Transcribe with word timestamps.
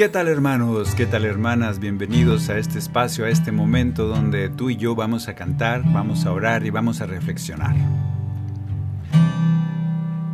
¿Qué 0.00 0.08
tal 0.08 0.28
hermanos? 0.28 0.94
¿Qué 0.94 1.04
tal 1.04 1.26
hermanas? 1.26 1.78
Bienvenidos 1.78 2.48
a 2.48 2.56
este 2.56 2.78
espacio, 2.78 3.26
a 3.26 3.28
este 3.28 3.52
momento 3.52 4.08
donde 4.08 4.48
tú 4.48 4.70
y 4.70 4.78
yo 4.78 4.94
vamos 4.94 5.28
a 5.28 5.34
cantar, 5.34 5.82
vamos 5.92 6.24
a 6.24 6.32
orar 6.32 6.64
y 6.64 6.70
vamos 6.70 7.02
a 7.02 7.06
reflexionar. 7.06 7.76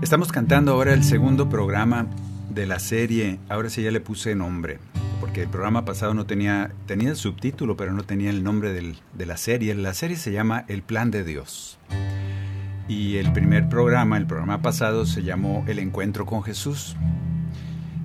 Estamos 0.01 0.31
cantando 0.31 0.71
ahora 0.71 0.95
el 0.95 1.03
segundo 1.03 1.49
programa 1.49 2.07
de 2.49 2.65
la 2.67 2.79
serie, 2.79 3.41
ahora 3.49 3.69
sí 3.69 3.83
ya 3.83 3.91
le 3.91 4.01
puse 4.01 4.37
nombre, 4.37 4.79
porque 5.19 5.43
el 5.43 5.49
programa 5.49 5.85
pasado 5.85 6.15
no 6.15 6.27
tenía, 6.27 6.71
tenía 6.87 7.11
el 7.11 7.17
subtítulo, 7.17 7.77
pero 7.77 7.93
no 7.93 8.05
tenía 8.05 8.31
el 8.31 8.45
nombre 8.45 8.73
de 8.73 9.27
la 9.27 9.37
serie. 9.37 9.75
La 9.75 9.95
serie 9.95 10.17
se 10.17 10.31
llama 10.31 10.65
El 10.69 10.83
Plan 10.83 11.11
de 11.11 11.25
Dios. 11.25 11.81
Y 12.87 13.17
el 13.17 13.33
primer 13.33 13.69
programa, 13.69 14.17
el 14.17 14.29
programa 14.29 14.63
pasado, 14.63 15.07
se 15.07 15.25
llamó 15.25 15.65
El 15.67 15.81
Encuentro 15.81 16.25
con 16.25 16.45
Jesús 16.45 16.97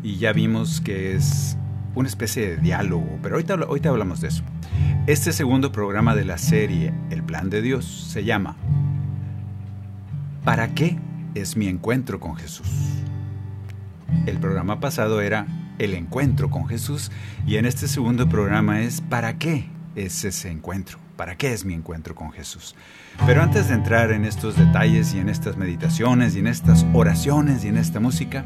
y 0.04 0.18
ya 0.18 0.34
vimos 0.34 0.82
que 0.82 1.16
es 1.16 1.58
una 1.96 2.08
especie 2.08 2.50
de 2.50 2.58
diálogo, 2.58 3.20
pero 3.22 3.36
ahorita, 3.36 3.56
ahorita 3.56 3.90
hablamos 3.90 4.22
de 4.22 4.30
eso. 4.30 4.44
Este 5.08 5.34
segundo 5.34 5.72
programa 5.72 6.16
de 6.16 6.26
la 6.26 6.38
serie, 6.38 6.94
El 7.10 7.24
Plan 7.24 7.50
de 7.50 7.62
Dios, 7.62 7.86
se 7.86 8.24
llama 8.24 8.56
¿Para 10.44 10.74
qué 10.74 10.98
es 11.36 11.58
mi 11.58 11.68
encuentro 11.68 12.20
con 12.20 12.36
Jesús? 12.36 12.68
El 14.26 14.40
programa 14.40 14.80
pasado 14.80 15.22
era 15.22 15.48
El 15.80 15.94
encuentro 15.94 16.50
con 16.50 16.68
Jesús 16.68 17.12
y 17.46 17.58
en 17.58 17.66
este 17.66 17.88
segundo 17.88 18.30
programa 18.30 18.82
es 18.82 19.02
¿Para 19.02 19.38
qué 19.38 19.66
es 19.96 20.24
ese 20.24 20.50
encuentro? 20.50 21.00
¿Para 21.18 21.36
qué 21.36 21.54
es 21.54 21.66
mi 21.66 21.74
encuentro 21.74 22.16
con 22.16 22.32
Jesús? 22.32 22.76
Pero 23.26 23.44
antes 23.44 23.68
de 23.68 23.76
entrar 23.76 24.12
en 24.12 24.26
estos 24.26 24.58
detalles 24.58 25.14
y 25.14 25.20
en 25.20 25.30
estas 25.30 25.58
meditaciones 25.58 26.36
y 26.36 26.40
en 26.40 26.48
estas 26.48 26.86
oraciones 26.94 27.64
y 27.64 27.68
en 27.68 27.78
esta 27.78 28.00
música, 28.00 28.46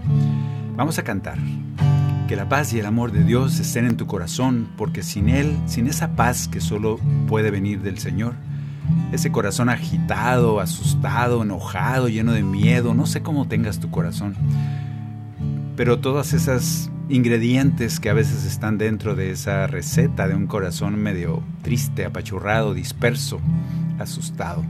Vamos 0.75 0.99
a 0.99 1.03
cantar. 1.03 1.37
Que 2.27 2.35
la 2.35 2.49
paz 2.49 2.73
y 2.73 2.79
el 2.79 2.85
amor 2.85 3.13
de 3.13 3.23
Dios 3.23 3.59
estén 3.59 3.85
en 3.85 3.95
tu 3.95 4.07
corazón, 4.07 4.67
porque 4.75 5.03
sin 5.03 5.29
Él, 5.29 5.57
sin 5.67 5.87
esa 5.87 6.15
paz 6.15 6.49
que 6.49 6.59
solo 6.59 6.99
puede 7.27 7.49
venir 7.49 7.81
del 7.81 7.97
Señor, 7.97 8.33
ese 9.13 9.31
corazón 9.31 9.69
agitado, 9.69 10.59
asustado, 10.59 11.44
enojado, 11.44 12.09
lleno 12.09 12.33
de 12.33 12.44
miedo, 12.44 12.94
no 12.94 13.05
sé 13.05 13.22
cómo 13.22 13.47
tengas 13.47 13.79
tu 13.79 13.89
corazón, 13.89 14.35
pero 15.77 16.00
todas 16.00 16.33
esas 16.33 16.91
ingredientes 17.07 18.00
que 18.00 18.09
a 18.09 18.13
veces 18.13 18.44
están 18.44 18.77
dentro 18.77 19.16
de 19.16 19.31
esa 19.31 19.67
receta 19.67 20.27
de 20.27 20.35
un 20.35 20.47
corazón 20.47 21.01
medio 21.01 21.41
triste, 21.61 22.03
apachurrado, 22.03 22.73
disperso, 22.73 23.39
asustado. 23.97 24.66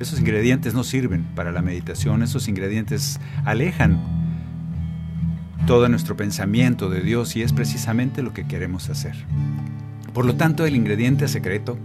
Esos 0.00 0.18
ingredientes 0.18 0.72
no 0.72 0.82
sirven 0.82 1.24
para 1.34 1.52
la 1.52 1.60
meditación, 1.60 2.22
esos 2.22 2.48
ingredientes 2.48 3.20
alejan 3.44 4.21
todo 5.66 5.88
nuestro 5.88 6.16
pensamiento 6.16 6.90
de 6.90 7.00
Dios 7.00 7.36
y 7.36 7.42
es 7.42 7.52
precisamente 7.52 8.22
lo 8.22 8.32
que 8.32 8.46
queremos 8.46 8.88
hacer. 8.88 9.14
Por 10.12 10.26
lo 10.26 10.34
tanto, 10.34 10.66
el 10.66 10.76
ingrediente 10.76 11.28
secreto, 11.28 11.78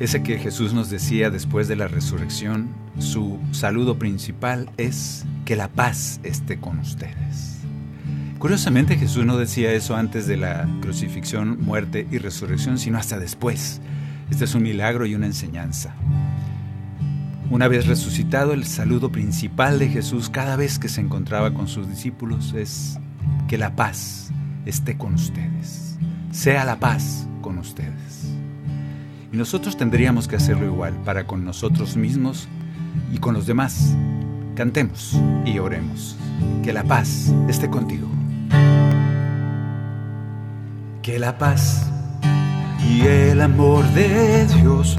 ese 0.00 0.22
que 0.22 0.38
Jesús 0.38 0.72
nos 0.72 0.90
decía 0.90 1.30
después 1.30 1.68
de 1.68 1.76
la 1.76 1.88
resurrección, 1.88 2.68
su 2.98 3.38
saludo 3.52 3.98
principal 3.98 4.70
es 4.76 5.24
que 5.44 5.56
la 5.56 5.68
paz 5.68 6.20
esté 6.22 6.58
con 6.58 6.78
ustedes. 6.78 7.58
Curiosamente 8.38 8.96
Jesús 8.96 9.26
no 9.26 9.36
decía 9.36 9.72
eso 9.72 9.96
antes 9.96 10.26
de 10.26 10.36
la 10.36 10.68
crucifixión, 10.80 11.58
muerte 11.60 12.06
y 12.10 12.18
resurrección, 12.18 12.78
sino 12.78 12.98
hasta 12.98 13.18
después. 13.18 13.80
Este 14.30 14.44
es 14.44 14.54
un 14.54 14.62
milagro 14.62 15.06
y 15.06 15.14
una 15.14 15.26
enseñanza. 15.26 15.94
Una 17.50 17.66
vez 17.66 17.86
resucitado, 17.86 18.52
el 18.52 18.66
saludo 18.66 19.10
principal 19.10 19.78
de 19.78 19.88
Jesús 19.88 20.28
cada 20.28 20.54
vez 20.56 20.78
que 20.78 20.90
se 20.90 21.00
encontraba 21.00 21.54
con 21.54 21.66
sus 21.66 21.88
discípulos 21.88 22.52
es 22.52 22.98
que 23.48 23.56
la 23.56 23.74
paz 23.74 24.30
esté 24.66 24.98
con 24.98 25.14
ustedes. 25.14 25.96
Sea 26.30 26.66
la 26.66 26.78
paz 26.78 27.26
con 27.40 27.56
ustedes. 27.56 28.34
Y 29.32 29.36
nosotros 29.38 29.78
tendríamos 29.78 30.28
que 30.28 30.36
hacerlo 30.36 30.66
igual 30.66 30.94
para 31.06 31.26
con 31.26 31.42
nosotros 31.42 31.96
mismos 31.96 32.48
y 33.14 33.16
con 33.16 33.32
los 33.32 33.46
demás. 33.46 33.96
Cantemos 34.54 35.18
y 35.46 35.58
oremos. 35.58 36.16
Que 36.62 36.74
la 36.74 36.84
paz 36.84 37.32
esté 37.48 37.70
contigo. 37.70 38.08
Que 41.00 41.18
la 41.18 41.38
paz 41.38 41.90
y 42.86 43.00
el 43.06 43.40
amor 43.40 43.86
de 43.94 44.46
Dios 44.48 44.98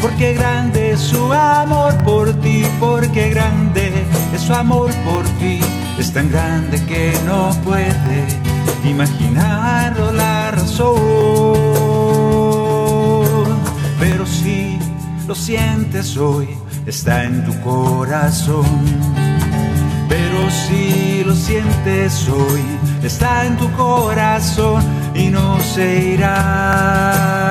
Porque 0.00 0.34
grande 0.34 0.92
es 0.92 1.00
su 1.00 1.32
amor 1.32 1.94
por 2.04 2.32
ti, 2.40 2.64
porque 2.78 3.30
grande 3.30 3.92
es 4.34 4.42
su 4.42 4.54
amor 4.54 4.90
por 5.04 5.24
ti, 5.40 5.60
es 5.98 6.12
tan 6.12 6.30
grande 6.30 6.84
que 6.84 7.12
no 7.26 7.50
puede 7.64 8.26
imaginarlo 8.84 10.12
la 10.12 10.50
razón. 10.52 11.46
Pero 13.98 14.26
si 14.26 14.78
lo 15.26 15.34
sientes 15.34 16.16
hoy, 16.16 16.48
está 16.86 17.24
en 17.24 17.44
tu 17.44 17.60
corazón. 17.60 18.64
Pero 20.08 20.50
si 20.50 21.24
lo 21.24 21.34
sientes 21.34 22.28
hoy, 22.28 22.62
está 23.02 23.44
en 23.46 23.56
tu 23.56 23.68
corazón 23.72 24.84
y 25.14 25.28
no 25.30 25.58
se 25.60 26.14
irá. 26.14 27.46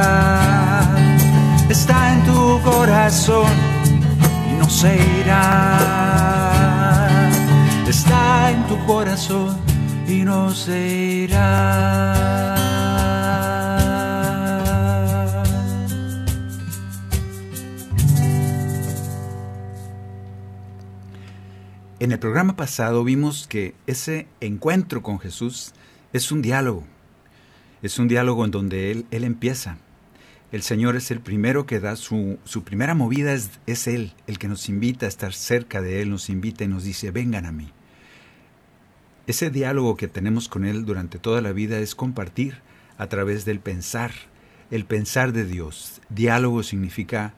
Está 1.69 2.13
en 2.13 2.23
tu 2.23 2.44
corazón 2.77 3.51
y 4.51 4.53
no 4.59 4.69
se 4.69 4.97
irá. 5.21 6.59
Está 7.87 8.51
en 8.51 8.67
tu 8.67 8.77
corazón 8.85 9.57
y 10.07 10.23
no 10.23 10.53
se 10.53 11.25
irá. 11.25 12.55
En 21.99 22.11
el 22.11 22.19
programa 22.19 22.57
pasado 22.57 23.05
vimos 23.05 23.47
que 23.47 23.73
ese 23.87 24.27
encuentro 24.41 25.01
con 25.01 25.17
Jesús 25.19 25.71
es 26.11 26.31
un 26.31 26.41
diálogo. 26.41 26.83
Es 27.81 27.99
un 27.99 28.09
diálogo 28.09 28.43
en 28.43 28.51
donde 28.51 28.91
Él, 28.91 29.05
él 29.11 29.23
empieza. 29.23 29.77
El 30.55 30.63
Señor 30.63 30.95
es 30.95 31.11
el 31.11 31.19
primero 31.19 31.65
que 31.65 31.81
da 31.81 31.97
su, 31.97 32.39
su 32.45 32.63
primera 32.63 32.95
movida, 32.95 33.33
es, 33.33 33.49
es 33.67 33.87
Él, 33.87 34.13
el 34.25 34.39
que 34.39 34.47
nos 34.47 34.69
invita 34.69 35.05
a 35.05 35.09
estar 35.09 35.33
cerca 35.33 35.81
de 35.81 36.01
Él, 36.01 36.09
nos 36.09 36.29
invita 36.29 36.63
y 36.63 36.69
nos 36.69 36.85
dice, 36.85 37.11
vengan 37.11 37.45
a 37.45 37.51
mí. 37.51 37.73
ese 39.27 39.49
diálogo 39.49 39.97
que 39.97 40.07
tenemos 40.07 40.47
con 40.47 40.63
Él 40.63 40.85
durante 40.85 41.19
toda 41.19 41.41
la 41.41 41.51
vida 41.51 41.79
es 41.79 41.93
compartir 41.93 42.59
a 42.97 43.07
través 43.07 43.43
del 43.43 43.59
pensar, 43.59 44.13
el 44.71 44.85
pensar 44.85 45.33
de 45.33 45.43
Dios. 45.43 45.99
Diálogo 46.07 46.63
significa, 46.63 47.33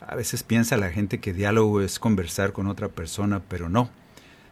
a 0.00 0.16
veces 0.16 0.42
piensa 0.42 0.76
la 0.76 0.90
gente 0.90 1.20
que 1.20 1.32
diálogo 1.32 1.82
es 1.82 2.00
conversar 2.00 2.52
con 2.52 2.66
otra 2.66 2.88
persona, 2.88 3.44
pero 3.48 3.68
no. 3.68 3.90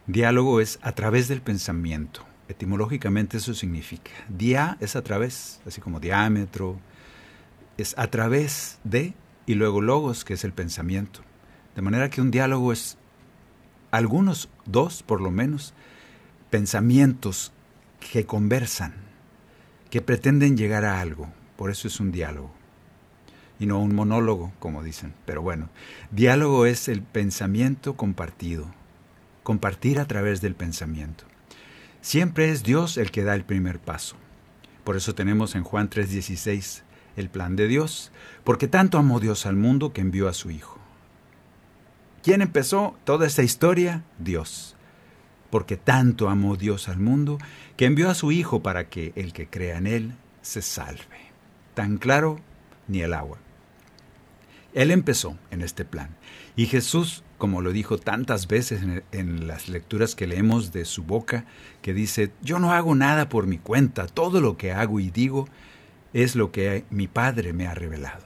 Diálogo 0.07 0.61
es 0.61 0.79
a 0.83 0.93
través 0.93 1.27
del 1.27 1.43
pensamiento. 1.43 2.25
Etimológicamente 2.49 3.39
eso 3.39 3.55
significa. 3.55 4.13
Dia 4.29 4.77
es 4.79 4.95
a 4.95 5.03
través, 5.03 5.61
así 5.67 5.81
como 5.81 5.99
diámetro, 5.99 6.79
es 7.77 7.95
a 7.99 8.09
través 8.09 8.79
de, 8.85 9.15
y 9.47 9.55
luego 9.55 9.81
logos, 9.81 10.25
que 10.25 10.35
es 10.35 10.45
el 10.45 10.53
pensamiento. 10.53 11.21
De 11.75 11.83
manera 11.83 12.11
que 12.11 12.21
un 12.21 12.31
diálogo 12.31 12.73
es 12.73 12.97
algunos, 13.91 14.49
dos 14.65 15.03
por 15.03 15.21
lo 15.21 15.31
menos, 15.31 15.75
pensamientos 16.51 17.53
que 18.13 18.27
conversan, 18.27 18.95
que 19.91 20.03
pretenden 20.03 20.57
llegar 20.57 20.85
a 20.85 21.01
algo. 21.01 21.29
Por 21.57 21.71
eso 21.71 21.89
es 21.89 22.01
un 22.01 22.13
diálogo. 22.13 22.53
Y 23.59 23.67
no 23.67 23.81
un 23.81 23.95
monólogo, 23.95 24.53
como 24.59 24.83
dicen. 24.83 25.15
Pero 25.27 25.43
bueno, 25.43 25.69
diálogo 26.11 26.67
es 26.67 26.89
el 26.89 27.03
pensamiento 27.03 27.97
compartido. 27.97 28.67
Compartir 29.43 30.01
a 30.01 30.07
través 30.07 30.41
del 30.41 30.55
pensamiento. 30.55 31.25
Siempre 32.01 32.51
es 32.51 32.63
Dios 32.63 32.97
el 32.97 33.11
que 33.11 33.25
da 33.25 33.35
el 33.35 33.45
primer 33.45 33.79
paso. 33.79 34.17
Por 34.85 34.97
eso 34.97 35.15
tenemos 35.15 35.55
en 35.55 35.65
Juan 35.65 35.89
3:16 35.89 36.84
el 37.17 37.29
plan 37.31 37.57
de 37.57 37.69
Dios, 37.69 38.13
porque 38.45 38.69
tanto 38.69 38.99
amó 38.99 39.21
Dios 39.21 39.47
al 39.47 39.57
mundo 39.57 39.93
que 39.93 40.01
envió 40.01 40.29
a 40.29 40.35
su 40.35 40.51
Hijo. 40.51 40.79
¿Quién 42.23 42.43
empezó 42.43 42.97
toda 43.05 43.27
esta 43.27 43.43
historia? 43.43 44.03
Dios. 44.19 44.77
Porque 45.51 45.77
tanto 45.77 46.29
amó 46.29 46.57
Dios 46.57 46.89
al 46.89 46.99
mundo 46.99 47.39
que 47.77 47.87
envió 47.87 48.11
a 48.11 48.15
su 48.15 48.33
Hijo 48.33 48.63
para 48.63 48.89
que 48.89 49.13
el 49.15 49.33
que 49.33 49.47
crea 49.47 49.79
en 49.79 49.87
Él 49.87 50.15
se 50.43 50.63
salve. 50.63 51.33
Tan 51.75 51.99
claro 51.99 52.41
ni 52.89 53.03
el 53.03 53.15
agua. 53.15 53.39
Él 54.73 54.91
empezó 54.91 55.39
en 55.51 55.63
este 55.63 55.85
plan. 55.85 56.17
Y 56.57 56.67
Jesús 56.67 57.25
como 57.45 57.61
lo 57.61 57.73
dijo 57.73 57.99
tantas 57.99 58.47
veces 58.49 58.81
en, 59.13 59.47
las 59.47 59.69
lecturas 59.69 60.15
que 60.15 60.27
leemos 60.27 60.73
de 60.73 60.87
su 60.87 61.03
boca, 61.03 61.45
que 61.83 61.93
dice, 61.93 62.33
yo 62.43 62.59
no 62.59 62.73
hago 62.73 62.95
nada 62.95 63.29
por 63.29 63.47
mi 63.47 63.59
cuenta, 63.59 64.07
todo 64.07 64.41
lo 64.41 64.57
que 64.57 64.73
hago 64.73 64.99
y 64.99 65.11
digo 65.11 65.47
es 66.15 66.37
lo 66.37 66.53
que 66.53 66.85
mi 66.89 67.09
Padre 67.09 67.53
me 67.53 67.67
ha 67.67 67.75
revelado. 67.75 68.25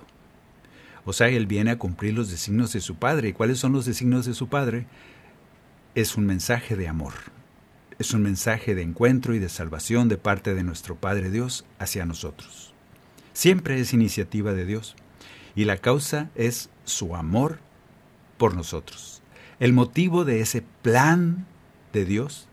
O 1.04 1.14
sea, 1.14 1.28
Él 1.28 1.46
viene 1.46 1.70
a 1.70 1.78
cumplir 1.78 2.12
los 2.12 2.30
designios 2.30 2.72
de 2.74 2.80
su 2.80 2.96
Padre. 2.96 3.30
¿Y 3.30 3.32
cuáles 3.32 3.58
son 3.58 3.72
los 3.72 3.86
designios 3.86 4.26
de 4.26 4.34
su 4.34 4.48
Padre? 4.48 4.86
Es 5.94 6.16
un 6.16 6.26
mensaje 6.26 6.76
de 6.76 6.86
amor, 6.86 7.14
es 7.98 8.12
un 8.12 8.22
mensaje 8.22 8.74
de 8.74 8.82
encuentro 8.82 9.34
y 9.34 9.38
de 9.38 9.48
salvación 9.48 10.08
de 10.08 10.18
parte 10.18 10.54
de 10.54 10.62
nuestro 10.62 10.96
Padre 10.96 11.30
Dios 11.30 11.64
hacia 11.78 12.04
nosotros. 12.04 12.74
Siempre 13.32 13.80
es 13.80 13.94
iniciativa 13.94 14.52
de 14.52 14.66
Dios 14.66 14.94
y 15.56 15.64
la 15.64 15.78
causa 15.78 16.28
es 16.34 16.68
su 16.84 17.16
amor 17.16 17.58
por 18.36 18.54
nosotros. 18.54 19.22
El 19.60 19.72
motivo 19.72 20.26
de 20.26 20.40
ese 20.40 20.62
plan 20.82 21.46
de 21.94 22.04
Dios 22.04 22.48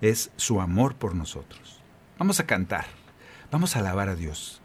es 0.00 0.30
su 0.36 0.60
amor 0.60 0.94
por 0.94 1.16
nosotros. 1.16 1.80
Vamos 2.18 2.38
a 2.38 2.46
cantar, 2.46 2.86
vamos 3.50 3.74
a 3.74 3.80
alabar 3.80 4.08
a 4.08 4.14
Dios. 4.14 4.62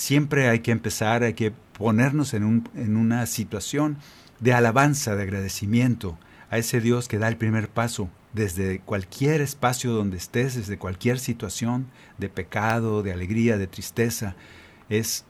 Siempre 0.00 0.48
hay 0.48 0.60
que 0.60 0.70
empezar, 0.70 1.24
hay 1.24 1.34
que 1.34 1.50
ponernos 1.50 2.32
en, 2.32 2.44
un, 2.44 2.66
en 2.74 2.96
una 2.96 3.26
situación 3.26 3.98
de 4.38 4.54
alabanza, 4.54 5.14
de 5.14 5.24
agradecimiento 5.24 6.18
a 6.48 6.56
ese 6.56 6.80
Dios 6.80 7.06
que 7.06 7.18
da 7.18 7.28
el 7.28 7.36
primer 7.36 7.68
paso 7.68 8.08
desde 8.32 8.78
cualquier 8.78 9.42
espacio 9.42 9.92
donde 9.92 10.16
estés, 10.16 10.54
desde 10.54 10.78
cualquier 10.78 11.18
situación 11.18 11.90
de 12.16 12.30
pecado, 12.30 13.02
de 13.02 13.12
alegría, 13.12 13.58
de 13.58 13.66
tristeza, 13.66 14.36
es 14.88 15.26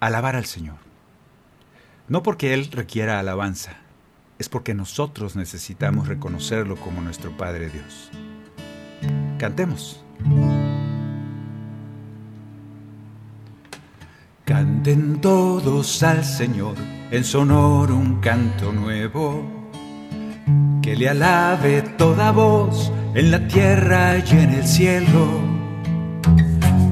alabar 0.00 0.34
al 0.34 0.46
Señor. 0.46 0.78
No 2.08 2.24
porque 2.24 2.54
Él 2.54 2.72
requiera 2.72 3.20
alabanza, 3.20 3.76
es 4.40 4.48
porque 4.48 4.74
nosotros 4.74 5.36
necesitamos 5.36 6.08
reconocerlo 6.08 6.74
como 6.74 7.02
nuestro 7.02 7.36
Padre 7.36 7.70
Dios. 7.70 8.10
Cantemos. 9.38 10.04
Canten 14.62 15.20
todos 15.20 16.04
al 16.04 16.24
Señor 16.24 16.76
en 17.10 17.24
sonoro 17.24 17.96
un 17.96 18.20
canto 18.20 18.70
nuevo, 18.70 19.44
que 20.80 20.94
le 20.94 21.08
alabe 21.08 21.82
toda 21.98 22.30
voz 22.30 22.92
en 23.12 23.32
la 23.32 23.48
tierra 23.48 24.18
y 24.18 24.30
en 24.30 24.50
el 24.50 24.64
cielo. 24.64 25.26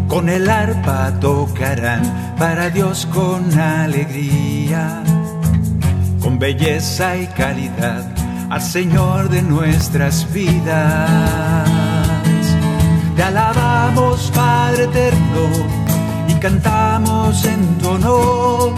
Con 0.08 0.28
el 0.28 0.50
arpa 0.50 1.20
tocarán 1.20 2.34
para 2.36 2.70
Dios 2.70 3.06
con 3.06 3.56
alegría 3.56 5.04
con 6.20 6.40
belleza 6.40 7.16
y 7.16 7.28
calidad 7.28 8.04
al 8.50 8.62
Señor 8.62 9.28
de 9.28 9.42
nuestras 9.42 10.26
vidas. 10.32 11.70
Te 13.14 13.22
alabamos, 13.22 14.28
Padre 14.34 14.84
eterno, 14.84 15.79
cantamos 16.40 17.44
en 17.44 17.78
tu 17.78 17.88
honor. 17.88 18.72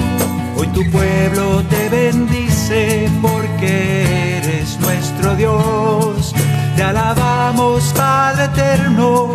Hoy 0.56 0.66
tu 0.68 0.82
pueblo 0.90 1.62
te 1.70 1.88
bendice 1.88 3.08
porque 3.22 4.38
eres 4.38 4.78
nuestro 4.80 5.36
Dios. 5.36 6.34
Te 6.76 6.82
alabamos, 6.82 7.92
Padre 7.96 8.44
eterno, 8.44 9.34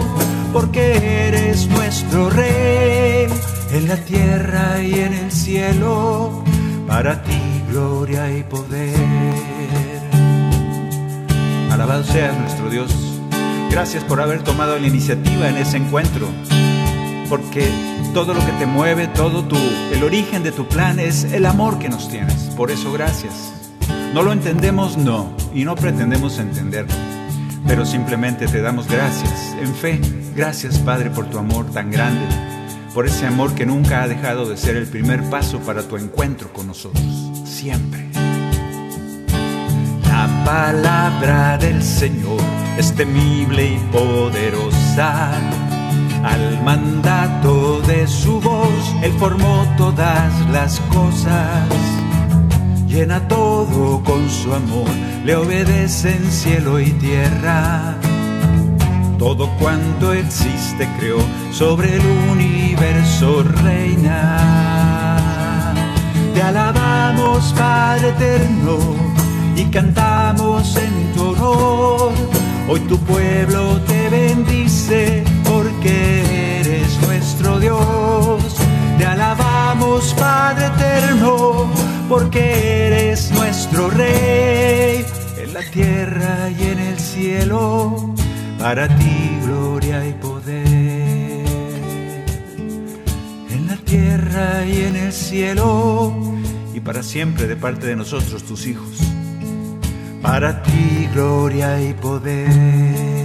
porque 0.51 1.27
eres 1.27 1.67
nuestro 1.67 2.29
Rey 2.29 3.27
en 3.71 3.87
la 3.87 3.95
tierra 3.97 4.81
y 4.81 4.99
en 4.99 5.13
el 5.13 5.31
cielo. 5.31 6.43
Para 6.87 7.23
ti 7.23 7.63
gloria 7.69 8.31
y 8.31 8.43
poder. 8.43 8.93
Alabado 11.71 12.03
seas 12.03 12.37
nuestro 12.37 12.69
Dios. 12.69 12.93
Gracias 13.71 14.03
por 14.03 14.21
haber 14.21 14.43
tomado 14.43 14.77
la 14.77 14.87
iniciativa 14.87 15.47
en 15.47 15.57
ese 15.57 15.77
encuentro. 15.77 16.27
Porque 17.29 17.69
todo 18.13 18.33
lo 18.33 18.45
que 18.45 18.51
te 18.53 18.65
mueve, 18.65 19.07
todo 19.07 19.43
tu, 19.43 19.57
el 19.91 20.03
origen 20.03 20.43
de 20.43 20.51
tu 20.51 20.67
plan 20.67 20.99
es 20.99 21.25
el 21.25 21.45
amor 21.45 21.79
que 21.79 21.89
nos 21.89 22.09
tienes. 22.09 22.35
Por 22.55 22.71
eso 22.71 22.91
gracias. 22.91 23.53
No 24.13 24.23
lo 24.23 24.31
entendemos, 24.31 24.97
no, 24.97 25.33
y 25.53 25.65
no 25.65 25.75
pretendemos 25.75 26.39
entenderlo. 26.39 26.93
Pero 27.67 27.85
simplemente 27.85 28.47
te 28.47 28.61
damos 28.61 28.87
gracias, 28.87 29.55
en 29.61 29.75
fe. 29.75 29.99
Gracias, 30.35 30.79
Padre, 30.79 31.09
por 31.09 31.29
tu 31.29 31.37
amor 31.37 31.69
tan 31.71 31.91
grande, 31.91 32.25
por 32.93 33.05
ese 33.05 33.25
amor 33.27 33.53
que 33.53 33.65
nunca 33.65 34.03
ha 34.03 34.07
dejado 34.07 34.47
de 34.49 34.55
ser 34.55 34.77
el 34.77 34.87
primer 34.87 35.21
paso 35.29 35.59
para 35.59 35.83
tu 35.83 35.97
encuentro 35.97 36.53
con 36.53 36.67
nosotros 36.67 37.03
siempre. 37.57 38.07
La 40.07 40.27
palabra 40.45 41.57
del 41.57 41.81
Señor 41.81 42.39
es 42.77 42.93
temible 42.93 43.73
y 43.73 43.77
poderosa. 43.91 45.31
Al 46.23 46.63
mandato 46.63 47.81
de 47.81 48.07
su 48.07 48.39
voz, 48.41 48.95
Él 49.01 49.13
formó 49.19 49.65
todas 49.77 50.33
las 50.49 50.79
cosas. 50.91 51.67
Llena 52.87 53.27
todo 53.27 54.01
con 54.03 54.29
su 54.29 54.53
amor, 54.53 54.89
le 55.23 55.35
obedecen 55.35 56.31
cielo 56.31 56.79
y 56.79 56.91
tierra. 56.91 57.95
Todo 59.19 59.49
cuanto 59.59 60.13
existe 60.13 60.87
creó, 60.99 61.19
sobre 61.51 61.95
el 61.95 62.05
universo 62.31 63.43
reina. 63.63 64.37
Te 66.33 66.41
alabamos, 66.41 67.53
Padre 67.57 68.09
eterno, 68.09 68.77
y 69.55 69.65
cantamos 69.65 70.75
en 70.77 71.13
tu 71.13 71.29
honor. 71.29 72.11
Hoy 72.69 72.79
tu 72.81 72.97
pueblo 72.99 73.79
te 73.87 74.09
bendice 74.09 75.36
porque 75.77 76.59
eres 76.59 77.01
nuestro 77.01 77.59
Dios. 77.59 78.55
Te 78.97 79.05
alabamos, 79.05 80.13
Padre 80.15 80.67
eterno, 80.67 81.71
porque 82.09 82.87
eres 82.87 83.31
nuestro 83.31 83.89
Rey 83.89 85.05
en 85.37 85.53
la 85.53 85.61
tierra 85.61 86.49
y 86.49 86.63
en 86.63 86.79
el 86.79 86.99
cielo. 86.99 88.15
Para 88.57 88.87
ti 88.87 89.37
gloria 89.43 90.07
y 90.07 90.13
poder 90.13 91.45
en 93.51 93.67
la 93.67 93.77
tierra 93.85 94.65
y 94.65 94.81
en 94.81 94.95
el 94.95 95.13
cielo 95.13 96.11
y 96.73 96.79
para 96.79 97.03
siempre 97.03 97.47
de 97.47 97.55
parte 97.55 97.85
de 97.85 97.95
nosotros, 97.95 98.43
tus 98.43 98.65
hijos. 98.65 98.97
Para 100.23 100.63
ti 100.63 101.07
gloria 101.13 101.79
y 101.81 101.93
poder. 101.93 103.16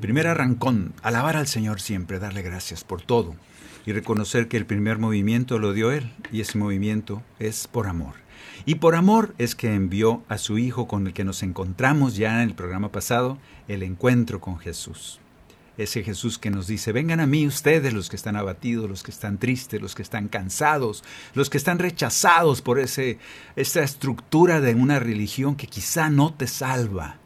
Primer 0.00 0.26
arrancón, 0.26 0.94
alabar 1.02 1.36
al 1.36 1.46
Señor 1.46 1.78
siempre, 1.78 2.18
darle 2.18 2.40
gracias 2.40 2.84
por 2.84 3.02
todo 3.02 3.34
y 3.84 3.92
reconocer 3.92 4.48
que 4.48 4.56
el 4.56 4.64
primer 4.64 4.98
movimiento 4.98 5.58
lo 5.58 5.74
dio 5.74 5.92
Él 5.92 6.10
y 6.32 6.40
ese 6.40 6.56
movimiento 6.56 7.22
es 7.38 7.68
por 7.68 7.86
amor. 7.86 8.14
Y 8.64 8.76
por 8.76 8.94
amor 8.94 9.34
es 9.36 9.54
que 9.54 9.74
envió 9.74 10.22
a 10.28 10.38
su 10.38 10.56
Hijo 10.56 10.88
con 10.88 11.06
el 11.06 11.12
que 11.12 11.24
nos 11.24 11.42
encontramos 11.42 12.16
ya 12.16 12.42
en 12.42 12.48
el 12.48 12.54
programa 12.54 12.90
pasado, 12.90 13.36
el 13.68 13.82
encuentro 13.82 14.40
con 14.40 14.58
Jesús. 14.58 15.20
Ese 15.76 16.02
Jesús 16.02 16.38
que 16.38 16.50
nos 16.50 16.66
dice, 16.66 16.92
vengan 16.92 17.20
a 17.20 17.26
mí 17.26 17.46
ustedes 17.46 17.92
los 17.92 18.08
que 18.08 18.16
están 18.16 18.36
abatidos, 18.36 18.88
los 18.88 19.02
que 19.02 19.10
están 19.10 19.36
tristes, 19.36 19.82
los 19.82 19.94
que 19.94 20.02
están 20.02 20.28
cansados, 20.28 21.04
los 21.34 21.50
que 21.50 21.58
están 21.58 21.78
rechazados 21.78 22.62
por 22.62 22.78
esa 22.78 23.12
estructura 23.56 24.62
de 24.62 24.74
una 24.74 24.98
religión 24.98 25.56
que 25.56 25.66
quizá 25.66 26.08
no 26.08 26.32
te 26.32 26.46
salva. 26.46 27.19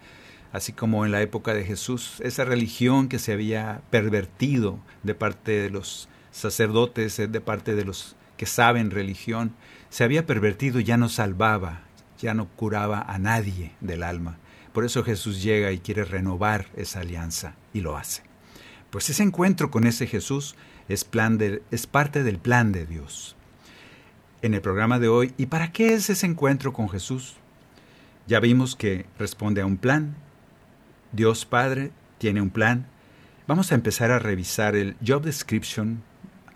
Así 0.55 0.73
como 0.73 1.05
en 1.05 1.11
la 1.11 1.21
época 1.21 1.53
de 1.53 1.65
Jesús, 1.65 2.21
esa 2.21 2.45
religión 2.45 3.09
que 3.09 3.19
se 3.19 3.33
había 3.33 3.83
pervertido 3.91 4.79
de 5.03 5.17
parte 5.17 5.51
de 5.51 5.69
los 5.69 6.09
sacerdotes, 6.31 7.17
de 7.17 7.41
parte 7.41 7.75
de 7.75 7.85
los 7.85 8.15
que 8.37 8.47
saben 8.47 8.93
religión, 8.93 9.53
se 9.91 10.05
había 10.05 10.27
pervertido 10.27 10.79
ya 10.79 10.97
no 10.97 11.09
salvaba, 11.09 11.83
ya 12.21 12.35
no 12.35 12.47
curaba 12.47 13.03
a 13.03 13.19
nadie 13.19 13.73
del 13.81 14.05
alma. 14.05 14.39
Por 14.73 14.85
eso 14.85 15.03
Jesús 15.03 15.43
llega 15.43 15.73
y 15.73 15.81
quiere 15.81 16.05
renovar 16.05 16.67
esa 16.77 17.01
alianza 17.01 17.57
y 17.73 17.81
lo 17.81 17.97
hace. 17.97 18.23
Pues 18.91 19.11
ese 19.11 19.25
encuentro 19.25 19.73
con 19.73 19.89
ese 19.89 20.07
Jesús 20.07 20.55
es, 20.89 21.05
es 21.73 21.87
parte 21.89 22.23
del 22.23 22.39
plan 22.39 22.71
de 22.71 22.87
Dios. 22.87 23.35
En 24.41 24.55
el 24.55 24.61
programa 24.61 25.01
de 25.01 25.09
hoy, 25.09 25.35
¿y 25.37 25.47
para 25.47 25.73
qué 25.73 25.95
es 25.95 26.11
ese 26.11 26.27
encuentro 26.27 26.73
con 26.73 26.89
Jesús? 26.89 27.39
Ya 28.29 28.39
vimos 28.39 28.77
que 28.77 29.07
responde 29.19 29.61
a 29.61 29.67
un 29.67 29.79
plan. 29.79 30.15
Dios 31.15 31.45
Padre 31.47 31.91
tiene 32.19 32.41
un 32.41 32.51
plan. 32.51 32.87
Vamos 33.47 33.73
a 33.73 33.75
empezar 33.75 34.11
a 34.11 34.19
revisar 34.19 34.77
el 34.77 34.97
job 35.07 35.23
description, 35.23 36.03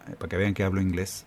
eh, 0.09 0.15
para 0.19 0.29
que 0.29 0.37
vean 0.37 0.55
que 0.55 0.65
hablo 0.65 0.81
inglés. 0.81 1.25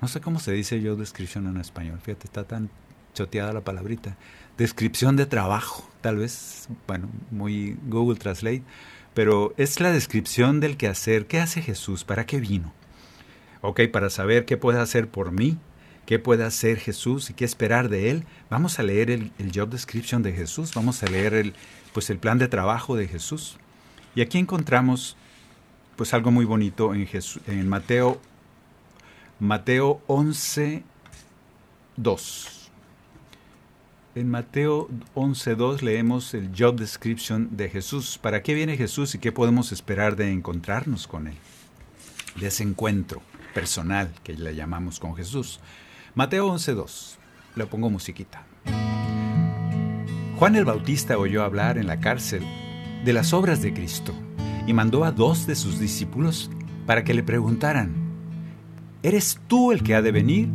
No 0.00 0.08
sé 0.08 0.20
cómo 0.20 0.38
se 0.38 0.52
dice 0.52 0.82
job 0.82 0.98
description 0.98 1.46
en 1.46 1.56
español. 1.58 1.98
Fíjate, 2.02 2.26
está 2.26 2.44
tan 2.44 2.70
choteada 3.14 3.52
la 3.52 3.60
palabrita. 3.62 4.16
Descripción 4.58 5.16
de 5.16 5.26
trabajo, 5.26 5.88
tal 6.00 6.16
vez, 6.16 6.68
bueno, 6.86 7.08
muy 7.30 7.76
Google 7.86 8.18
Translate 8.18 8.62
pero 9.14 9.54
es 9.56 9.80
la 9.80 9.92
descripción 9.92 10.60
del 10.60 10.76
quehacer. 10.76 11.26
¿Qué 11.26 11.40
hace 11.40 11.62
Jesús? 11.62 12.04
¿Para 12.04 12.26
qué 12.26 12.40
vino? 12.40 12.72
Ok, 13.60 13.82
para 13.90 14.10
saber 14.10 14.44
qué 14.44 14.56
puede 14.56 14.80
hacer 14.80 15.08
por 15.08 15.30
mí, 15.32 15.56
qué 16.04 16.18
puede 16.18 16.44
hacer 16.44 16.78
Jesús 16.78 17.30
y 17.30 17.34
qué 17.34 17.44
esperar 17.44 17.88
de 17.88 18.10
Él, 18.10 18.24
vamos 18.50 18.78
a 18.78 18.82
leer 18.82 19.10
el, 19.10 19.32
job 19.54 19.70
description 19.70 20.22
de 20.22 20.32
Jesús, 20.32 20.72
vamos 20.74 21.02
a 21.02 21.06
leer 21.06 21.32
el, 21.32 21.54
pues 21.94 22.10
el 22.10 22.18
plan 22.18 22.38
de 22.38 22.48
trabajo 22.48 22.96
de 22.96 23.06
Jesús. 23.06 23.56
Y 24.16 24.20
aquí 24.20 24.36
encontramos 24.38 25.16
pues 25.96 26.12
algo 26.12 26.32
muy 26.32 26.44
bonito 26.44 26.92
en, 26.92 27.68
Mateo, 27.68 28.20
Mateo 29.38 30.02
11, 30.08 30.82
2. 31.96 32.70
En 34.16 34.28
Mateo 34.28 34.88
11.2 35.14 35.82
leemos 35.82 36.34
el 36.34 36.50
job 36.56 36.76
description 36.76 37.56
de 37.56 37.70
Jesús. 37.70 38.18
¿Para 38.18 38.42
qué 38.42 38.54
viene 38.54 38.76
Jesús 38.76 39.14
y 39.14 39.18
qué 39.18 39.30
podemos 39.30 39.70
esperar 39.70 40.16
de 40.16 40.32
encontrarnos 40.32 41.06
con 41.06 41.28
Él? 41.28 41.36
De 42.36 42.48
ese 42.48 42.64
encuentro 42.64 43.22
personal 43.54 44.12
que 44.24 44.34
le 44.34 44.56
llamamos 44.56 44.98
con 44.98 45.14
Jesús. 45.14 45.60
Mateo 46.16 46.48
11.2. 46.52 47.18
Le 47.54 47.66
pongo 47.66 47.88
musiquita. 47.88 48.44
Juan 50.36 50.56
el 50.56 50.64
Bautista 50.64 51.16
oyó 51.16 51.44
hablar 51.44 51.78
en 51.78 51.86
la 51.86 52.00
cárcel 52.00 52.42
de 53.04 53.12
las 53.12 53.32
obras 53.32 53.62
de 53.62 53.72
Cristo 53.72 54.12
y 54.66 54.72
mandó 54.72 55.04
a 55.04 55.12
dos 55.12 55.46
de 55.46 55.54
sus 55.54 55.78
discípulos 55.78 56.50
para 56.86 57.04
que 57.04 57.14
le 57.14 57.22
preguntaran, 57.22 57.94
¿eres 59.04 59.38
tú 59.46 59.70
el 59.70 59.84
que 59.84 59.94
ha 59.94 60.02
de 60.02 60.10
venir 60.10 60.48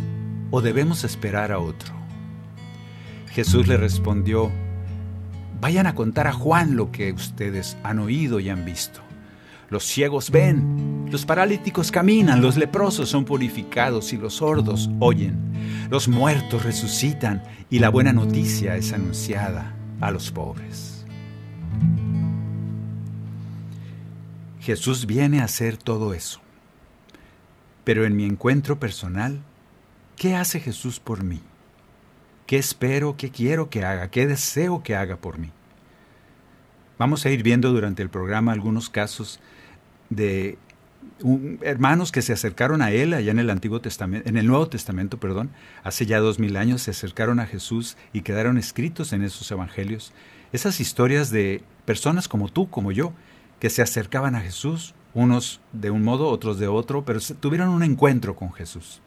o 0.51 0.59
debemos 0.59 1.05
esperar 1.05 1.53
a 1.53 1.59
otro? 1.59 1.93
Jesús 3.27 3.67
le 3.67 3.77
respondió, 3.77 4.51
vayan 5.61 5.87
a 5.87 5.95
contar 5.95 6.27
a 6.27 6.33
Juan 6.33 6.75
lo 6.75 6.91
que 6.91 7.13
ustedes 7.13 7.77
han 7.81 7.99
oído 7.99 8.41
y 8.41 8.49
han 8.49 8.65
visto. 8.65 8.99
Los 9.69 9.85
ciegos 9.85 10.29
ven, 10.29 11.07
los 11.09 11.25
paralíticos 11.25 11.89
caminan, 11.89 12.41
los 12.41 12.57
leprosos 12.57 13.07
son 13.07 13.23
purificados 13.23 14.11
y 14.11 14.17
los 14.17 14.33
sordos 14.35 14.89
oyen. 14.99 15.48
Los 15.89 16.07
muertos 16.07 16.63
resucitan 16.63 17.43
y 17.69 17.79
la 17.79 17.89
buena 17.89 18.13
noticia 18.13 18.75
es 18.75 18.93
anunciada 18.93 19.75
a 20.01 20.11
los 20.11 20.31
pobres. 20.31 21.05
Jesús 24.61 25.05
viene 25.05 25.41
a 25.41 25.45
hacer 25.45 25.77
todo 25.77 26.13
eso. 26.13 26.41
Pero 27.83 28.05
en 28.05 28.15
mi 28.15 28.25
encuentro 28.25 28.79
personal, 28.79 29.41
¿qué 30.15 30.35
hace 30.35 30.59
Jesús 30.59 30.99
por 30.99 31.23
mí? 31.23 31.41
qué 32.49 32.57
espero, 32.57 33.15
qué 33.15 33.29
quiero 33.29 33.69
que 33.69 33.85
haga, 33.85 34.09
qué 34.09 34.25
deseo 34.25 34.81
que 34.81 34.95
haga 34.95 35.17
por 35.17 35.37
mí. 35.37 35.51
Vamos 36.97 37.23
a 37.23 37.29
ir 37.29 37.43
viendo 37.43 37.71
durante 37.71 38.01
el 38.01 38.09
programa 38.09 38.53
algunos 38.53 38.89
casos 38.89 39.39
de 40.09 40.57
hermanos 41.61 42.11
que 42.11 42.21
se 42.21 42.33
acercaron 42.33 42.81
a 42.81 42.91
él 42.91 43.13
allá 43.13 43.31
en 43.31 43.39
el 43.39 43.49
Antiguo 43.49 43.81
Testamento, 43.81 44.27
en 44.29 44.37
el 44.37 44.47
Nuevo 44.47 44.67
Testamento, 44.69 45.19
perdón, 45.19 45.49
hace 45.83 46.05
ya 46.05 46.19
dos 46.19 46.39
mil 46.39 46.57
años 46.57 46.81
se 46.81 46.91
acercaron 46.91 47.39
a 47.39 47.45
Jesús 47.45 47.97
y 48.13 48.21
quedaron 48.21 48.57
escritos 48.57 49.13
en 49.13 49.23
esos 49.23 49.49
evangelios. 49.51 50.13
Esas 50.51 50.79
historias 50.79 51.29
de 51.29 51.63
personas 51.85 52.27
como 52.27 52.49
tú, 52.49 52.69
como 52.69 52.91
yo, 52.91 53.13
que 53.59 53.69
se 53.69 53.81
acercaban 53.81 54.35
a 54.35 54.41
Jesús, 54.41 54.95
unos 55.13 55.59
de 55.73 55.91
un 55.91 56.03
modo, 56.03 56.27
otros 56.27 56.59
de 56.59 56.67
otro, 56.67 57.05
pero 57.05 57.19
tuvieron 57.39 57.69
un 57.69 57.83
encuentro 57.83 58.35
con 58.35 58.51
Jesús. 58.53 59.01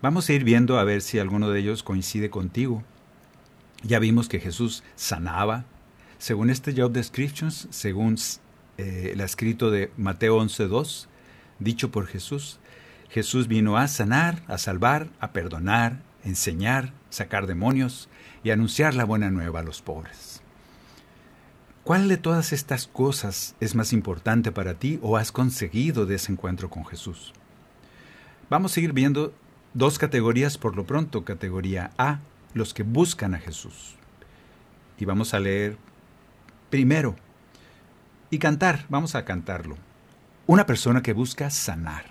Vamos 0.00 0.28
a 0.28 0.32
ir 0.32 0.44
viendo 0.44 0.78
a 0.78 0.84
ver 0.84 1.02
si 1.02 1.18
alguno 1.18 1.50
de 1.50 1.60
ellos 1.60 1.82
coincide 1.82 2.30
contigo. 2.30 2.84
Ya 3.82 3.98
vimos 3.98 4.28
que 4.28 4.40
Jesús 4.40 4.82
sanaba. 4.96 5.64
Según 6.18 6.50
este 6.50 6.72
job 6.72 6.92
descriptions, 6.92 7.68
según 7.70 8.16
eh, 8.76 9.10
el 9.12 9.20
escrito 9.20 9.70
de 9.70 9.90
Mateo 9.96 10.38
11.2, 10.38 11.06
dicho 11.58 11.90
por 11.90 12.06
Jesús, 12.06 12.58
Jesús 13.10 13.48
vino 13.48 13.76
a 13.76 13.88
sanar, 13.88 14.42
a 14.46 14.58
salvar, 14.58 15.08
a 15.20 15.32
perdonar, 15.32 16.00
enseñar, 16.24 16.92
sacar 17.10 17.46
demonios 17.46 18.08
y 18.44 18.50
anunciar 18.50 18.94
la 18.94 19.04
buena 19.04 19.30
nueva 19.30 19.60
a 19.60 19.62
los 19.62 19.82
pobres. 19.82 20.42
¿Cuál 21.84 22.08
de 22.08 22.18
todas 22.18 22.52
estas 22.52 22.86
cosas 22.86 23.54
es 23.60 23.74
más 23.74 23.92
importante 23.92 24.52
para 24.52 24.74
ti 24.74 24.98
o 25.02 25.16
has 25.16 25.32
conseguido 25.32 26.04
de 26.04 26.16
ese 26.16 26.32
encuentro 26.32 26.68
con 26.68 26.84
Jesús? 26.84 27.32
Vamos 28.50 28.76
a 28.76 28.80
ir 28.80 28.92
viendo 28.92 29.32
Dos 29.74 29.98
categorías 29.98 30.56
por 30.56 30.76
lo 30.76 30.86
pronto. 30.86 31.24
Categoría 31.24 31.90
A, 31.98 32.20
los 32.54 32.72
que 32.74 32.82
buscan 32.82 33.34
a 33.34 33.38
Jesús. 33.38 33.96
Y 34.98 35.04
vamos 35.04 35.34
a 35.34 35.40
leer 35.40 35.76
primero. 36.70 37.16
Y 38.30 38.38
cantar, 38.38 38.86
vamos 38.88 39.14
a 39.14 39.24
cantarlo. 39.24 39.76
Una 40.48 40.64
persona 40.64 41.02
que 41.02 41.12
busca 41.12 41.50
sanar. 41.50 42.06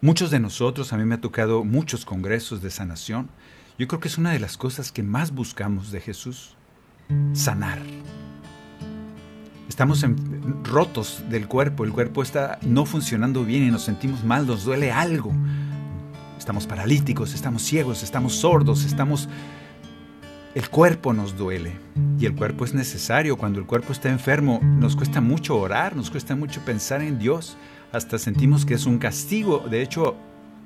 Muchos 0.00 0.32
de 0.32 0.40
nosotros, 0.40 0.92
a 0.92 0.96
mí 0.96 1.04
me 1.04 1.14
ha 1.14 1.20
tocado 1.20 1.62
muchos 1.62 2.04
congresos 2.04 2.60
de 2.60 2.70
sanación. 2.70 3.30
Yo 3.78 3.86
creo 3.86 4.00
que 4.00 4.08
es 4.08 4.18
una 4.18 4.32
de 4.32 4.40
las 4.40 4.56
cosas 4.56 4.90
que 4.90 5.04
más 5.04 5.30
buscamos 5.30 5.92
de 5.92 6.00
Jesús. 6.00 6.56
Sanar. 7.34 7.78
Estamos 9.68 10.04
rotos 10.64 11.22
del 11.30 11.46
cuerpo, 11.46 11.84
el 11.84 11.92
cuerpo 11.92 12.24
está 12.24 12.58
no 12.62 12.84
funcionando 12.84 13.44
bien 13.44 13.62
y 13.62 13.70
nos 13.70 13.84
sentimos 13.84 14.24
mal, 14.24 14.44
nos 14.44 14.64
duele 14.64 14.90
algo 14.90 15.32
estamos 16.42 16.66
paralíticos, 16.66 17.34
estamos 17.34 17.62
ciegos, 17.62 18.02
estamos 18.02 18.34
sordos, 18.34 18.84
estamos... 18.84 19.28
El 20.54 20.68
cuerpo 20.68 21.12
nos 21.12 21.36
duele 21.36 21.72
y 22.18 22.26
el 22.26 22.34
cuerpo 22.34 22.64
es 22.64 22.74
necesario. 22.74 23.36
Cuando 23.36 23.58
el 23.58 23.66
cuerpo 23.66 23.92
está 23.92 24.10
enfermo 24.10 24.60
nos 24.62 24.96
cuesta 24.96 25.20
mucho 25.20 25.56
orar, 25.58 25.96
nos 25.96 26.10
cuesta 26.10 26.36
mucho 26.36 26.60
pensar 26.64 27.00
en 27.00 27.18
Dios, 27.18 27.56
hasta 27.92 28.18
sentimos 28.18 28.66
que 28.66 28.74
es 28.74 28.84
un 28.84 28.98
castigo. 28.98 29.60
De 29.70 29.82
hecho, 29.82 30.16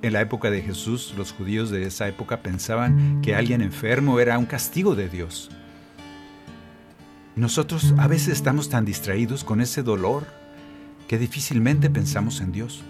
en 0.02 0.12
la 0.12 0.21
época 0.21 0.50
de 0.50 0.62
Jesús, 0.62 1.14
los 1.16 1.33
judíos 1.33 1.71
de 1.71 1.87
esa 1.87 2.09
época 2.09 2.43
pensaban 2.43 3.21
que 3.23 3.35
alguien 3.35 3.62
enfermo 3.62 4.19
era 4.19 4.38
un 4.38 4.47
castigo 4.47 4.95
de 4.95 5.09
Dios. 5.09 5.50
Nosotros 7.37 7.95
a 7.99 8.09
veces 8.09 8.28
estamos 8.28 8.69
tan 8.69 8.85
distraídos 8.85 9.45
con 9.45 9.61
ese 9.61 9.83
dolor 9.83 10.26
que 11.07 11.19
difícilmente 11.19 11.90
pensamos 11.90 12.40
en 12.40 12.50
Dios. 12.50 12.83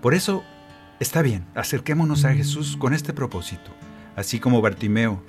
Por 0.00 0.14
eso 0.14 0.42
Está 0.98 1.20
bien, 1.20 1.44
acerquémonos 1.54 2.24
a 2.24 2.32
Jesús 2.32 2.78
con 2.78 2.94
este 2.94 3.12
propósito, 3.12 3.70
así 4.16 4.40
como 4.40 4.62
Bartimeo 4.62 5.22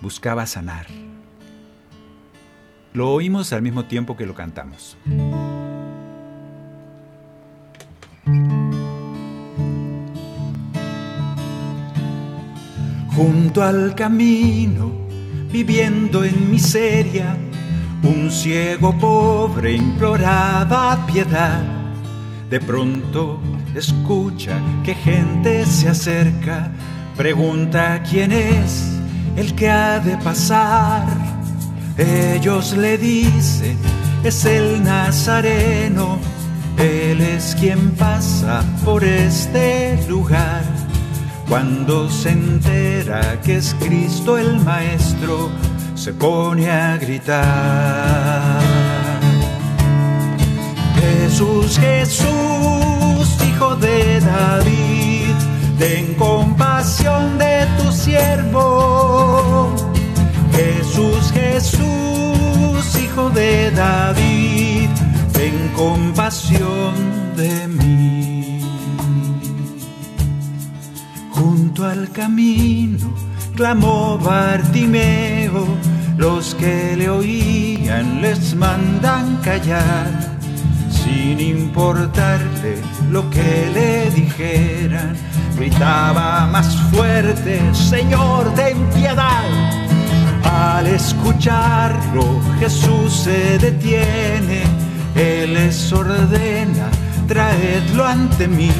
buscaba 0.00 0.46
sanar. 0.46 0.86
Lo 2.92 3.12
oímos 3.12 3.52
al 3.52 3.62
mismo 3.62 3.84
tiempo 3.84 4.16
que 4.16 4.26
lo 4.26 4.34
cantamos. 4.34 4.96
Junto 13.14 13.62
al 13.62 13.94
camino, 13.94 14.90
viviendo 15.52 16.24
en 16.24 16.50
miseria, 16.50 17.36
un 18.02 18.30
ciego 18.30 18.96
pobre 18.98 19.74
imploraba 19.74 21.06
piedad. 21.06 21.62
De 22.48 22.58
pronto 22.60 23.38
escucha 23.74 24.58
que 24.82 24.94
gente 24.94 25.64
se 25.66 25.88
acerca, 25.90 26.72
pregunta 27.16 28.02
quién 28.02 28.32
es 28.32 28.99
el 29.36 29.54
que 29.54 29.70
ha 29.70 29.98
de 30.00 30.16
pasar. 30.18 31.06
Ellos 31.96 32.76
le 32.76 32.98
dicen, 32.98 33.76
es 34.24 34.44
el 34.44 34.82
Nazareno, 34.82 36.18
Él 36.78 37.20
es 37.20 37.56
quien 37.58 37.90
pasa 37.92 38.64
por 38.84 39.04
este 39.04 39.98
lugar. 40.08 40.62
Cuando 41.48 42.08
se 42.08 42.30
entera 42.30 43.40
que 43.42 43.56
es 43.56 43.74
Cristo 43.80 44.38
el 44.38 44.60
Maestro, 44.60 45.50
se 45.94 46.12
pone 46.12 46.70
a 46.70 46.96
gritar. 46.96 48.60
Jesús, 51.00 51.78
Jesús, 51.78 53.36
hijo 53.48 53.76
de 53.76 54.20
David, 54.20 55.09
ten 55.80 56.14
compasión 56.14 57.38
de 57.38 57.66
tu 57.78 57.90
siervo. 57.90 59.74
Jesús, 60.52 61.32
Jesús, 61.32 63.02
hijo 63.02 63.30
de 63.30 63.70
David, 63.70 64.90
ten 65.32 65.56
compasión 65.74 66.92
de 67.34 67.66
mí. 67.66 68.60
Junto 71.30 71.86
al 71.86 72.10
camino 72.10 73.14
clamó 73.56 74.18
Bartimeo, 74.18 75.64
los 76.18 76.54
que 76.56 76.94
le 76.98 77.08
oían 77.08 78.20
les 78.20 78.54
mandan 78.54 79.38
callar 79.38 80.30
sin 80.90 81.40
importarle 81.40 82.76
lo 83.10 83.28
que 83.30 83.70
le 83.72 84.10
dijeran, 84.10 85.16
gritaba 85.60 86.46
más 86.46 86.74
fuerte, 86.90 87.60
Señor, 87.74 88.54
ten 88.54 88.78
piedad. 88.94 89.44
Al 90.42 90.86
escucharlo, 90.86 92.40
Jesús 92.58 93.12
se 93.12 93.58
detiene, 93.58 94.62
Él 95.14 95.52
les 95.52 95.92
ordena, 95.92 96.88
traedlo 97.28 98.06
ante 98.06 98.48
mí. 98.48 98.72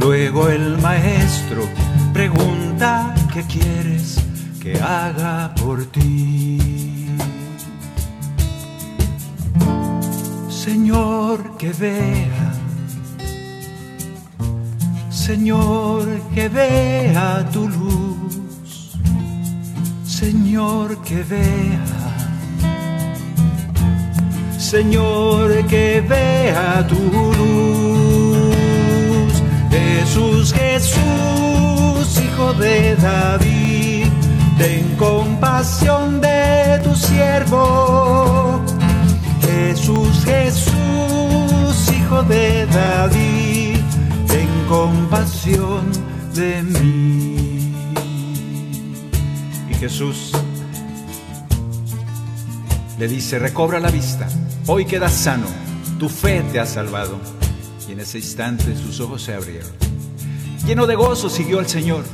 Luego 0.00 0.48
el 0.48 0.76
maestro 0.78 1.62
pregunta, 2.12 3.14
¿qué 3.32 3.44
quieres 3.44 4.18
que 4.60 4.74
haga 4.80 5.54
por 5.54 5.84
ti? 5.86 6.58
Señor, 10.48 11.56
que 11.58 11.72
vea, 11.72 12.49
Señor, 15.30 16.06
que 16.34 16.48
vea 16.48 17.48
tu 17.52 17.68
luz, 17.68 18.32
Señor, 20.04 21.00
que 21.02 21.22
vea, 21.22 21.86
Señor, 24.58 25.64
que 25.68 26.00
vea 26.00 26.84
tu 26.88 26.98
luz, 27.38 28.42
Jesús, 29.70 30.52
Jesús, 30.52 32.06
Hijo 32.24 32.52
de 32.54 32.96
David, 32.96 34.06
ten 34.58 34.96
compasión 34.96 36.20
de 36.20 36.80
tu 36.82 36.92
siervo. 36.96 38.60
Jesús, 39.46 40.24
Jesús, 40.24 41.92
hijo 41.96 42.22
de 42.24 42.66
David, 42.66 43.49
compasión 44.70 45.90
de 46.32 46.62
mí. 46.62 47.74
Y 49.68 49.74
Jesús 49.74 50.30
le 52.96 53.08
dice, 53.08 53.40
recobra 53.40 53.80
la 53.80 53.90
vista, 53.90 54.28
hoy 54.68 54.84
quedas 54.84 55.12
sano, 55.12 55.48
tu 55.98 56.08
fe 56.08 56.44
te 56.52 56.60
ha 56.60 56.66
salvado. 56.66 57.18
Y 57.88 57.92
en 57.92 58.00
ese 58.00 58.18
instante 58.18 58.76
sus 58.76 59.00
ojos 59.00 59.22
se 59.22 59.34
abrieron. 59.34 59.72
Lleno 60.64 60.86
de 60.86 60.94
gozo 60.94 61.28
siguió 61.28 61.58
al 61.58 61.66
Señor. 61.66 62.04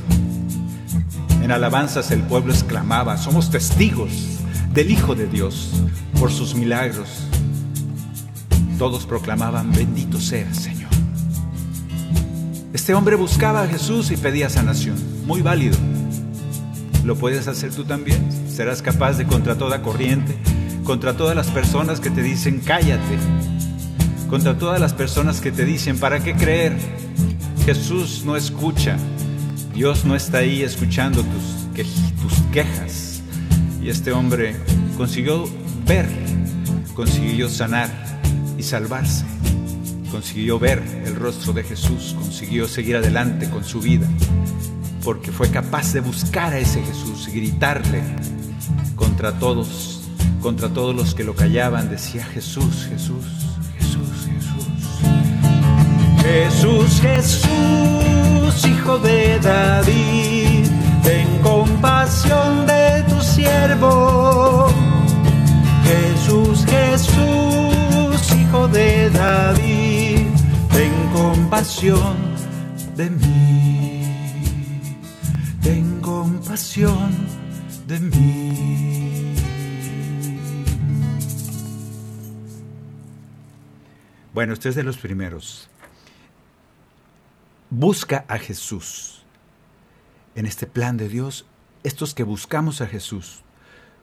En 1.43 1.51
alabanzas 1.51 2.09
el 2.09 2.23
pueblo 2.23 2.53
exclamaba, 2.53 3.17
somos 3.17 3.51
testigos 3.51 4.09
del 4.73 4.89
Hijo 4.89 5.13
de 5.13 5.27
Dios 5.27 5.73
por 6.19 6.31
sus 6.31 6.55
milagros. 6.55 7.07
Todos 8.79 9.05
proclamaban, 9.05 9.71
bendito 9.71 10.19
sea 10.19 10.51
Señor. 10.55 10.86
Este 12.73 12.93
hombre 12.93 13.15
buscaba 13.15 13.63
a 13.63 13.67
Jesús 13.67 14.11
y 14.11 14.17
pedía 14.17 14.49
sanación. 14.49 14.97
Muy 15.25 15.41
válido. 15.41 15.77
¿Lo 17.05 17.15
puedes 17.15 17.47
hacer 17.47 17.73
tú 17.73 17.85
también? 17.85 18.19
¿Serás 18.49 18.81
capaz 18.81 19.13
de 19.13 19.25
contra 19.25 19.57
toda 19.57 19.81
corriente, 19.81 20.35
contra 20.83 21.15
todas 21.15 21.35
las 21.35 21.47
personas 21.47 22.01
que 22.01 22.09
te 22.09 22.21
dicen, 22.21 22.61
cállate? 22.63 23.17
Contra 24.29 24.57
todas 24.57 24.81
las 24.81 24.93
personas 24.93 25.39
que 25.39 25.51
te 25.51 25.63
dicen, 25.63 25.97
¿para 25.97 26.19
qué 26.19 26.35
creer? 26.35 26.75
Jesús 27.65 28.23
no 28.25 28.35
escucha. 28.35 28.97
Dios 29.73 30.03
no 30.03 30.15
está 30.15 30.39
ahí 30.39 30.63
escuchando 30.63 31.23
tus, 31.23 31.85
tus 32.21 32.33
quejas. 32.51 33.21
Y 33.81 33.89
este 33.89 34.11
hombre 34.11 34.57
consiguió 34.97 35.45
ver, 35.85 36.07
consiguió 36.93 37.47
sanar 37.47 37.89
y 38.57 38.63
salvarse. 38.63 39.36
Consiguió 40.11 40.57
ver 40.57 40.81
el 41.05 41.15
rostro 41.15 41.53
de 41.53 41.63
Jesús, 41.63 42.15
consiguió 42.17 42.67
seguir 42.67 42.95
adelante 42.97 43.49
con 43.49 43.63
su 43.63 43.79
vida, 43.81 44.07
porque 45.03 45.31
fue 45.31 45.49
capaz 45.49 45.93
de 45.93 45.99
buscar 45.99 46.53
a 46.53 46.59
ese 46.59 46.81
Jesús 46.81 47.27
y 47.27 47.31
gritarle 47.31 48.01
contra 48.95 49.37
todos, 49.39 50.01
contra 50.41 50.69
todos 50.69 50.95
los 50.95 51.13
que 51.13 51.23
lo 51.23 51.35
callaban, 51.35 51.89
decía 51.89 52.25
Jesús, 52.25 52.87
Jesús, 52.89 53.25
Jesús, 53.77 54.09
Jesús. 54.25 54.67
Jesús, 56.21 57.01
Jesús, 57.01 58.67
hijo 58.67 58.97
de 58.99 59.39
David, 59.39 60.67
ten 61.03 61.27
compasión 61.41 62.65
de 62.65 63.03
tu 63.07 63.21
siervo. 63.21 64.67
Jesús, 65.83 66.65
Jesús, 66.65 68.35
hijo 68.35 68.67
de 68.67 69.09
David, 69.09 69.96
compasión 71.17 72.15
de 72.95 73.09
mí. 73.09 74.03
Ten 75.63 75.99
compasión 75.99 77.11
de 77.87 77.99
mí. 77.99 79.35
Bueno, 84.33 84.53
usted 84.53 84.69
es 84.69 84.75
de 84.75 84.83
los 84.83 84.97
primeros. 84.97 85.69
Busca 87.71 88.25
a 88.27 88.37
Jesús. 88.37 89.23
En 90.35 90.45
este 90.45 90.67
plan 90.67 90.97
de 90.97 91.09
Dios, 91.09 91.47
estos 91.83 92.13
que 92.13 92.21
buscamos 92.21 92.81
a 92.81 92.87
Jesús, 92.87 93.41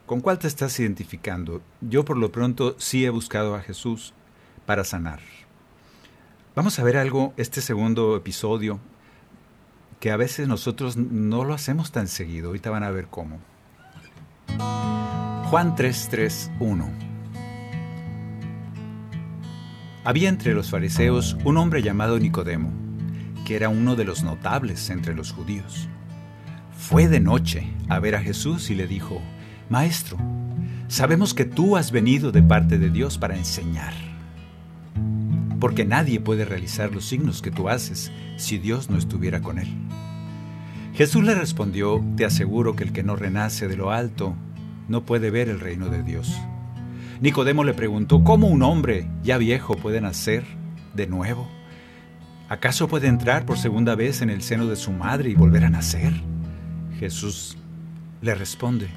¿con 0.06 0.20
cuál 0.20 0.40
te 0.40 0.48
estás 0.48 0.80
identificando? 0.80 1.62
Yo 1.80 2.04
por 2.04 2.16
lo 2.16 2.32
pronto 2.32 2.74
sí 2.80 3.04
he 3.04 3.10
buscado 3.10 3.54
a 3.54 3.60
Jesús 3.60 4.14
para 4.66 4.82
sanar. 4.82 5.20
Vamos 6.56 6.78
a 6.78 6.84
ver 6.84 6.96
algo, 6.96 7.34
este 7.36 7.60
segundo 7.60 8.16
episodio, 8.16 8.78
que 9.98 10.12
a 10.12 10.16
veces 10.16 10.46
nosotros 10.46 10.96
no 10.96 11.44
lo 11.44 11.52
hacemos 11.52 11.90
tan 11.90 12.06
seguido. 12.06 12.48
Ahorita 12.48 12.70
van 12.70 12.84
a 12.84 12.92
ver 12.92 13.08
cómo. 13.08 13.40
Juan 15.50 15.74
3:3:1 15.74 16.92
Había 20.04 20.28
entre 20.28 20.54
los 20.54 20.70
fariseos 20.70 21.36
un 21.44 21.56
hombre 21.56 21.82
llamado 21.82 22.20
Nicodemo, 22.20 22.70
que 23.44 23.56
era 23.56 23.68
uno 23.68 23.96
de 23.96 24.04
los 24.04 24.22
notables 24.22 24.90
entre 24.90 25.14
los 25.14 25.32
judíos. 25.32 25.88
Fue 26.76 27.08
de 27.08 27.18
noche 27.18 27.66
a 27.88 27.98
ver 27.98 28.14
a 28.14 28.20
Jesús 28.20 28.70
y 28.70 28.76
le 28.76 28.86
dijo, 28.86 29.20
Maestro, 29.70 30.18
sabemos 30.86 31.34
que 31.34 31.46
tú 31.46 31.76
has 31.76 31.90
venido 31.90 32.30
de 32.30 32.42
parte 32.42 32.78
de 32.78 32.90
Dios 32.90 33.18
para 33.18 33.36
enseñar, 33.36 33.94
porque 35.60 35.84
nadie 35.84 36.20
puede 36.20 36.44
realizar 36.44 36.92
los 36.92 37.04
signos 37.04 37.42
que 37.42 37.50
tú 37.50 37.68
haces 37.68 38.10
si 38.36 38.58
Dios 38.58 38.90
no 38.90 38.98
estuviera 38.98 39.40
con 39.40 39.58
él. 39.58 39.68
Jesús 40.94 41.24
le 41.24 41.34
respondió, 41.34 42.04
Te 42.16 42.24
aseguro 42.24 42.76
que 42.76 42.84
el 42.84 42.92
que 42.92 43.02
no 43.02 43.16
renace 43.16 43.68
de 43.68 43.76
lo 43.76 43.90
alto 43.90 44.34
no 44.88 45.04
puede 45.04 45.30
ver 45.30 45.48
el 45.48 45.60
reino 45.60 45.88
de 45.88 46.02
Dios. 46.02 46.38
Nicodemo 47.20 47.64
le 47.64 47.74
preguntó, 47.74 48.22
¿cómo 48.22 48.48
un 48.48 48.62
hombre 48.62 49.08
ya 49.22 49.38
viejo 49.38 49.76
puede 49.76 50.00
nacer 50.00 50.44
de 50.94 51.06
nuevo? 51.06 51.48
¿Acaso 52.48 52.88
puede 52.88 53.08
entrar 53.08 53.46
por 53.46 53.56
segunda 53.56 53.94
vez 53.94 54.20
en 54.20 54.30
el 54.30 54.42
seno 54.42 54.66
de 54.66 54.76
su 54.76 54.92
madre 54.92 55.30
y 55.30 55.34
volver 55.34 55.64
a 55.64 55.70
nacer? 55.70 56.12
Jesús 56.98 57.56
le 58.20 58.34
responde, 58.34 58.88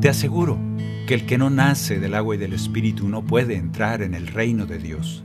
Te 0.00 0.08
aseguro 0.08 0.58
que 1.06 1.14
el 1.14 1.26
que 1.26 1.38
no 1.38 1.50
nace 1.50 1.98
del 1.98 2.14
agua 2.14 2.34
y 2.34 2.38
del 2.38 2.54
espíritu 2.54 3.08
no 3.08 3.22
puede 3.22 3.56
entrar 3.56 4.02
en 4.02 4.14
el 4.14 4.26
reino 4.26 4.66
de 4.66 4.78
Dios. 4.78 5.22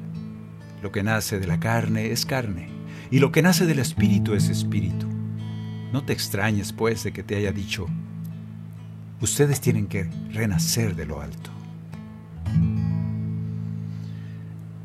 Lo 0.84 0.92
que 0.92 1.02
nace 1.02 1.40
de 1.40 1.48
la 1.48 1.62
carne 1.62 2.12
es 2.12 2.26
carne, 2.26 2.68
y 3.10 3.20
lo 3.20 3.32
que 3.32 3.42
nace 3.42 3.66
del 3.66 3.80
espíritu 3.80 4.34
es 4.34 4.50
espíritu. 4.50 5.08
No 5.94 6.04
te 6.04 6.12
extrañes, 6.12 6.74
pues, 6.74 7.06
de 7.06 7.14
que 7.14 7.24
te 7.24 7.38
haya 7.38 7.54
dicho, 7.54 7.88
ustedes 9.22 9.62
tienen 9.62 9.88
que 9.88 10.10
renacer 10.34 10.94
de 10.98 11.06
lo 11.06 11.22
alto. 11.22 11.52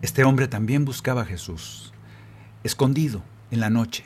Este 0.00 0.22
hombre 0.22 0.46
también 0.46 0.84
buscaba 0.84 1.22
a 1.22 1.26
Jesús, 1.26 1.92
escondido 2.62 3.24
en 3.50 3.58
la 3.58 3.68
noche. 3.68 4.04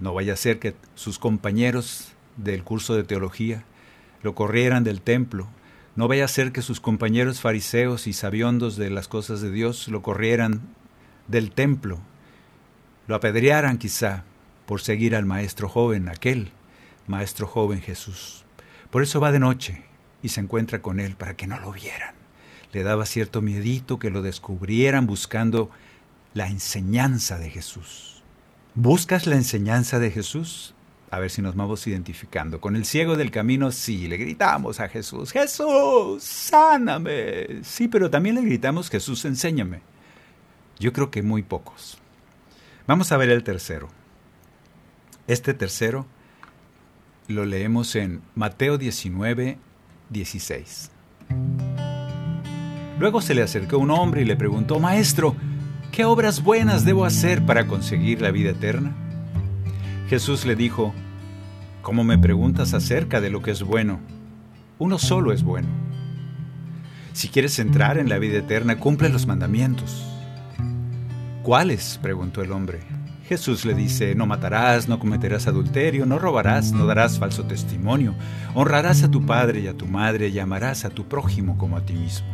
No 0.00 0.12
vaya 0.12 0.32
a 0.32 0.36
ser 0.36 0.58
que 0.58 0.74
sus 0.96 1.20
compañeros 1.20 2.08
del 2.36 2.64
curso 2.64 2.96
de 2.96 3.04
teología 3.04 3.62
lo 4.24 4.34
corrieran 4.34 4.82
del 4.82 5.02
templo. 5.02 5.46
No 5.96 6.08
vaya 6.08 6.24
a 6.24 6.28
ser 6.28 6.50
que 6.50 6.62
sus 6.62 6.80
compañeros 6.80 7.40
fariseos 7.40 8.06
y 8.06 8.12
sabiondos 8.12 8.76
de 8.76 8.90
las 8.90 9.06
cosas 9.06 9.40
de 9.40 9.50
Dios 9.50 9.86
lo 9.88 10.02
corrieran 10.02 10.62
del 11.28 11.52
templo. 11.52 12.00
Lo 13.06 13.14
apedrearan 13.14 13.78
quizá 13.78 14.24
por 14.66 14.80
seguir 14.80 15.14
al 15.14 15.24
maestro 15.24 15.68
joven, 15.68 16.08
aquel 16.08 16.50
maestro 17.06 17.46
joven 17.46 17.80
Jesús. 17.80 18.44
Por 18.90 19.02
eso 19.02 19.20
va 19.20 19.30
de 19.30 19.38
noche 19.38 19.84
y 20.22 20.30
se 20.30 20.40
encuentra 20.40 20.82
con 20.82 20.98
él 20.98 21.14
para 21.14 21.36
que 21.36 21.46
no 21.46 21.60
lo 21.60 21.70
vieran. 21.70 22.14
Le 22.72 22.82
daba 22.82 23.06
cierto 23.06 23.40
miedito 23.40 24.00
que 24.00 24.10
lo 24.10 24.22
descubrieran 24.22 25.06
buscando 25.06 25.70
la 26.32 26.48
enseñanza 26.48 27.38
de 27.38 27.50
Jesús. 27.50 28.22
¿Buscas 28.74 29.28
la 29.28 29.36
enseñanza 29.36 30.00
de 30.00 30.10
Jesús? 30.10 30.74
A 31.14 31.20
ver 31.20 31.30
si 31.30 31.42
nos 31.42 31.54
vamos 31.54 31.86
identificando. 31.86 32.60
Con 32.60 32.74
el 32.74 32.84
ciego 32.84 33.16
del 33.16 33.30
camino, 33.30 33.70
sí, 33.70 34.08
le 34.08 34.16
gritamos 34.16 34.80
a 34.80 34.88
Jesús, 34.88 35.30
Jesús, 35.30 36.24
sáname. 36.24 37.62
Sí, 37.62 37.86
pero 37.86 38.10
también 38.10 38.34
le 38.34 38.42
gritamos, 38.42 38.90
Jesús, 38.90 39.24
enséñame. 39.24 39.80
Yo 40.80 40.92
creo 40.92 41.12
que 41.12 41.22
muy 41.22 41.44
pocos. 41.44 41.98
Vamos 42.88 43.12
a 43.12 43.16
ver 43.16 43.30
el 43.30 43.44
tercero. 43.44 43.90
Este 45.28 45.54
tercero 45.54 46.04
lo 47.28 47.44
leemos 47.44 47.94
en 47.94 48.20
Mateo 48.34 48.76
19, 48.76 49.56
16. 50.10 50.90
Luego 52.98 53.20
se 53.20 53.36
le 53.36 53.42
acercó 53.42 53.78
un 53.78 53.92
hombre 53.92 54.22
y 54.22 54.24
le 54.24 54.34
preguntó, 54.34 54.80
Maestro, 54.80 55.36
¿qué 55.92 56.04
obras 56.06 56.42
buenas 56.42 56.84
debo 56.84 57.04
hacer 57.04 57.46
para 57.46 57.68
conseguir 57.68 58.20
la 58.20 58.32
vida 58.32 58.50
eterna? 58.50 58.96
Jesús 60.08 60.44
le 60.44 60.56
dijo, 60.56 60.92
¿cómo 61.84 62.02
me 62.02 62.18
preguntas 62.18 62.72
acerca 62.72 63.20
de 63.20 63.30
lo 63.30 63.42
que 63.42 63.52
es 63.52 63.62
bueno? 63.62 64.00
Uno 64.78 64.98
solo 64.98 65.32
es 65.32 65.44
bueno. 65.44 65.68
Si 67.12 67.28
quieres 67.28 67.60
entrar 67.60 67.98
en 67.98 68.08
la 68.08 68.18
vida 68.18 68.38
eterna, 68.38 68.80
cumple 68.80 69.10
los 69.10 69.26
mandamientos. 69.26 70.04
¿Cuáles? 71.44 72.00
preguntó 72.02 72.42
el 72.42 72.50
hombre. 72.52 72.80
Jesús 73.28 73.64
le 73.64 73.74
dice, 73.74 74.14
no 74.14 74.26
matarás, 74.26 74.88
no 74.88 74.98
cometerás 74.98 75.46
adulterio, 75.46 76.06
no 76.06 76.18
robarás, 76.18 76.72
no 76.72 76.86
darás 76.86 77.18
falso 77.18 77.44
testimonio, 77.44 78.14
honrarás 78.54 79.02
a 79.02 79.10
tu 79.10 79.24
padre 79.24 79.60
y 79.60 79.68
a 79.68 79.76
tu 79.76 79.86
madre 79.86 80.28
y 80.28 80.38
amarás 80.38 80.84
a 80.84 80.90
tu 80.90 81.06
prójimo 81.06 81.56
como 81.56 81.76
a 81.76 81.84
ti 81.84 81.92
mismo. 81.92 82.26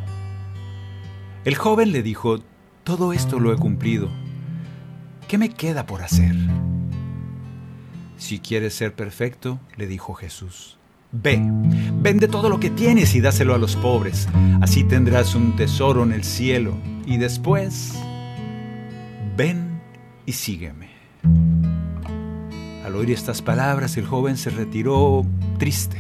El 1.45 1.57
joven 1.57 1.91
le 1.93 2.03
dijo, 2.03 2.39
todo 2.85 3.13
esto 3.13 3.41
lo 3.41 3.53
he 3.53 3.57
cumplido. 3.57 4.09
¿Qué 5.29 5.39
me 5.39 5.51
queda 5.51 5.87
por 5.87 6.03
hacer? 6.03 6.37
Si 8.21 8.39
quieres 8.39 8.75
ser 8.75 8.95
perfecto, 8.95 9.59
le 9.79 9.87
dijo 9.87 10.13
Jesús, 10.13 10.77
ve, 11.11 11.41
vende 12.03 12.29
todo 12.29 12.51
lo 12.51 12.61
que 12.61 12.69
tienes 12.69 13.15
y 13.15 13.23
dáselo 13.23 13.55
a 13.55 13.59
los 13.59 13.77
pobres, 13.77 14.29
así 14.61 14.85
tendrás 14.85 15.35
un 15.35 15.57
tesoro 15.57 16.03
en 16.03 16.13
el 16.13 16.23
cielo, 16.23 16.77
y 17.07 17.17
después, 17.17 17.95
ven 19.39 19.81
y 20.27 20.33
sígueme. 20.33 20.91
Al 22.85 22.95
oír 22.95 23.11
estas 23.11 23.41
palabras, 23.41 23.97
el 23.97 24.05
joven 24.07 24.37
se 24.37 24.51
retiró 24.51 25.25
triste, 25.59 25.97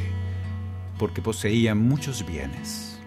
porque 0.98 1.22
poseía 1.22 1.74
muchos 1.74 2.26
bienes. 2.26 3.00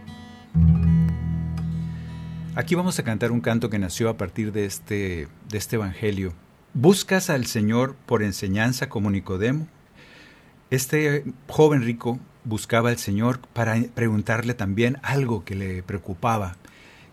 Aquí 2.56 2.74
vamos 2.74 2.98
a 2.98 3.04
cantar 3.04 3.32
un 3.32 3.42
canto 3.42 3.70
que 3.70 3.78
nació 3.78 4.10
a 4.10 4.18
partir 4.18 4.52
de 4.52 4.66
este, 4.66 5.28
de 5.50 5.58
este 5.60 5.76
Evangelio. 5.76 6.34
¿Buscas 6.74 7.30
al 7.30 7.46
Señor 7.46 7.96
por 8.06 8.24
enseñanza 8.24 8.90
como 8.90 9.12
Nicodemo? 9.12 9.68
Este 10.70 11.24
joven 11.48 11.84
rico 11.84 12.20
buscaba 12.44 12.90
al 12.90 12.98
Señor 12.98 13.40
para 13.54 13.76
preguntarle 13.94 14.54
también 14.54 14.98
algo 15.04 15.46
que 15.46 15.56
le 15.56 15.84
preocupaba, 15.84 16.58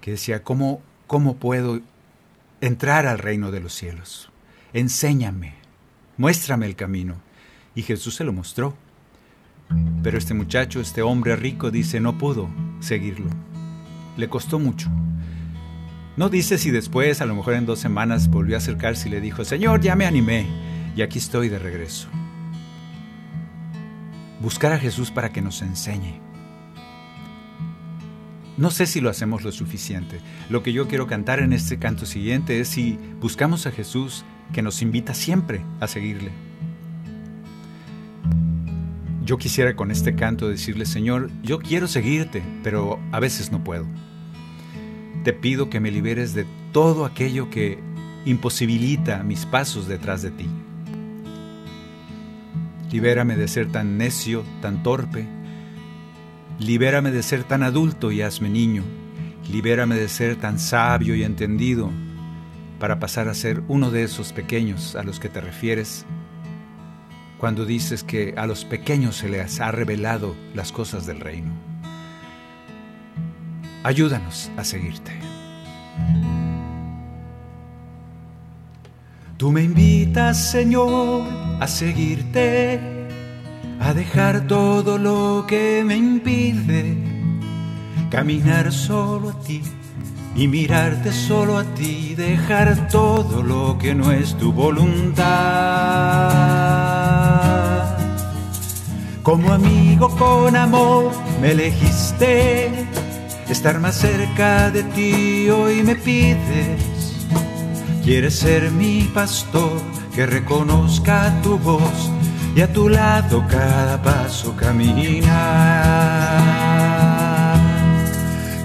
que 0.01 0.13
decía, 0.13 0.43
¿cómo, 0.43 0.81
cómo 1.07 1.37
puedo 1.37 1.81
entrar 2.61 3.07
al 3.07 3.19
reino 3.19 3.51
de 3.51 3.61
los 3.61 3.75
cielos. 3.75 4.31
Enséñame, 4.73 5.55
muéstrame 6.17 6.67
el 6.67 6.77
camino. 6.77 7.17
Y 7.75 7.83
Jesús 7.83 8.17
se 8.17 8.25
lo 8.25 8.33
mostró. 8.33 8.75
Pero 10.03 10.19
este 10.19 10.35
muchacho, 10.35 10.81
este 10.81 11.03
hombre 11.03 11.37
rico, 11.37 11.71
dice, 11.71 12.01
no 12.01 12.19
pudo 12.19 12.49
seguirlo. 12.81 13.31
Le 14.17 14.29
costó 14.29 14.59
mucho. 14.59 14.91
No 16.17 16.29
dice 16.29 16.59
si 16.59 16.71
después, 16.71 17.21
a 17.21 17.27
lo 17.27 17.35
mejor 17.35 17.55
en 17.55 17.67
dos 17.67 17.79
semanas, 17.79 18.29
volvió 18.29 18.57
a 18.57 18.59
acercarse 18.59 19.09
y 19.09 19.13
le 19.13 19.21
dijo, 19.21 19.45
Señor, 19.45 19.81
ya 19.81 19.95
me 19.95 20.07
animé 20.07 20.47
y 20.97 21.03
aquí 21.03 21.19
estoy 21.19 21.49
de 21.49 21.59
regreso. 21.59 22.09
Buscar 24.41 24.73
a 24.73 24.79
Jesús 24.79 25.11
para 25.11 25.31
que 25.31 25.43
nos 25.43 25.63
enseñe. 25.63 26.21
No 28.57 28.71
sé 28.71 28.87
si 28.87 29.01
lo 29.01 29.09
hacemos 29.09 29.43
lo 29.43 29.53
suficiente. 29.53 30.21
Lo 30.51 30.63
que 30.63 30.73
yo 30.73 30.89
quiero 30.89 31.07
cantar 31.07 31.41
en 31.41 31.53
este 31.53 31.79
canto 31.79 32.05
siguiente 32.05 32.61
es 32.61 32.69
si 32.69 32.99
buscamos 33.21 33.67
a 33.67 33.71
Jesús 33.71 34.25
que 34.53 34.63
nos 34.63 34.83
invita 34.83 35.15
siempre 35.15 35.63
a 35.81 35.87
seguirle. 35.87 36.33
Yo 39.25 39.39
quisiera 39.39 39.77
con 39.77 39.91
este 39.91 40.15
canto 40.15 40.49
decirle, 40.49 40.87
Señor, 40.87 41.31
yo 41.43 41.61
quiero 41.61 41.87
seguirte, 41.87 42.43
pero 42.63 42.99
a 43.13 43.21
veces 43.21 43.53
no 43.53 43.63
puedo. 43.63 43.87
Te 45.25 45.33
pido 45.33 45.71
que 45.71 45.81
me 45.81 45.91
liberes 45.91 46.35
de 46.35 46.47
todo 46.73 47.05
aquello 47.05 47.51
que 47.51 47.79
imposibilita 48.25 49.23
mis 49.23 49.47
pasos 49.47 49.87
detrás 49.87 50.23
de 50.23 50.31
ti. 50.31 50.49
Libérame 52.91 53.37
de 53.37 53.49
ser 53.49 53.71
tan 53.71 53.99
necio, 53.99 54.45
tan 54.61 54.83
torpe, 54.83 55.27
Libérame 56.61 57.11
de 57.11 57.23
ser 57.23 57.45
tan 57.45 57.63
adulto 57.63 58.13
y 58.13 58.21
hazme 58.21 58.51
niño. 58.51 58.85
Libérame 59.51 59.95
de 59.95 60.09
ser 60.09 60.37
tan 60.37 60.59
sabio 60.59 61.15
y 61.15 61.25
entendido 61.25 61.91
para 62.79 63.01
pasar 63.01 63.29
a 63.29 63.35
ser 63.35 63.63
uno 63.67 63.91
de 63.91 64.03
esos 64.03 64.35
pequeños 64.35 64.95
a 64.95 65.03
los 65.03 65.19
que 65.19 65.31
te 65.31 65.41
refieres 65.41 66.05
cuando 67.39 67.65
dices 67.65 68.05
que 68.05 68.35
a 68.37 68.47
los 68.47 68.67
pequeños 68.67 69.17
se 69.17 69.31
les 69.31 69.59
ha 69.61 69.73
revelado 69.73 70.37
las 70.55 70.71
cosas 70.71 71.07
del 71.07 71.21
reino. 71.21 71.70
Ayúdanos 73.83 74.51
a 74.57 74.65
seguirte. 74.65 75.13
Tú 79.37 79.51
me 79.51 79.63
invitas, 79.63 80.51
Señor, 80.51 81.23
a 81.61 81.67
seguirte 81.67 82.79
a 83.81 83.95
dejar 83.95 84.47
todo 84.47 84.99
lo 84.99 85.47
que 85.49 85.83
me 85.87 85.97
impide 85.97 86.99
caminar 88.11 88.71
solo 88.71 89.31
a 89.31 89.41
ti 89.41 89.63
y 90.35 90.47
mirarte 90.47 91.13
solo 91.13 91.57
a 91.59 91.65
ti, 91.65 92.15
dejar 92.15 92.89
todo 92.89 93.43
lo 93.43 93.79
que 93.79 93.95
no 93.95 94.13
es 94.13 94.37
tu 94.37 94.53
voluntad. 94.53 95.27
Como 99.23 99.53
amigo 99.53 100.09
con 100.17 100.55
amor 100.57 101.13
me 101.41 101.53
elegiste, 101.53 102.90
estar 103.53 103.81
más 103.81 103.97
cerca 103.97 104.71
de 104.71 104.85
ti 104.85 105.51
hoy 105.51 105.83
me 105.83 105.97
pides. 105.97 106.81
Quieres 108.05 108.39
ser 108.39 108.71
mi 108.71 109.11
pastor, 109.13 109.83
que 110.15 110.25
reconozca 110.25 111.35
tu 111.43 111.59
voz 111.59 112.11
y 112.55 112.61
a 112.61 112.73
tu 112.73 112.89
lado 112.89 113.45
cada 113.49 114.01
paso 114.03 114.55
caminar. 114.57 115.31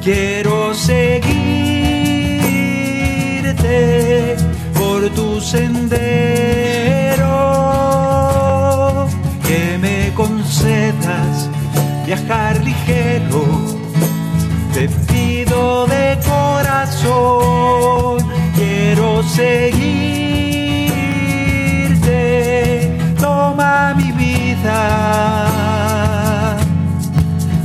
Quiero 0.03 0.73
seguirte 0.73 1.05
por 4.73 5.09
tu 5.09 5.41
sendero, 5.41 5.95
que 9.47 9.77
me 9.79 10.13
concedas 10.13 11.49
viajar 12.05 12.63
ligero. 12.63 13.74
De 15.87 16.19
corazón, 16.25 18.17
quiero 18.55 19.23
seguir 19.23 20.15
mi 23.95 24.11
vida. 24.11 24.81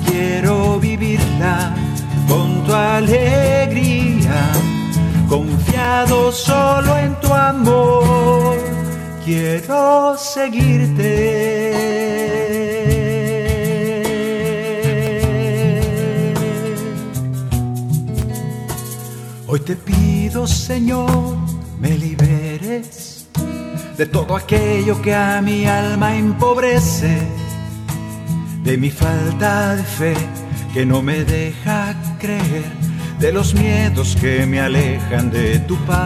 Quiero 0.07 0.79
vivirla 0.79 1.75
con 2.29 2.65
tu 2.65 2.73
alegría, 2.73 4.53
confiado 5.29 6.33
solo 6.33 6.97
en 6.99 7.15
tu 7.21 7.33
amor. 7.33 8.57
Quiero 9.25 10.17
seguirte. 10.17 11.71
Señor, 20.31 21.37
me 21.81 21.99
liberes 21.99 23.27
de 23.99 24.07
todo 24.07 24.37
aquello 24.37 25.03
que 25.03 25.13
a 25.13 25.43
mi 25.43 25.67
alma 25.67 26.17
empobrece, 26.17 27.19
de 28.63 28.77
mi 28.77 28.91
falta 28.91 29.75
de 29.75 29.83
fe 29.83 30.15
que 30.73 30.87
no 30.87 31.03
me 31.03 31.25
deja 31.25 31.97
creer, 32.21 32.65
de 33.19 33.33
los 33.33 33.55
miedos 33.55 34.17
que 34.21 34.47
me 34.47 34.61
alejan 34.61 35.33
de 35.33 35.59
tu 35.59 35.77
paz. 35.85 36.01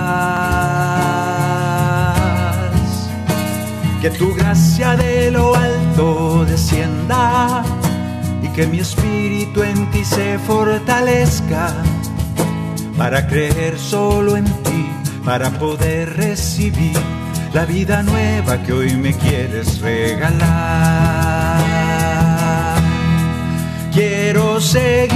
Que 4.00 4.08
tu 4.10 4.34
gracia 4.34 4.96
de 4.96 5.30
lo 5.30 5.54
alto 5.54 6.46
descienda 6.46 7.62
y 8.42 8.48
que 8.48 8.66
mi 8.66 8.78
espíritu 8.80 9.62
en 9.62 9.90
ti 9.90 10.02
se 10.02 10.38
fortalezca 10.38 11.74
para 12.96 13.26
creer 13.26 13.78
solo 13.78 14.36
en 14.36 14.44
ti, 14.44 14.90
para 15.24 15.50
poder 15.50 16.16
recibir 16.16 16.98
la 17.52 17.64
vida 17.64 18.02
nueva 18.02 18.62
que 18.62 18.72
hoy 18.72 18.94
me 18.96 19.12
quieres 19.14 19.80
regalar. 19.80 21.24
Quiero 23.92 24.60
seguirte 24.60 25.14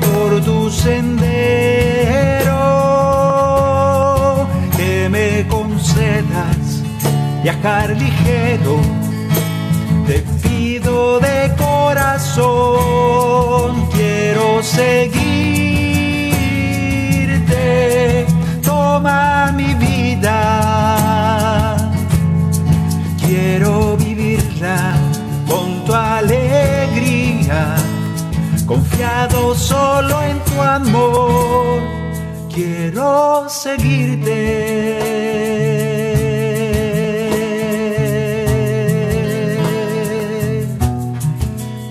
por 0.00 0.40
tu 0.42 0.70
sendero, 0.70 1.28
que 4.76 5.08
me 5.10 5.46
concedas 5.48 6.82
viajar 7.42 7.96
ligero. 7.96 8.80
Te 10.06 10.22
pido 10.46 11.18
de 11.20 11.52
corazón, 11.56 12.52
quiero 14.62 14.64
seguirte, 14.64 15.26
toma 18.62 19.52
mi 19.52 19.74
vida, 19.74 20.38
quiero 23.20 23.96
vivirla 23.96 24.94
con 25.48 25.84
tu 25.84 25.92
alegría, 25.92 27.74
confiado 28.66 29.54
solo 29.54 30.22
en 30.22 30.38
tu 30.44 30.62
amor, 30.62 31.82
quiero 32.52 33.48
seguirte. 33.48 35.00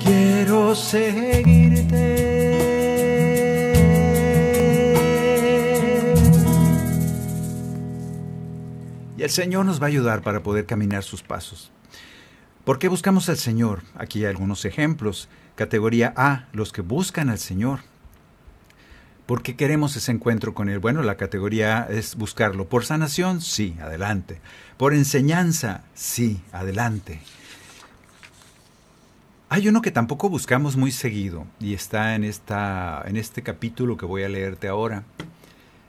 Quiero 0.03 0.75
el 9.31 9.35
Señor 9.35 9.65
nos 9.65 9.81
va 9.81 9.85
a 9.85 9.87
ayudar 9.87 10.23
para 10.23 10.43
poder 10.43 10.65
caminar 10.65 11.03
sus 11.03 11.23
pasos. 11.23 11.71
¿Por 12.65 12.79
qué 12.79 12.89
buscamos 12.89 13.29
al 13.29 13.37
Señor? 13.37 13.81
Aquí 13.95 14.19
hay 14.19 14.25
algunos 14.25 14.65
ejemplos. 14.65 15.29
Categoría 15.55 16.13
A, 16.17 16.47
los 16.51 16.73
que 16.73 16.81
buscan 16.81 17.29
al 17.29 17.39
Señor. 17.39 17.79
¿Por 19.27 19.41
qué 19.41 19.55
queremos 19.55 19.95
ese 19.95 20.11
encuentro 20.11 20.53
con 20.53 20.67
Él? 20.67 20.79
Bueno, 20.79 21.01
la 21.01 21.15
categoría 21.15 21.83
A 21.83 21.87
es 21.87 22.15
buscarlo. 22.15 22.67
¿Por 22.67 22.83
sanación? 22.83 23.39
Sí, 23.39 23.77
adelante. 23.81 24.41
¿Por 24.75 24.93
enseñanza? 24.93 25.85
Sí, 25.93 26.41
adelante. 26.51 27.21
Hay 29.47 29.69
uno 29.69 29.81
que 29.81 29.91
tampoco 29.91 30.27
buscamos 30.27 30.75
muy 30.75 30.91
seguido 30.91 31.47
y 31.61 31.73
está 31.73 32.15
en, 32.15 32.25
esta, 32.25 33.01
en 33.05 33.15
este 33.15 33.43
capítulo 33.43 33.95
que 33.95 34.05
voy 34.05 34.23
a 34.23 34.29
leerte 34.29 34.67
ahora. 34.67 35.03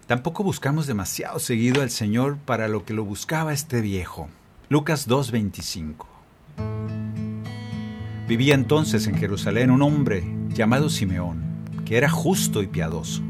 Tampoco 0.07 0.43
buscamos 0.43 0.87
demasiado 0.87 1.39
seguido 1.39 1.81
al 1.81 1.91
Señor 1.91 2.37
para 2.39 2.67
lo 2.67 2.85
que 2.85 2.93
lo 2.93 3.05
buscaba 3.05 3.53
este 3.53 3.81
viejo. 3.81 4.29
Lucas 4.69 5.09
2.25. 5.09 6.07
Vivía 8.27 8.55
entonces 8.55 9.07
en 9.07 9.17
Jerusalén 9.17 9.71
un 9.71 9.83
hombre 9.83 10.25
llamado 10.49 10.89
Simeón, 10.89 11.43
que 11.85 11.97
era 11.97 12.09
justo 12.09 12.63
y 12.63 12.67
piadoso. 12.67 13.23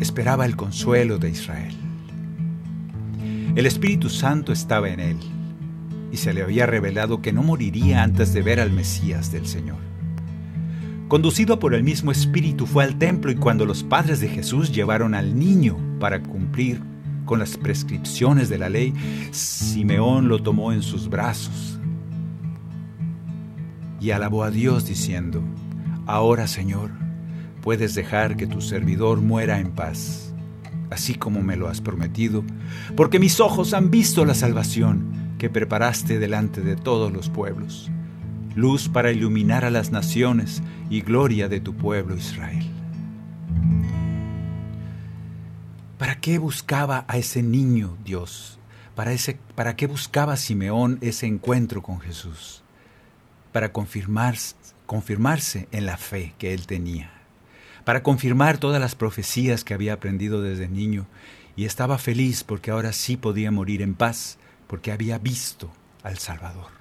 Esperaba 0.00 0.46
el 0.46 0.56
consuelo 0.56 1.18
de 1.18 1.30
Israel. 1.30 1.76
El 3.56 3.66
Espíritu 3.66 4.10
Santo 4.10 4.52
estaba 4.52 4.90
en 4.90 5.00
él 5.00 5.18
y 6.12 6.18
se 6.18 6.32
le 6.32 6.42
había 6.42 6.66
revelado 6.66 7.20
que 7.20 7.32
no 7.32 7.42
moriría 7.42 8.02
antes 8.02 8.32
de 8.32 8.42
ver 8.42 8.60
al 8.60 8.70
Mesías 8.70 9.32
del 9.32 9.46
Señor. 9.46 9.93
Conducido 11.14 11.60
por 11.60 11.74
el 11.74 11.84
mismo 11.84 12.10
Espíritu 12.10 12.66
fue 12.66 12.82
al 12.82 12.98
templo 12.98 13.30
y 13.30 13.36
cuando 13.36 13.64
los 13.66 13.84
padres 13.84 14.18
de 14.18 14.26
Jesús 14.26 14.72
llevaron 14.72 15.14
al 15.14 15.38
niño 15.38 15.78
para 16.00 16.20
cumplir 16.20 16.82
con 17.24 17.38
las 17.38 17.56
prescripciones 17.56 18.48
de 18.48 18.58
la 18.58 18.68
ley, 18.68 18.92
Simeón 19.30 20.26
lo 20.26 20.42
tomó 20.42 20.72
en 20.72 20.82
sus 20.82 21.08
brazos 21.08 21.78
y 24.00 24.10
alabó 24.10 24.42
a 24.42 24.50
Dios 24.50 24.86
diciendo, 24.86 25.40
Ahora 26.04 26.48
Señor, 26.48 26.90
puedes 27.62 27.94
dejar 27.94 28.36
que 28.36 28.48
tu 28.48 28.60
servidor 28.60 29.20
muera 29.20 29.60
en 29.60 29.70
paz, 29.70 30.34
así 30.90 31.14
como 31.14 31.44
me 31.44 31.54
lo 31.54 31.68
has 31.68 31.80
prometido, 31.80 32.42
porque 32.96 33.20
mis 33.20 33.38
ojos 33.38 33.72
han 33.72 33.88
visto 33.88 34.24
la 34.24 34.34
salvación 34.34 35.36
que 35.38 35.48
preparaste 35.48 36.18
delante 36.18 36.60
de 36.60 36.74
todos 36.74 37.12
los 37.12 37.30
pueblos, 37.30 37.88
luz 38.54 38.88
para 38.88 39.10
iluminar 39.10 39.64
a 39.64 39.70
las 39.70 39.90
naciones 39.90 40.62
y 40.90 41.00
gloria 41.00 41.48
de 41.48 41.60
tu 41.60 41.74
pueblo 41.74 42.16
Israel. 42.16 42.70
¿Para 45.98 46.20
qué 46.20 46.38
buscaba 46.38 47.04
a 47.08 47.16
ese 47.16 47.42
niño 47.42 47.96
Dios? 48.04 48.58
¿Para, 48.94 49.12
ese, 49.12 49.38
¿Para 49.54 49.74
qué 49.76 49.86
buscaba 49.86 50.36
Simeón 50.36 50.98
ese 51.00 51.26
encuentro 51.26 51.82
con 51.82 52.00
Jesús? 52.00 52.62
Para 53.52 53.72
confirmar, 53.72 54.36
confirmarse 54.86 55.68
en 55.72 55.86
la 55.86 55.96
fe 55.96 56.34
que 56.38 56.54
él 56.54 56.66
tenía, 56.66 57.10
para 57.84 58.02
confirmar 58.02 58.58
todas 58.58 58.80
las 58.80 58.94
profecías 58.94 59.64
que 59.64 59.74
había 59.74 59.94
aprendido 59.94 60.42
desde 60.42 60.68
niño 60.68 61.06
y 61.56 61.64
estaba 61.64 61.98
feliz 61.98 62.44
porque 62.44 62.70
ahora 62.70 62.92
sí 62.92 63.16
podía 63.16 63.50
morir 63.50 63.82
en 63.82 63.94
paz, 63.94 64.38
porque 64.66 64.92
había 64.92 65.18
visto 65.18 65.72
al 66.02 66.18
Salvador. 66.18 66.73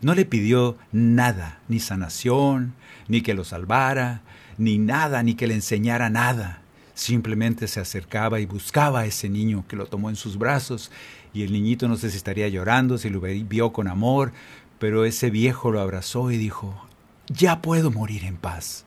No 0.00 0.14
le 0.14 0.24
pidió 0.24 0.76
nada, 0.92 1.60
ni 1.68 1.80
sanación, 1.80 2.74
ni 3.08 3.22
que 3.22 3.34
lo 3.34 3.44
salvara, 3.44 4.22
ni 4.56 4.78
nada, 4.78 5.22
ni 5.22 5.34
que 5.34 5.46
le 5.46 5.54
enseñara 5.54 6.10
nada. 6.10 6.62
Simplemente 6.94 7.68
se 7.68 7.80
acercaba 7.80 8.40
y 8.40 8.46
buscaba 8.46 9.00
a 9.00 9.06
ese 9.06 9.28
niño 9.28 9.64
que 9.68 9.76
lo 9.76 9.86
tomó 9.86 10.10
en 10.10 10.16
sus 10.16 10.36
brazos 10.36 10.90
y 11.32 11.42
el 11.42 11.52
niñito 11.52 11.88
no 11.88 11.96
sé 11.96 12.10
si 12.10 12.16
estaría 12.16 12.48
llorando, 12.48 12.98
si 12.98 13.10
lo 13.10 13.20
vio 13.20 13.72
con 13.72 13.88
amor, 13.88 14.32
pero 14.78 15.04
ese 15.04 15.30
viejo 15.30 15.70
lo 15.70 15.80
abrazó 15.80 16.30
y 16.30 16.36
dijo, 16.36 16.86
ya 17.28 17.62
puedo 17.62 17.90
morir 17.90 18.24
en 18.24 18.36
paz, 18.36 18.84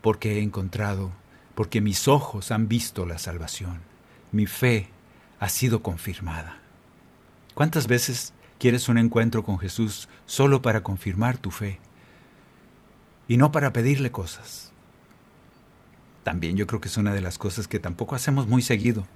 porque 0.00 0.38
he 0.38 0.42
encontrado, 0.42 1.12
porque 1.54 1.80
mis 1.80 2.08
ojos 2.08 2.50
han 2.50 2.68
visto 2.68 3.06
la 3.06 3.18
salvación, 3.18 3.80
mi 4.32 4.46
fe 4.46 4.88
ha 5.40 5.48
sido 5.48 5.82
confirmada. 5.82 6.58
¿Cuántas 7.54 7.86
veces 7.86 8.32
quieres 8.58 8.88
un 8.88 8.98
encuentro 8.98 9.42
con 9.42 9.58
Jesús 9.58 10.08
solo 10.26 10.62
para 10.62 10.82
confirmar 10.82 11.38
tu 11.38 11.50
fe 11.50 11.78
y 13.28 13.36
no 13.36 13.52
para 13.52 13.72
pedirle 13.72 14.10
cosas? 14.10 14.72
También 16.22 16.56
yo 16.56 16.66
creo 16.66 16.80
que 16.80 16.88
es 16.88 16.96
una 16.96 17.14
de 17.14 17.20
las 17.20 17.38
cosas 17.38 17.68
que 17.68 17.78
tampoco 17.78 18.14
hacemos 18.14 18.48
muy 18.48 18.60
seguido. 18.60 19.06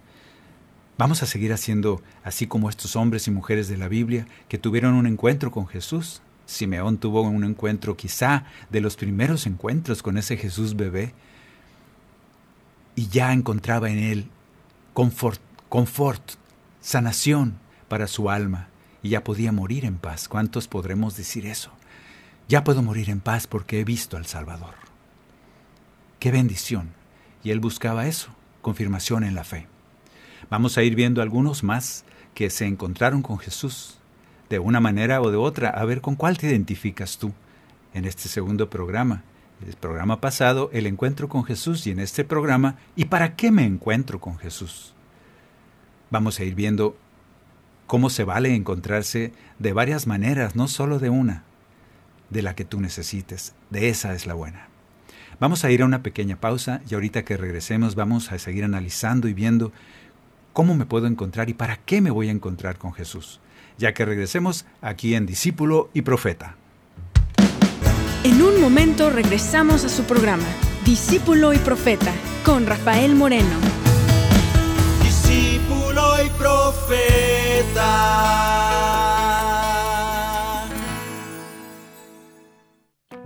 Vamos 0.96 1.22
a 1.22 1.26
seguir 1.26 1.53
haciendo 1.53 2.03
así 2.22 2.46
como 2.46 2.70
estos 2.70 2.94
hombres 2.94 3.26
y 3.26 3.31
mujeres 3.31 3.68
de 3.68 3.76
la 3.76 3.88
Biblia 3.88 4.26
que 4.48 4.59
tuvieron 4.59 4.94
un 4.94 5.07
encuentro 5.07 5.50
con 5.50 5.66
Jesús. 5.66 6.22
Simeón 6.46 6.98
tuvo 6.98 7.22
un 7.22 7.44
encuentro 7.44 7.96
quizá 7.96 8.44
de 8.70 8.81
los 8.81 8.96
primeros 8.96 9.46
encuentros 9.46 10.03
con 10.03 10.18
ese 10.18 10.37
Jesús 10.37 10.76
bebé 10.76 11.14
y 12.94 13.09
ya 13.09 13.33
encontraba 13.33 13.90
en 13.90 13.98
él 13.98 14.29
confort, 14.94 15.40
confort, 15.68 16.22
sanación 16.81 17.59
para 17.88 18.07
su 18.07 18.31
alma 18.31 18.69
y 19.02 19.10
ya 19.10 19.24
podía 19.24 19.52
morir 19.52 19.84
en 19.84 19.96
paz. 19.96 20.28
¿Cuántos 20.28 20.68
podremos 20.68 21.16
decir 21.16 21.46
eso? 21.46 21.70
Ya 22.48 22.64
puedo 22.64 22.82
morir 22.82 23.10
en 23.10 23.20
paz 23.20 23.46
porque 23.46 23.80
he 23.80 23.84
visto 23.84 24.16
al 24.16 24.26
Salvador. 24.26 24.74
Qué 26.18 26.30
bendición. 26.30 26.90
Y 27.42 27.50
él 27.50 27.60
buscaba 27.60 28.06
eso, 28.06 28.30
confirmación 28.60 29.24
en 29.24 29.34
la 29.34 29.44
fe. 29.44 29.66
Vamos 30.50 30.76
a 30.76 30.82
ir 30.82 30.94
viendo 30.94 31.22
algunos 31.22 31.62
más 31.62 32.04
que 32.34 32.50
se 32.50 32.66
encontraron 32.66 33.22
con 33.22 33.38
Jesús 33.38 33.98
de 34.48 34.58
una 34.58 34.80
manera 34.80 35.22
o 35.22 35.30
de 35.30 35.36
otra, 35.36 35.70
a 35.70 35.84
ver 35.84 36.00
con 36.00 36.16
cuál 36.16 36.36
te 36.36 36.48
identificas 36.48 37.18
tú 37.18 37.32
en 37.94 38.04
este 38.04 38.28
segundo 38.28 38.68
programa 38.68 39.22
el 39.66 39.74
programa 39.74 40.20
pasado, 40.20 40.70
el 40.72 40.86
encuentro 40.86 41.28
con 41.28 41.44
Jesús 41.44 41.86
y 41.86 41.90
en 41.90 42.00
este 42.00 42.24
programa, 42.24 42.76
¿y 42.96 43.06
para 43.06 43.36
qué 43.36 43.50
me 43.50 43.64
encuentro 43.64 44.20
con 44.20 44.38
Jesús? 44.38 44.94
Vamos 46.10 46.40
a 46.40 46.44
ir 46.44 46.54
viendo 46.54 46.96
cómo 47.90 48.09
se 48.09 48.22
vale 48.22 48.55
encontrarse 48.55 49.33
de 49.59 49.72
varias 49.72 50.07
maneras, 50.07 50.55
no 50.55 50.68
solo 50.68 51.00
de 51.00 51.11
una, 51.11 51.42
de 52.31 52.40
la 52.40 52.55
que 52.55 52.64
tú 52.64 52.81
necesites. 52.81 53.53
De 53.68 53.88
esa 53.88 54.14
es 54.14 54.29
la 54.29 54.35
buena. 54.35 54.68
Vamos 55.40 55.64
a 55.64 55.72
ir 55.72 55.83
a 55.83 55.87
una 55.87 56.00
pequeña 56.00 56.37
pausa 56.37 56.83
y 56.88 56.94
ahorita 56.94 57.24
que 57.24 57.37
regresemos 57.37 57.96
vamos 57.96 58.31
a 58.31 58.38
seguir 58.38 58.62
analizando 58.62 59.26
y 59.26 59.35
viendo 59.35 59.72
cómo 60.53 60.76
me 60.76 60.87
puedo 60.87 61.09
encontrar 61.09 61.50
y 61.50 61.55
para 61.55 61.79
qué 61.79 62.00
me 62.00 62.12
voy 62.12 62.29
a 62.29 62.31
encontrar 62.31 62.79
con 62.79 62.92
Jesús, 62.92 63.40
ya 63.76 63.92
que 63.92 64.05
regresemos 64.05 64.66
aquí 64.81 65.16
en 65.16 65.26
Discípulo 65.26 65.90
y 65.92 66.03
Profeta. 66.03 66.55
En 68.22 68.40
un 68.40 68.61
momento 68.61 69.11
regresamos 69.11 69.85
a 69.85 69.88
su 69.88 70.05
programa, 70.05 70.46
Discípulo 70.85 71.53
y 71.53 71.59
Profeta, 71.59 72.12
con 72.44 72.66
Rafael 72.66 73.16
Moreno. 73.16 73.59
Discípulo 75.03 76.24
y 76.24 76.29
Profeta. 76.38 77.39
planeta. 77.62 78.59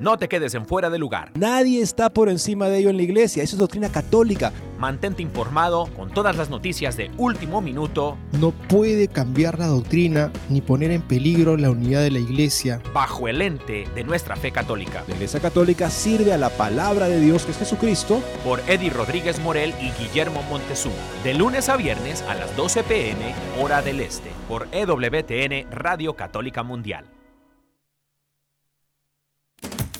No 0.04 0.18
te 0.18 0.28
quedes 0.28 0.54
en 0.54 0.66
fuera 0.66 0.90
de 0.90 0.98
lugar. 0.98 1.32
Nadie 1.34 1.80
está 1.80 2.10
por 2.10 2.28
encima 2.28 2.68
de 2.68 2.76
ello 2.76 2.90
en 2.90 2.98
la 2.98 3.04
iglesia. 3.04 3.42
Eso 3.42 3.56
es 3.56 3.58
doctrina 3.58 3.88
católica. 3.88 4.52
Mantente 4.78 5.22
informado 5.22 5.86
con 5.96 6.10
todas 6.10 6.36
las 6.36 6.50
noticias 6.50 6.98
de 6.98 7.10
último 7.16 7.62
minuto. 7.62 8.18
No 8.32 8.50
puede 8.50 9.08
cambiar 9.08 9.58
la 9.58 9.66
doctrina 9.66 10.30
ni 10.50 10.60
poner 10.60 10.90
en 10.90 11.00
peligro 11.00 11.56
la 11.56 11.70
unidad 11.70 12.02
de 12.02 12.10
la 12.10 12.18
iglesia. 12.18 12.82
Bajo 12.92 13.28
el 13.28 13.40
ente 13.40 13.86
de 13.94 14.04
nuestra 14.04 14.36
fe 14.36 14.52
católica. 14.52 15.02
La 15.08 15.14
iglesia 15.14 15.40
católica 15.40 15.88
sirve 15.88 16.34
a 16.34 16.36
la 16.36 16.50
palabra 16.50 17.08
de 17.08 17.18
Dios 17.18 17.46
que 17.46 17.52
es 17.52 17.58
Jesucristo. 17.58 18.20
Por 18.44 18.60
Eddie 18.68 18.90
Rodríguez 18.90 19.40
Morel 19.40 19.72
y 19.80 19.90
Guillermo 20.02 20.42
Montezuma. 20.50 20.96
De 21.22 21.32
lunes 21.32 21.70
a 21.70 21.78
viernes 21.78 22.20
a 22.28 22.34
las 22.34 22.54
12 22.58 22.82
pm, 22.82 23.34
hora 23.58 23.80
del 23.80 24.00
este. 24.00 24.28
Por 24.48 24.68
EWTN 24.70 25.70
Radio 25.72 26.12
Católica 26.12 26.62
Mundial. 26.62 27.06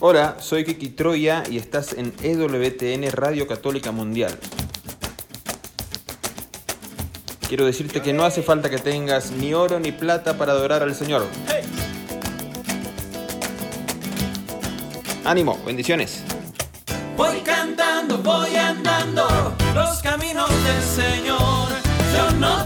Hola, 0.07 0.37
soy 0.39 0.67
Kiki 0.67 0.91
Troya 0.91 1.45
y 1.49 1.57
estás 1.57 1.95
en 1.95 2.13
EWTN 2.23 3.11
Radio 3.11 3.47
Católica 3.47 3.91
Mundial. 3.91 4.39
Quiero 7.49 7.65
decirte 7.65 8.03
que 8.03 8.13
no 8.13 8.25
hace 8.25 8.43
falta 8.43 8.69
que 8.69 8.77
tengas 8.77 9.31
ni 9.31 9.55
oro 9.55 9.81
ni 9.81 9.93
plata 9.93 10.37
para 10.37 10.53
adorar 10.53 10.83
al 10.83 10.95
Señor. 10.95 11.27
Ánimo, 15.25 15.59
bendiciones. 15.65 16.23
Voy 17.17 17.41
cantando, 17.41 18.19
voy 18.19 18.55
andando 18.57 19.57
los 19.75 20.03
caminos 20.03 20.51
del 20.51 20.83
Señor. 20.83 21.69
Yo 22.15 22.31
no 22.33 22.63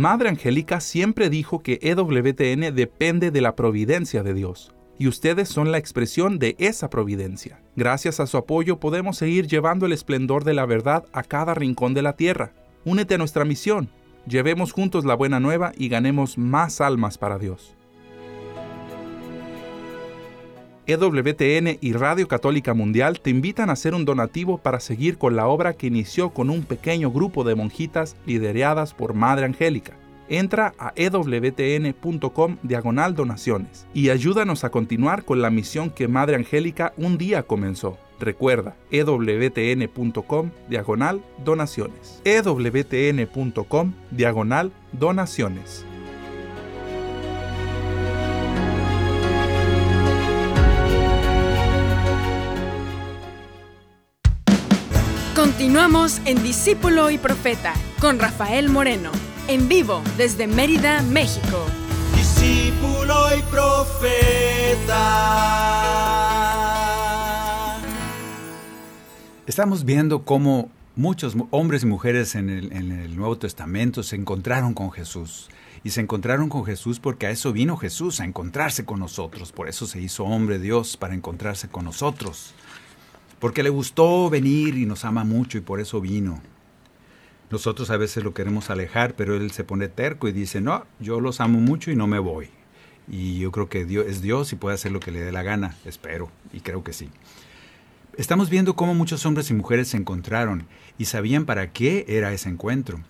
Madre 0.00 0.30
Angélica 0.30 0.80
siempre 0.80 1.28
dijo 1.28 1.62
que 1.62 1.78
EWTN 1.82 2.74
depende 2.74 3.30
de 3.30 3.42
la 3.42 3.54
providencia 3.54 4.22
de 4.22 4.32
Dios, 4.32 4.72
y 4.98 5.08
ustedes 5.08 5.50
son 5.50 5.72
la 5.72 5.76
expresión 5.76 6.38
de 6.38 6.56
esa 6.58 6.88
providencia. 6.88 7.60
Gracias 7.76 8.18
a 8.18 8.26
su 8.26 8.38
apoyo 8.38 8.80
podemos 8.80 9.18
seguir 9.18 9.46
llevando 9.46 9.84
el 9.84 9.92
esplendor 9.92 10.44
de 10.44 10.54
la 10.54 10.64
verdad 10.64 11.04
a 11.12 11.22
cada 11.22 11.52
rincón 11.52 11.92
de 11.92 12.00
la 12.00 12.14
tierra. 12.14 12.54
Únete 12.86 13.16
a 13.16 13.18
nuestra 13.18 13.44
misión, 13.44 13.90
llevemos 14.26 14.72
juntos 14.72 15.04
la 15.04 15.14
buena 15.14 15.38
nueva 15.38 15.72
y 15.76 15.90
ganemos 15.90 16.38
más 16.38 16.80
almas 16.80 17.18
para 17.18 17.36
Dios. 17.36 17.76
EWTN 20.90 21.78
y 21.80 21.92
Radio 21.92 22.26
Católica 22.26 22.74
Mundial 22.74 23.20
te 23.20 23.30
invitan 23.30 23.70
a 23.70 23.74
hacer 23.74 23.94
un 23.94 24.04
donativo 24.04 24.58
para 24.58 24.80
seguir 24.80 25.18
con 25.18 25.36
la 25.36 25.46
obra 25.46 25.74
que 25.74 25.86
inició 25.86 26.30
con 26.30 26.50
un 26.50 26.62
pequeño 26.62 27.10
grupo 27.10 27.44
de 27.44 27.54
monjitas 27.54 28.16
lideradas 28.26 28.92
por 28.94 29.14
Madre 29.14 29.46
Angélica. 29.46 29.96
Entra 30.28 30.74
a 30.78 30.92
ewtn.com 30.94 32.56
diagonal 32.62 33.14
donaciones 33.14 33.86
y 33.92 34.10
ayúdanos 34.10 34.64
a 34.64 34.70
continuar 34.70 35.24
con 35.24 35.42
la 35.42 35.50
misión 35.50 35.90
que 35.90 36.08
Madre 36.08 36.36
Angélica 36.36 36.92
un 36.96 37.18
día 37.18 37.42
comenzó. 37.42 37.98
Recuerda, 38.20 38.76
ewtn.com 38.90 40.50
diagonal 40.68 41.22
donaciones. 41.44 42.20
ewtn.com 42.24 43.92
diagonal 44.10 44.72
donaciones. 44.92 45.84
Continuamos 55.60 56.22
en 56.24 56.42
Discípulo 56.42 57.10
y 57.10 57.18
Profeta 57.18 57.74
con 58.00 58.18
Rafael 58.18 58.70
Moreno, 58.70 59.10
en 59.46 59.68
vivo 59.68 60.00
desde 60.16 60.46
Mérida, 60.46 61.02
México. 61.02 61.66
Discípulo 62.16 63.26
y 63.36 63.42
profeta. 63.42 64.96
Estamos 69.46 69.84
viendo 69.84 70.24
cómo 70.24 70.70
muchos 70.96 71.36
mu- 71.36 71.46
hombres 71.50 71.82
y 71.82 71.86
mujeres 71.86 72.36
en 72.36 72.48
el, 72.48 72.72
en 72.72 72.90
el 72.92 73.14
Nuevo 73.14 73.36
Testamento 73.36 74.02
se 74.02 74.16
encontraron 74.16 74.72
con 74.72 74.90
Jesús. 74.90 75.50
Y 75.84 75.90
se 75.90 76.00
encontraron 76.00 76.48
con 76.48 76.64
Jesús 76.64 77.00
porque 77.00 77.26
a 77.26 77.30
eso 77.30 77.52
vino 77.52 77.76
Jesús, 77.76 78.20
a 78.20 78.24
encontrarse 78.24 78.86
con 78.86 78.98
nosotros. 78.98 79.52
Por 79.52 79.68
eso 79.68 79.86
se 79.86 80.00
hizo 80.00 80.24
hombre 80.24 80.58
Dios, 80.58 80.96
para 80.96 81.12
encontrarse 81.12 81.68
con 81.68 81.84
nosotros. 81.84 82.54
Porque 83.40 83.62
le 83.62 83.70
gustó 83.70 84.30
venir 84.30 84.76
y 84.76 84.86
nos 84.86 85.04
ama 85.04 85.24
mucho 85.24 85.58
y 85.58 85.62
por 85.62 85.80
eso 85.80 86.00
vino. 86.00 86.40
Nosotros 87.50 87.90
a 87.90 87.96
veces 87.96 88.22
lo 88.22 88.32
queremos 88.32 88.70
alejar, 88.70 89.16
pero 89.16 89.34
Él 89.34 89.50
se 89.50 89.64
pone 89.64 89.88
terco 89.88 90.28
y 90.28 90.32
dice, 90.32 90.60
no, 90.60 90.86
yo 91.00 91.20
los 91.20 91.40
amo 91.40 91.58
mucho 91.58 91.90
y 91.90 91.96
no 91.96 92.06
me 92.06 92.20
voy. 92.20 92.50
Y 93.08 93.40
yo 93.40 93.50
creo 93.50 93.68
que 93.68 93.84
Dios 93.84 94.06
es 94.06 94.22
Dios 94.22 94.52
y 94.52 94.56
puede 94.56 94.76
hacer 94.76 94.92
lo 94.92 95.00
que 95.00 95.10
le 95.10 95.20
dé 95.20 95.32
la 95.32 95.42
gana, 95.42 95.76
espero, 95.84 96.30
y 96.52 96.60
creo 96.60 96.84
que 96.84 96.92
sí. 96.92 97.08
Estamos 98.16 98.50
viendo 98.50 98.76
cómo 98.76 98.94
muchos 98.94 99.26
hombres 99.26 99.50
y 99.50 99.54
mujeres 99.54 99.88
se 99.88 99.96
encontraron 99.96 100.66
y 100.96 101.06
sabían 101.06 101.44
para 101.44 101.72
qué 101.72 102.04
era 102.06 102.32
ese 102.32 102.50
encuentro. 102.50 103.00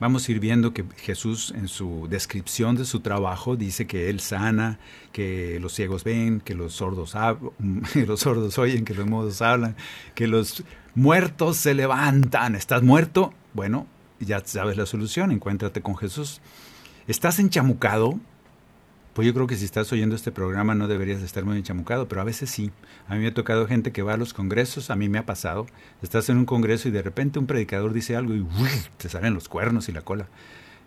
Vamos 0.00 0.28
a 0.28 0.32
ir 0.32 0.38
viendo 0.38 0.72
que 0.72 0.84
Jesús 0.96 1.52
en 1.56 1.66
su 1.66 2.06
descripción 2.08 2.76
de 2.76 2.84
su 2.84 3.00
trabajo 3.00 3.56
dice 3.56 3.88
que 3.88 4.08
Él 4.08 4.20
sana, 4.20 4.78
que 5.10 5.58
los 5.60 5.72
ciegos 5.72 6.04
ven, 6.04 6.40
que 6.40 6.54
los 6.54 6.74
sordos, 6.74 7.14
los 7.94 8.20
sordos 8.20 8.58
oyen, 8.58 8.84
que 8.84 8.94
los 8.94 9.06
mudos 9.06 9.42
hablan, 9.42 9.74
que 10.14 10.28
los 10.28 10.62
muertos 10.94 11.56
se 11.56 11.74
levantan. 11.74 12.54
¿Estás 12.54 12.82
muerto? 12.82 13.34
Bueno, 13.54 13.88
ya 14.20 14.40
sabes 14.44 14.76
la 14.76 14.86
solución, 14.86 15.32
encuéntrate 15.32 15.82
con 15.82 15.96
Jesús. 15.96 16.40
¿Estás 17.08 17.40
enchamucado? 17.40 18.20
Pues 19.18 19.26
yo 19.26 19.34
creo 19.34 19.48
que 19.48 19.56
si 19.56 19.64
estás 19.64 19.92
oyendo 19.92 20.14
este 20.14 20.30
programa 20.30 20.76
no 20.76 20.86
deberías 20.86 21.18
de 21.18 21.26
estar 21.26 21.44
muy 21.44 21.56
enchamucado, 21.56 22.06
pero 22.06 22.20
a 22.20 22.24
veces 22.24 22.50
sí. 22.50 22.70
A 23.08 23.16
mí 23.16 23.22
me 23.22 23.26
ha 23.26 23.34
tocado 23.34 23.66
gente 23.66 23.90
que 23.90 24.02
va 24.02 24.14
a 24.14 24.16
los 24.16 24.32
congresos, 24.32 24.90
a 24.90 24.94
mí 24.94 25.08
me 25.08 25.18
ha 25.18 25.26
pasado. 25.26 25.66
Estás 26.02 26.28
en 26.28 26.36
un 26.36 26.44
congreso 26.44 26.86
y 26.86 26.92
de 26.92 27.02
repente 27.02 27.40
un 27.40 27.48
predicador 27.48 27.92
dice 27.92 28.14
algo 28.14 28.32
y 28.32 28.46
te 28.96 29.08
salen 29.08 29.34
los 29.34 29.48
cuernos 29.48 29.88
y 29.88 29.92
la 29.92 30.02
cola. 30.02 30.28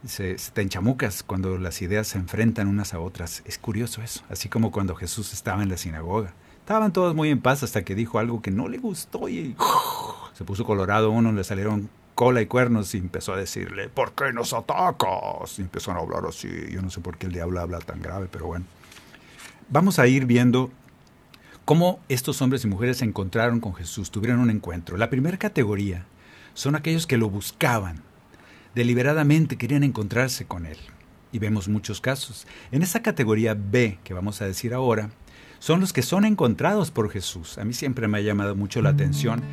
Se 0.06 0.38
te 0.54 0.62
enchamucas 0.62 1.24
cuando 1.24 1.58
las 1.58 1.82
ideas 1.82 2.08
se 2.08 2.20
enfrentan 2.20 2.70
unas 2.70 2.94
a 2.94 3.02
otras. 3.02 3.44
Es 3.44 3.58
curioso 3.58 4.02
eso, 4.02 4.24
así 4.30 4.48
como 4.48 4.72
cuando 4.72 4.96
Jesús 4.96 5.34
estaba 5.34 5.62
en 5.62 5.68
la 5.68 5.76
sinagoga. 5.76 6.34
Estaban 6.60 6.94
todos 6.94 7.14
muy 7.14 7.32
en 7.32 7.42
paz 7.42 7.64
hasta 7.64 7.84
que 7.84 7.96
dijo 7.96 8.18
algo 8.18 8.42
que 8.42 8.50
no 8.50 8.70
le 8.70 8.78
gustó 8.78 9.28
y 9.28 9.58
se 10.32 10.46
puso 10.46 10.64
colorado 10.64 11.12
uno, 11.12 11.34
le 11.34 11.44
salieron 11.44 11.90
cola 12.16 12.42
y 12.42 12.46
cuernos 12.46 12.94
y 12.96 12.98
empezó 12.98 13.34
a 13.34 13.38
decirle, 13.38 13.90
¿por 13.90 14.14
qué 14.14 14.34
nos 14.34 14.54
atacas? 14.54 15.58
Y 15.58 15.62
empezaron 15.62 15.98
a 15.98 16.04
hablar 16.04 16.30
así. 16.30 16.50
Yo 16.72 16.82
no 16.82 16.90
sé 16.90 17.02
por 17.02 17.18
qué 17.18 17.28
el 17.28 17.34
diablo 17.34 17.60
habla 17.60 17.80
tan 17.80 18.02
grave, 18.02 18.28
pero 18.32 18.48
bueno. 18.48 18.66
Vamos 19.70 20.00
a 20.00 20.08
ir 20.08 20.26
viendo 20.26 20.72
cómo 21.66 22.00
estos 22.10 22.42
hombres 22.42 22.64
y 22.66 22.68
mujeres 22.68 22.98
se 22.98 23.06
encontraron 23.06 23.60
con 23.60 23.74
Jesús, 23.74 24.12
tuvieron 24.12 24.40
un 24.40 24.50
encuentro. 24.50 24.98
La 24.98 25.10
primera 25.10 25.38
categoría 25.38 26.06
son 26.54 26.76
aquellos 26.76 27.08
que 27.08 27.18
lo 27.18 27.30
buscaban, 27.30 28.04
deliberadamente 28.76 29.58
querían 29.58 29.84
encontrarse 29.84 30.46
con 30.46 30.66
Él. 30.66 30.78
Y 31.32 31.40
vemos 31.40 31.70
muchos 31.70 32.02
casos. 32.02 32.46
En 32.74 32.84
esa 32.84 33.02
categoría 33.02 33.56
B, 33.58 34.00
que 34.04 34.14
vamos 34.14 34.42
a 34.42 34.46
decir 34.46 34.74
ahora, 34.74 35.12
son 35.62 35.80
los 35.80 35.94
que 35.94 36.02
son 36.02 36.26
encontrados 36.26 36.90
por 36.90 37.12
Jesús. 37.12 37.60
A 37.60 37.64
mí 37.64 37.74
siempre 37.74 38.08
me 38.08 38.18
ha 38.18 38.22
llamado 38.22 38.56
mucho 38.56 38.82
la 38.82 38.90
atención 38.90 39.44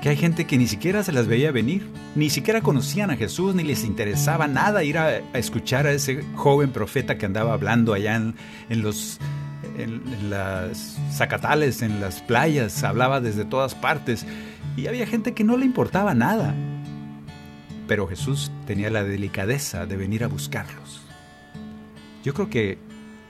que 0.00 0.08
hay 0.08 0.16
gente 0.16 0.46
que 0.46 0.56
ni 0.56 0.66
siquiera 0.66 1.04
se 1.04 1.12
las 1.12 1.26
veía 1.26 1.52
venir, 1.52 1.86
ni 2.14 2.30
siquiera 2.30 2.62
conocían 2.62 3.10
a 3.10 3.16
Jesús, 3.16 3.54
ni 3.54 3.64
les 3.64 3.84
interesaba 3.84 4.48
nada 4.48 4.82
ir 4.82 4.96
a, 4.96 5.18
escuchar 5.34 5.86
a 5.86 5.92
ese 5.92 6.24
joven 6.36 6.70
profeta 6.70 7.18
que 7.18 7.26
andaba 7.26 7.52
hablando 7.52 7.92
allá 7.92 8.16
en, 8.16 8.34
los 8.82 9.18
en 9.76 10.30
las 10.30 10.96
zacatales, 11.12 11.82
en 11.82 12.00
las 12.00 12.22
playas, 12.22 12.82
hablaba 12.82 13.20
desde 13.20 13.44
todas 13.44 13.74
partes. 13.74 14.24
Y 14.74 14.86
había 14.86 15.06
gente 15.06 15.34
que 15.34 15.44
no 15.44 15.58
le 15.58 15.66
importaba 15.66 16.14
nada. 16.14 16.54
pero 17.86 18.06
Jesús 18.06 18.50
tenía 18.66 18.88
la 18.88 19.04
delicadeza 19.04 19.84
de 19.84 19.98
venir 19.98 20.24
a 20.24 20.28
buscarlos. 20.28 21.02
Yo 22.24 22.32
creo 22.32 22.48
que 22.48 22.78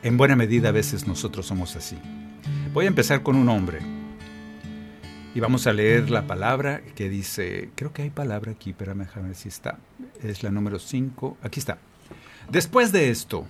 en 0.05 0.17
buena 0.17 0.37
medida 0.37 0.69
a 0.69 0.73
veces 0.73 1.09
nosotros 1.09 1.47
somos 1.47 1.75
así. 1.75 1.99
Voy 2.79 2.85
a 2.85 2.89
empezar 2.91 3.25
con 3.25 3.35
un 3.35 3.49
hombre. 3.49 3.81
Y 5.35 5.41
vamos 5.41 5.67
a 5.67 5.73
leer 5.73 6.11
la 6.11 6.29
palabra 6.29 6.81
que 6.95 7.09
dice, 7.09 7.71
creo 7.75 7.93
que 7.93 8.03
hay 8.03 8.11
palabra 8.11 8.53
aquí, 8.53 8.73
pero 8.73 8.95
déjame 8.95 9.27
ver 9.27 9.37
si 9.37 9.49
está. 9.49 9.79
Es 10.23 10.45
la 10.45 10.53
número 10.53 10.79
5. 10.79 11.39
Aquí 11.43 11.59
está. 11.59 11.79
Después 12.49 12.93
de 12.93 13.11
esto, 13.11 13.49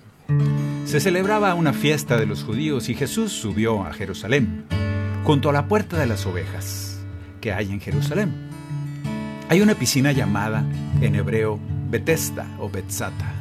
se 0.85 0.99
celebraba 0.99 1.53
una 1.53 1.73
fiesta 1.73 2.17
de 2.17 2.25
los 2.25 2.43
judíos 2.43 2.89
y 2.89 2.95
Jesús 2.95 3.31
subió 3.31 3.85
a 3.85 3.93
Jerusalén, 3.93 4.65
junto 5.23 5.51
a 5.51 5.53
la 5.53 5.67
puerta 5.67 5.99
de 5.99 6.07
las 6.07 6.25
ovejas 6.25 6.99
que 7.39 7.53
hay 7.53 7.69
en 7.69 7.81
Jerusalén. 7.81 8.33
Hay 9.47 9.61
una 9.61 9.75
piscina 9.75 10.11
llamada 10.11 10.65
en 11.01 11.13
hebreo 11.13 11.59
Betesda 11.91 12.47
o 12.57 12.67
Betzata, 12.67 13.31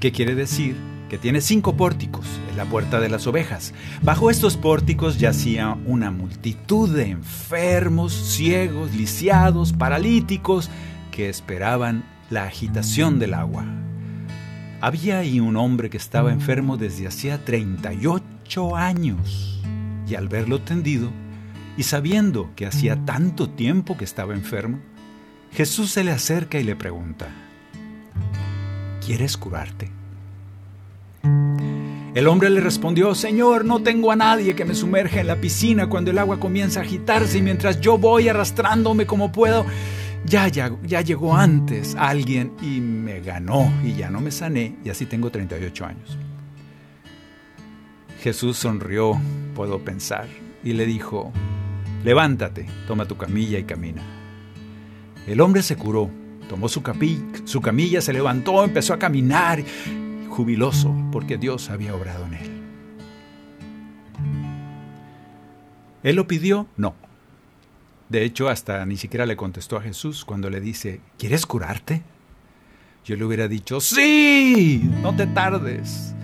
que 0.00 0.10
quiere 0.10 0.34
decir 0.34 0.74
tiene 1.18 1.40
cinco 1.40 1.76
pórticos 1.76 2.26
en 2.50 2.56
la 2.56 2.64
puerta 2.64 3.00
de 3.00 3.08
las 3.08 3.26
ovejas. 3.26 3.72
Bajo 4.02 4.30
estos 4.30 4.56
pórticos 4.56 5.18
yacía 5.18 5.76
una 5.86 6.10
multitud 6.10 6.94
de 6.94 7.10
enfermos, 7.10 8.12
ciegos, 8.12 8.94
lisiados, 8.94 9.72
paralíticos, 9.72 10.70
que 11.10 11.28
esperaban 11.28 12.04
la 12.30 12.44
agitación 12.44 13.18
del 13.18 13.34
agua. 13.34 13.64
Había 14.80 15.18
ahí 15.18 15.40
un 15.40 15.56
hombre 15.56 15.88
que 15.88 15.96
estaba 15.96 16.32
enfermo 16.32 16.76
desde 16.76 17.06
hacía 17.06 17.44
38 17.44 18.76
años, 18.76 19.62
y 20.08 20.14
al 20.14 20.28
verlo 20.28 20.60
tendido, 20.60 21.10
y 21.76 21.84
sabiendo 21.84 22.50
que 22.54 22.66
hacía 22.66 23.04
tanto 23.04 23.48
tiempo 23.48 23.96
que 23.96 24.04
estaba 24.04 24.34
enfermo, 24.34 24.80
Jesús 25.52 25.90
se 25.90 26.04
le 26.04 26.10
acerca 26.10 26.58
y 26.58 26.64
le 26.64 26.76
pregunta, 26.76 27.28
¿quieres 29.04 29.36
curarte? 29.36 29.90
El 32.14 32.28
hombre 32.28 32.48
le 32.50 32.60
respondió, 32.60 33.14
Señor, 33.14 33.64
no 33.64 33.82
tengo 33.82 34.12
a 34.12 34.16
nadie 34.16 34.54
que 34.54 34.64
me 34.64 34.74
sumerja 34.74 35.20
en 35.20 35.26
la 35.26 35.40
piscina 35.40 35.88
cuando 35.88 36.12
el 36.12 36.18
agua 36.18 36.38
comienza 36.38 36.80
a 36.80 36.82
agitarse 36.84 37.38
y 37.38 37.42
mientras 37.42 37.80
yo 37.80 37.98
voy 37.98 38.28
arrastrándome 38.28 39.04
como 39.04 39.32
puedo, 39.32 39.66
ya, 40.24 40.46
ya, 40.48 40.70
ya 40.84 41.00
llegó 41.00 41.36
antes 41.36 41.96
alguien 41.98 42.52
y 42.62 42.80
me 42.80 43.20
ganó 43.20 43.72
y 43.82 43.94
ya 43.94 44.10
no 44.10 44.20
me 44.20 44.30
sané 44.30 44.76
y 44.84 44.90
así 44.90 45.06
tengo 45.06 45.30
38 45.30 45.84
años. 45.86 46.16
Jesús 48.22 48.56
sonrió, 48.56 49.20
puedo 49.54 49.80
pensar, 49.80 50.28
y 50.62 50.72
le 50.72 50.86
dijo, 50.86 51.30
levántate, 52.04 52.66
toma 52.86 53.06
tu 53.06 53.16
camilla 53.16 53.58
y 53.58 53.64
camina. 53.64 54.02
El 55.26 55.40
hombre 55.40 55.62
se 55.62 55.76
curó, 55.76 56.08
tomó 56.48 56.68
su, 56.68 56.82
su 57.44 57.60
camilla, 57.60 58.00
se 58.00 58.12
levantó, 58.14 58.64
empezó 58.64 58.94
a 58.94 58.98
caminar, 58.98 59.62
jubiloso 60.34 60.92
porque 61.12 61.38
Dios 61.38 61.70
había 61.70 61.94
obrado 61.94 62.26
en 62.26 62.34
él. 62.34 62.50
¿Él 66.02 66.16
lo 66.16 66.26
pidió? 66.26 66.66
No. 66.76 66.94
De 68.08 68.24
hecho, 68.24 68.48
hasta 68.48 68.84
ni 68.84 68.96
siquiera 68.96 69.26
le 69.26 69.36
contestó 69.36 69.76
a 69.76 69.80
Jesús 69.80 70.24
cuando 70.24 70.50
le 70.50 70.60
dice, 70.60 71.00
¿quieres 71.18 71.46
curarte? 71.46 72.02
Yo 73.04 73.16
le 73.16 73.24
hubiera 73.24 73.46
dicho, 73.46 73.80
sí, 73.80 74.90
no 75.02 75.14
te 75.14 75.26
tardes. 75.28 76.14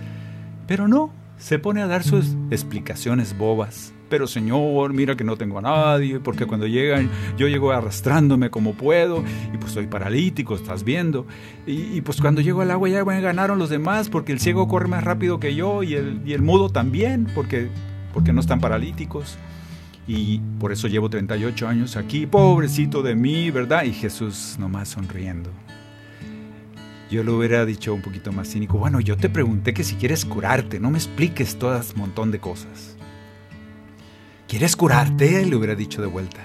Pero 0.67 0.89
no, 0.89 1.11
se 1.37 1.57
pone 1.57 1.81
a 1.81 1.87
dar 1.87 2.03
sus 2.03 2.35
explicaciones 2.51 3.37
bobas. 3.37 3.93
Pero 4.11 4.27
Señor, 4.27 4.91
mira 4.91 5.15
que 5.15 5.23
no 5.23 5.37
tengo 5.37 5.59
a 5.59 5.61
nadie, 5.61 6.19
porque 6.19 6.45
cuando 6.45 6.67
llegan, 6.67 7.09
yo 7.37 7.47
llego 7.47 7.71
arrastrándome 7.71 8.49
como 8.49 8.73
puedo, 8.73 9.23
y 9.53 9.57
pues 9.57 9.71
soy 9.71 9.87
paralítico, 9.87 10.53
estás 10.53 10.83
viendo. 10.83 11.25
Y, 11.65 12.01
pues 12.01 12.19
cuando 12.19 12.41
llego 12.41 12.59
al 12.59 12.71
agua 12.71 12.89
ya 12.89 13.05
me 13.05 13.21
ganaron 13.21 13.57
los 13.57 13.69
demás, 13.69 14.09
porque 14.09 14.33
el 14.33 14.41
ciego 14.41 14.67
corre 14.67 14.89
más 14.89 15.05
rápido 15.05 15.39
que 15.39 15.55
yo, 15.55 15.81
y 15.81 15.93
el, 15.93 16.21
y 16.25 16.33
el 16.33 16.41
mudo 16.41 16.67
también, 16.67 17.31
porque, 17.33 17.69
porque 18.13 18.33
no 18.33 18.41
están 18.41 18.59
paralíticos. 18.59 19.37
Y 20.09 20.39
por 20.59 20.73
eso 20.73 20.89
llevo 20.89 21.09
38 21.09 21.69
años 21.69 21.95
aquí, 21.95 22.25
pobrecito 22.25 23.03
de 23.03 23.15
mí, 23.15 23.49
¿verdad? 23.49 23.85
Y 23.85 23.93
Jesús 23.93 24.57
nomás 24.59 24.89
sonriendo. 24.89 25.51
Yo 27.09 27.23
lo 27.23 27.37
hubiera 27.37 27.65
dicho 27.65 27.93
un 27.93 28.01
poquito 28.01 28.33
más 28.33 28.49
cínico. 28.49 28.77
Bueno, 28.77 28.99
yo 28.99 29.15
te 29.15 29.29
pregunté 29.29 29.73
que 29.73 29.85
si 29.85 29.95
quieres 29.95 30.25
curarte, 30.25 30.81
no 30.81 30.91
me 30.91 30.97
expliques 30.97 31.57
todas 31.57 31.95
montón 31.95 32.29
de 32.31 32.39
cosas. 32.39 32.90
¿Quieres 34.51 34.75
curarte? 34.75 35.45
Le 35.45 35.55
hubiera 35.55 35.75
dicho 35.75 36.01
de 36.01 36.09
vuelta. 36.09 36.41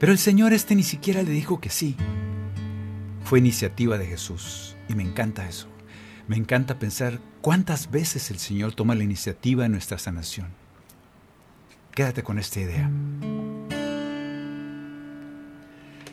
Pero 0.00 0.10
el 0.10 0.16
Señor 0.16 0.54
este 0.54 0.74
ni 0.74 0.84
siquiera 0.84 1.22
le 1.22 1.30
dijo 1.30 1.60
que 1.60 1.68
sí. 1.68 1.96
Fue 3.24 3.40
iniciativa 3.40 3.98
de 3.98 4.06
Jesús 4.06 4.74
y 4.88 4.94
me 4.94 5.02
encanta 5.02 5.46
eso. 5.46 5.68
Me 6.28 6.36
encanta 6.36 6.78
pensar 6.78 7.20
cuántas 7.42 7.90
veces 7.90 8.30
el 8.30 8.38
Señor 8.38 8.74
toma 8.74 8.94
la 8.94 9.04
iniciativa 9.04 9.66
en 9.66 9.72
nuestra 9.72 9.98
sanación. 9.98 10.48
Quédate 11.94 12.22
con 12.22 12.38
esta 12.38 12.58
idea. 12.58 12.90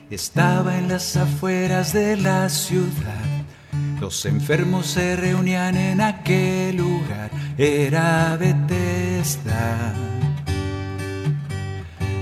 Estaba 0.10 0.78
en 0.78 0.90
las 0.90 1.16
afueras 1.16 1.94
de 1.94 2.18
la 2.18 2.50
ciudad. 2.50 3.46
Los 4.02 4.26
enfermos 4.26 4.88
se 4.88 5.16
reunían 5.16 5.78
en 5.78 6.02
aquel 6.02 6.76
lugar. 6.76 7.32
Era 7.58 8.36
Bethesda. 8.36 10.13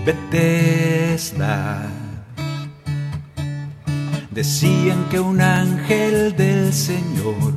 Bethesda. 0.06 1.90
Decían 4.32 5.06
que 5.12 5.20
un 5.20 5.42
ángel 5.42 6.36
del 6.36 6.74
Señor 6.74 7.54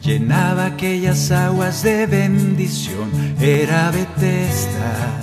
llenaba 0.00 0.66
aquellas 0.66 1.30
aguas 1.30 1.82
de 1.82 2.06
bendición. 2.06 3.10
Era 3.40 3.90
Bethesda. 3.90 5.20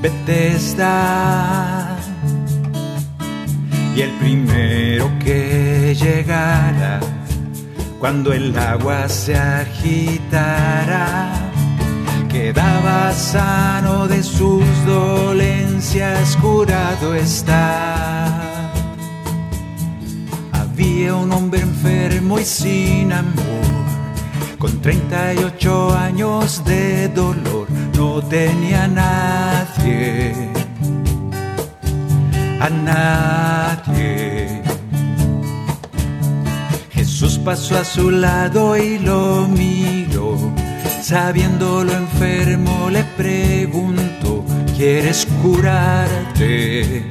Bethesda. 0.00 1.96
Y 3.94 4.00
el 4.00 4.10
primero 4.12 5.10
que 5.18 5.94
llegara, 6.00 7.00
cuando 7.98 8.32
el 8.32 8.56
agua 8.56 9.08
se 9.08 9.36
agitara, 9.36 11.47
quedaba 12.28 13.12
sano 13.12 14.06
de 14.06 14.22
sus 14.22 14.64
dolencias, 14.86 16.36
curado 16.36 17.14
está. 17.14 18.70
Había 20.52 21.14
un 21.14 21.32
hombre 21.32 21.60
enfermo 21.60 22.38
y 22.38 22.44
sin 22.44 23.12
amor, 23.12 23.66
con 24.58 24.80
38 24.80 25.96
años 25.96 26.62
de 26.64 27.08
dolor 27.08 27.66
no 27.96 28.22
tenía 28.22 28.84
a 28.84 28.88
nadie, 28.88 30.34
a 32.60 32.70
nadie. 32.70 34.62
Jesús 36.90 37.38
pasó 37.38 37.78
a 37.78 37.84
su 37.84 38.10
lado 38.10 38.76
y 38.76 38.98
lo 39.00 39.48
miró, 39.48 40.36
sabiendo 41.08 41.84
lo 41.84 41.94
enfermo 41.94 42.90
le 42.90 43.02
preguntó, 43.16 44.44
¿quieres 44.76 45.26
curarte? 45.42 47.06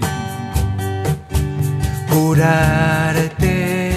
Curarte. 2.07 3.93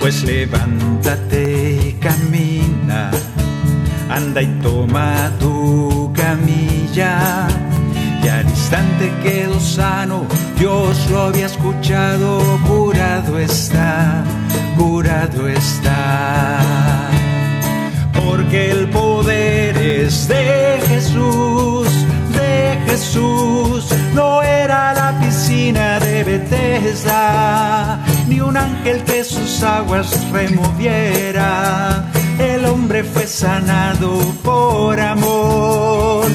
Pues 0.00 0.22
levántate 0.22 1.78
y 1.88 1.92
camina 2.00 3.10
anda 4.08 4.40
y 4.40 4.46
toma 4.62 5.30
tu 5.38 6.10
camilla. 6.14 7.46
Y 8.22 8.28
al 8.28 8.48
instante 8.48 9.12
quedó 9.22 9.60
sano, 9.60 10.24
Dios 10.58 11.10
lo 11.10 11.24
había 11.24 11.44
escuchado, 11.44 12.40
curado 12.66 13.38
está, 13.38 14.24
curado 14.78 15.46
está. 15.46 17.06
Porque 18.24 18.70
el 18.70 18.88
poder 18.88 19.76
es 19.76 20.28
de 20.28 20.80
Jesús, 20.88 21.88
de 22.32 22.78
Jesús, 22.86 23.86
no 24.14 24.42
era 24.42 24.94
la 24.94 25.18
piscina 25.20 25.98
de 26.00 26.24
Bethesda, 26.24 28.00
ni 28.28 28.40
un 28.40 28.56
ángel 28.56 29.02
que 29.04 29.24
sus 29.24 29.62
aguas 29.62 30.08
removiera. 30.32 32.10
El 32.38 32.66
hombre 32.66 33.02
fue 33.02 33.26
sanado 33.26 34.18
por 34.42 35.00
amor, 35.00 36.26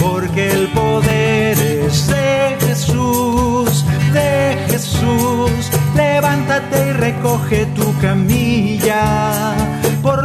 porque 0.00 0.50
el 0.50 0.68
poder 0.68 1.58
es 1.58 2.06
de 2.08 2.56
Jesús, 2.66 3.84
de 4.12 4.56
Jesús. 4.70 5.70
Levántate 5.94 6.88
y 6.88 6.92
recoge 6.92 7.66
tu 7.76 7.98
camilla, 7.98 9.54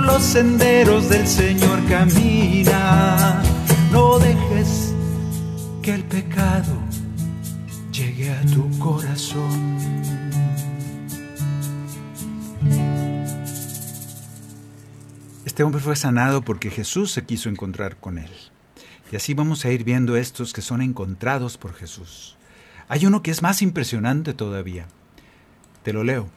los 0.06 0.24
senderos 0.24 1.10
del 1.10 1.28
Señor 1.28 1.84
camina. 1.88 3.42
No 3.92 4.20
dejes 4.20 4.94
que 5.82 5.94
el 5.94 6.04
pecado 6.04 6.74
llegue 7.92 8.32
a 8.32 8.42
tu 8.46 8.70
corazón. 8.80 9.76
Este 15.46 15.64
hombre 15.64 15.82
fue 15.82 15.96
sanado 15.96 16.42
porque 16.42 16.70
Jesús 16.70 17.12
se 17.12 17.24
quiso 17.26 17.50
encontrar 17.50 17.98
con 17.98 18.18
él. 18.18 18.32
Y 19.12 19.16
así 19.16 19.34
vamos 19.34 19.64
a 19.66 19.72
ir 19.72 19.84
viendo 19.84 20.18
estos 20.18 20.52
que 20.52 20.62
son 20.62 20.82
encontrados 20.82 21.58
por 21.58 21.74
Jesús. 21.74 22.36
Hay 22.88 23.06
uno 23.06 23.24
que 23.24 23.32
es 23.32 23.42
más 23.42 23.62
impresionante 23.62 24.34
todavía. 24.34 24.88
Te 25.84 25.94
lo 25.94 26.04
leo. 26.04 26.30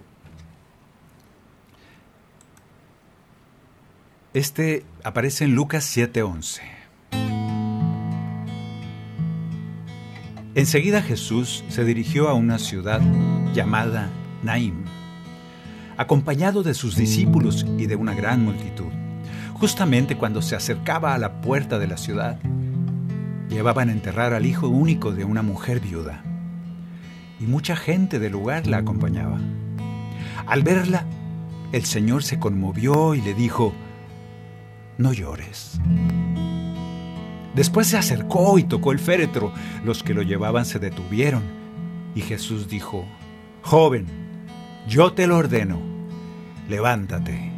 Este 4.38 4.84
aparece 5.02 5.46
en 5.46 5.56
Lucas 5.56 5.82
7:11. 5.84 6.60
Enseguida 10.54 11.02
Jesús 11.02 11.64
se 11.66 11.84
dirigió 11.84 12.28
a 12.28 12.34
una 12.34 12.60
ciudad 12.60 13.00
llamada 13.52 14.10
Naim, 14.44 14.84
acompañado 15.96 16.62
de 16.62 16.74
sus 16.74 16.94
discípulos 16.94 17.66
y 17.78 17.86
de 17.86 17.96
una 17.96 18.14
gran 18.14 18.44
multitud. 18.44 18.92
Justamente 19.54 20.16
cuando 20.16 20.40
se 20.40 20.54
acercaba 20.54 21.14
a 21.14 21.18
la 21.18 21.40
puerta 21.40 21.80
de 21.80 21.88
la 21.88 21.96
ciudad, 21.96 22.38
llevaban 23.50 23.88
a 23.88 23.92
enterrar 23.92 24.34
al 24.34 24.46
hijo 24.46 24.68
único 24.68 25.10
de 25.10 25.24
una 25.24 25.42
mujer 25.42 25.80
viuda. 25.80 26.22
Y 27.40 27.46
mucha 27.46 27.74
gente 27.74 28.20
del 28.20 28.34
lugar 28.34 28.68
la 28.68 28.76
acompañaba. 28.76 29.40
Al 30.46 30.62
verla, 30.62 31.06
el 31.72 31.84
Señor 31.84 32.22
se 32.22 32.38
conmovió 32.38 33.16
y 33.16 33.20
le 33.20 33.34
dijo, 33.34 33.74
no 34.98 35.12
llores. 35.12 35.80
Después 37.54 37.86
se 37.86 37.96
acercó 37.96 38.58
y 38.58 38.64
tocó 38.64 38.92
el 38.92 38.98
féretro. 38.98 39.52
Los 39.84 40.02
que 40.02 40.14
lo 40.14 40.22
llevaban 40.22 40.64
se 40.64 40.78
detuvieron. 40.78 41.42
Y 42.14 42.20
Jesús 42.20 42.68
dijo, 42.68 43.04
Joven, 43.62 44.06
yo 44.86 45.12
te 45.12 45.26
lo 45.26 45.36
ordeno, 45.36 45.80
levántate. 46.68 47.52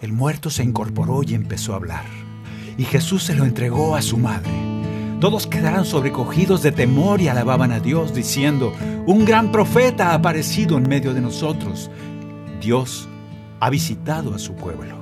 El 0.00 0.12
muerto 0.12 0.50
se 0.50 0.64
incorporó 0.64 1.22
y 1.22 1.34
empezó 1.34 1.72
a 1.72 1.76
hablar. 1.76 2.04
Y 2.76 2.84
Jesús 2.84 3.22
se 3.22 3.34
lo 3.34 3.44
entregó 3.44 3.94
a 3.94 4.02
su 4.02 4.18
madre. 4.18 4.50
Todos 5.20 5.46
quedaron 5.46 5.84
sobrecogidos 5.84 6.62
de 6.62 6.72
temor 6.72 7.20
y 7.20 7.28
alababan 7.28 7.70
a 7.70 7.78
Dios, 7.78 8.12
diciendo, 8.12 8.72
Un 9.06 9.24
gran 9.24 9.52
profeta 9.52 10.10
ha 10.10 10.14
aparecido 10.14 10.76
en 10.76 10.88
medio 10.88 11.14
de 11.14 11.20
nosotros. 11.20 11.90
Dios 12.60 13.08
ha 13.60 13.70
visitado 13.70 14.34
a 14.34 14.38
su 14.40 14.54
pueblo. 14.54 15.01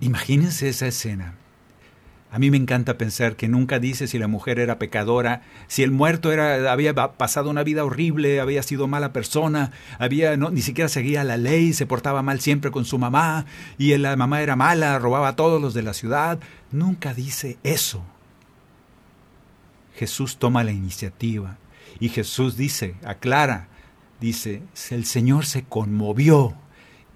Imagínense 0.00 0.68
esa 0.68 0.86
escena. 0.86 1.34
A 2.30 2.38
mí 2.38 2.50
me 2.50 2.58
encanta 2.58 2.98
pensar 2.98 3.36
que 3.36 3.48
nunca 3.48 3.78
dice 3.78 4.06
si 4.06 4.18
la 4.18 4.28
mujer 4.28 4.58
era 4.58 4.78
pecadora, 4.78 5.42
si 5.68 5.82
el 5.82 5.90
muerto 5.90 6.32
era, 6.32 6.70
había 6.70 6.94
pasado 6.94 7.48
una 7.48 7.62
vida 7.62 7.84
horrible, 7.84 8.40
había 8.40 8.62
sido 8.62 8.88
mala 8.88 9.12
persona, 9.12 9.72
había 9.98 10.36
no, 10.36 10.50
ni 10.50 10.60
siquiera 10.60 10.88
seguía 10.88 11.24
la 11.24 11.38
ley, 11.38 11.72
se 11.72 11.86
portaba 11.86 12.22
mal 12.22 12.40
siempre 12.40 12.70
con 12.70 12.84
su 12.84 12.98
mamá, 12.98 13.46
y 13.78 13.96
la 13.96 14.16
mamá 14.16 14.42
era 14.42 14.54
mala, 14.54 14.98
robaba 14.98 15.28
a 15.28 15.36
todos 15.36 15.62
los 15.62 15.72
de 15.72 15.82
la 15.82 15.94
ciudad. 15.94 16.38
Nunca 16.72 17.14
dice 17.14 17.56
eso. 17.62 18.04
Jesús 19.94 20.36
toma 20.36 20.62
la 20.62 20.72
iniciativa 20.72 21.56
y 22.00 22.10
Jesús 22.10 22.58
dice, 22.58 22.96
aclara, 23.02 23.68
dice, 24.20 24.62
el 24.90 25.06
Señor 25.06 25.46
se 25.46 25.62
conmovió 25.62 26.54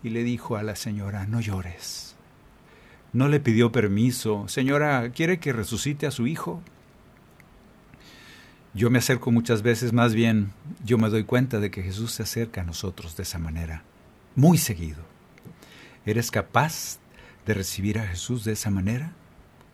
y 0.02 0.08
le 0.08 0.24
dijo 0.24 0.56
a 0.56 0.62
la 0.62 0.76
señora, 0.76 1.26
no 1.26 1.42
llores 1.42 2.09
no 3.12 3.28
le 3.28 3.40
pidió 3.40 3.72
permiso. 3.72 4.46
Señora, 4.48 5.11
¿quiere 5.11 5.38
que 5.38 5.52
resucite 5.52 6.06
a 6.06 6.11
su 6.11 6.26
hijo? 6.26 6.62
Yo 8.72 8.88
me 8.88 8.98
acerco 8.98 9.32
muchas 9.32 9.62
veces, 9.62 9.92
más 9.92 10.14
bien 10.14 10.52
yo 10.84 10.96
me 10.96 11.08
doy 11.08 11.24
cuenta 11.24 11.58
de 11.58 11.70
que 11.72 11.82
Jesús 11.82 12.12
se 12.12 12.22
acerca 12.22 12.61
a 12.61 12.64
nosotros 12.64 13.16
de 13.16 13.24
esa 13.24 13.38
manera, 13.38 13.82
muy 14.36 14.58
seguido. 14.58 15.02
¿Eres 16.06 16.30
capaz 16.30 16.98
de 17.46 17.54
recibir 17.54 17.98
a 17.98 18.06
Jesús 18.06 18.44
de 18.44 18.52
esa 18.52 18.70
manera? 18.70 19.12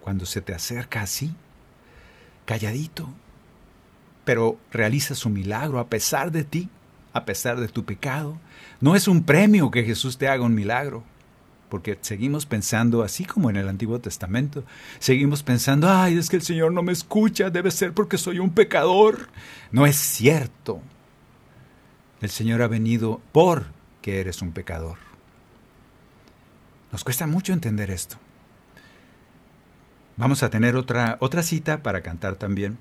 Cuando 0.01 0.25
se 0.25 0.41
te 0.41 0.55
acerca 0.55 1.03
así, 1.03 1.35
calladito, 2.47 3.09
pero 4.25 4.59
realiza 4.73 5.15
su 5.15 5.29
milagro 5.29 5.79
a 5.79 5.89
pesar 5.89 6.33
de 6.33 6.45
ti, 6.45 6.71
a 7.13 7.27
pesar 7.27 7.61
de 7.61 7.69
tu 7.69 7.85
pecado. 7.85 8.39
No 8.81 8.97
es 8.97 9.09
un 9.09 9.25
premio 9.25 9.71
que 9.71 9.85
Jesús 9.85 10.17
te 10.17 10.29
haga 10.29 10.45
un 10.45 10.55
milagro, 10.55 11.05
porque 11.69 11.99
seguimos 12.01 12.47
pensando, 12.47 13.03
así 13.03 13.25
como 13.25 13.51
en 13.51 13.57
el 13.57 13.69
Antiguo 13.69 14.01
Testamento, 14.01 14.65
seguimos 14.99 15.43
pensando, 15.43 15.89
ay, 15.91 16.17
es 16.17 16.29
que 16.29 16.37
el 16.37 16.43
Señor 16.43 16.73
no 16.73 16.83
me 16.83 16.93
escucha, 16.93 17.51
debe 17.51 17.71
ser 17.71 17.93
porque 17.93 18.19
soy 18.19 18.39
un 18.39 18.51
pecador. 18.51 19.29
No 19.73 19.87
es 19.87 19.97
cierto. 19.97 20.81
El 22.21 22.31
Señor 22.31 22.63
ha 22.63 22.69
venido 22.69 23.21
porque 23.33 24.21
eres 24.21 24.43
un 24.43 24.53
pecador. 24.53 24.99
Nos 26.93 27.05
cuesta 27.05 27.27
mucho 27.27 27.53
entender 27.53 27.91
esto. 27.91 28.17
Vamos 30.17 30.43
a 30.43 30.51
tener 30.51 30.77
otra, 30.77 31.19
otra 31.21 31.43
cita 31.43 31.83
para 31.83 32.01
cantar 32.01 32.37
también. 32.37 32.79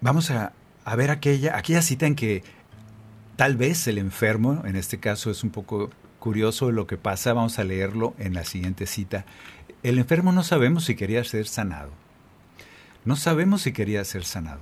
Vamos 0.00 0.30
a, 0.30 0.52
a 0.84 0.96
ver 0.96 1.10
aquella, 1.10 1.56
aquella 1.56 1.82
cita 1.82 2.06
en 2.06 2.14
que 2.14 2.44
Tal 3.38 3.56
vez 3.56 3.86
el 3.86 3.98
enfermo, 3.98 4.62
en 4.64 4.74
este 4.74 4.98
caso 4.98 5.30
es 5.30 5.44
un 5.44 5.50
poco 5.50 5.90
curioso 6.18 6.72
lo 6.72 6.88
que 6.88 6.96
pasa, 6.96 7.34
vamos 7.34 7.60
a 7.60 7.62
leerlo 7.62 8.12
en 8.18 8.34
la 8.34 8.42
siguiente 8.42 8.84
cita. 8.84 9.26
El 9.84 10.00
enfermo 10.00 10.32
no 10.32 10.42
sabemos 10.42 10.86
si 10.86 10.96
quería 10.96 11.22
ser 11.22 11.46
sanado. 11.46 11.92
No 13.04 13.14
sabemos 13.14 13.62
si 13.62 13.72
quería 13.72 14.04
ser 14.04 14.24
sanado. 14.24 14.58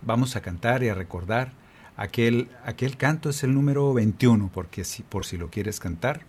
Vamos 0.00 0.34
a 0.34 0.40
cantar 0.40 0.82
y 0.82 0.88
a 0.88 0.96
recordar 0.96 1.52
aquel, 1.96 2.48
aquel 2.64 2.96
canto 2.96 3.30
es 3.30 3.44
el 3.44 3.54
número 3.54 3.94
21, 3.94 4.50
porque 4.52 4.82
por 5.08 5.24
si 5.24 5.36
lo 5.36 5.48
quieres 5.48 5.78
cantar. 5.78 6.22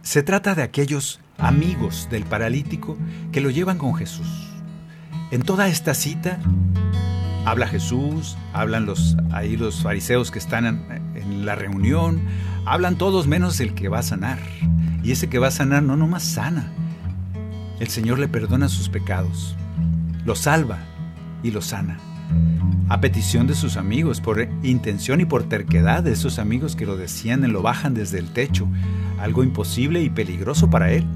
Se 0.00 0.22
trata 0.22 0.54
de 0.54 0.62
aquellos 0.62 1.20
amigos 1.36 2.08
del 2.10 2.24
paralítico 2.24 2.96
que 3.30 3.42
lo 3.42 3.50
llevan 3.50 3.76
con 3.76 3.94
Jesús. 3.94 4.48
En 5.30 5.42
toda 5.42 5.68
esta 5.68 5.92
cita 5.92 6.40
habla 7.44 7.66
Jesús, 7.66 8.36
hablan 8.52 8.86
los, 8.86 9.16
ahí 9.32 9.56
los 9.56 9.82
fariseos 9.82 10.30
que 10.30 10.38
están 10.38 10.66
en, 10.66 11.44
la 11.44 11.54
reunión, 11.54 12.20
hablan 12.64 12.96
todos 12.96 13.26
menos 13.26 13.60
el 13.60 13.74
que 13.74 13.88
va 13.88 14.00
a 14.00 14.02
sanar. 14.02 14.38
Y 15.02 15.12
ese 15.12 15.28
que 15.28 15.38
va 15.38 15.48
a 15.48 15.52
sanar 15.52 15.82
no 15.82 15.96
nomás 15.96 16.22
sana. 16.22 16.70
El 17.80 17.88
Señor 17.88 18.18
le 18.18 18.28
perdona 18.28 18.68
sus 18.68 18.88
pecados, 18.88 19.56
lo 20.24 20.34
salva 20.34 20.78
y 21.42 21.50
lo 21.50 21.62
sana. 21.62 21.98
A 22.88 23.00
petición 23.00 23.46
de 23.46 23.54
sus 23.54 23.76
amigos, 23.76 24.20
por 24.20 24.48
intención 24.62 25.20
y 25.20 25.24
por 25.24 25.44
terquedad 25.44 26.02
de 26.02 26.12
esos 26.12 26.38
amigos 26.38 26.74
que 26.74 26.86
lo 26.86 26.96
descienden, 26.96 27.52
lo 27.52 27.62
bajan 27.62 27.94
desde 27.94 28.18
el 28.18 28.32
techo, 28.32 28.66
algo 29.20 29.44
imposible 29.44 30.02
y 30.02 30.10
peligroso 30.10 30.70
para 30.70 30.90
él. 30.92 31.06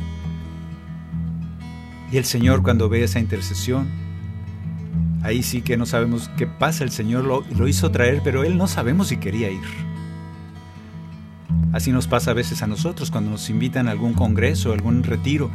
Y 2.12 2.18
el 2.18 2.24
Señor 2.26 2.62
cuando 2.62 2.88
ve 2.88 3.02
esa 3.02 3.20
intercesión, 3.20 3.88
Ahí 5.22 5.42
sí 5.42 5.62
que 5.62 5.76
no 5.76 5.86
sabemos 5.86 6.30
qué 6.36 6.46
pasa. 6.46 6.84
El 6.84 6.90
Señor 6.90 7.24
lo, 7.24 7.44
lo 7.56 7.68
hizo 7.68 7.90
traer, 7.90 8.20
pero 8.24 8.44
Él 8.44 8.58
no 8.58 8.66
sabemos 8.66 9.08
si 9.08 9.18
quería 9.18 9.50
ir. 9.50 9.62
Así 11.72 11.90
nos 11.90 12.06
pasa 12.06 12.32
a 12.32 12.34
veces 12.34 12.62
a 12.62 12.66
nosotros 12.66 13.10
cuando 13.10 13.30
nos 13.30 13.48
invitan 13.48 13.88
a 13.88 13.92
algún 13.92 14.12
congreso, 14.12 14.72
algún 14.72 15.02
retiro. 15.02 15.50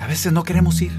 A 0.00 0.06
veces 0.06 0.32
no 0.32 0.44
queremos 0.44 0.80
ir, 0.80 0.92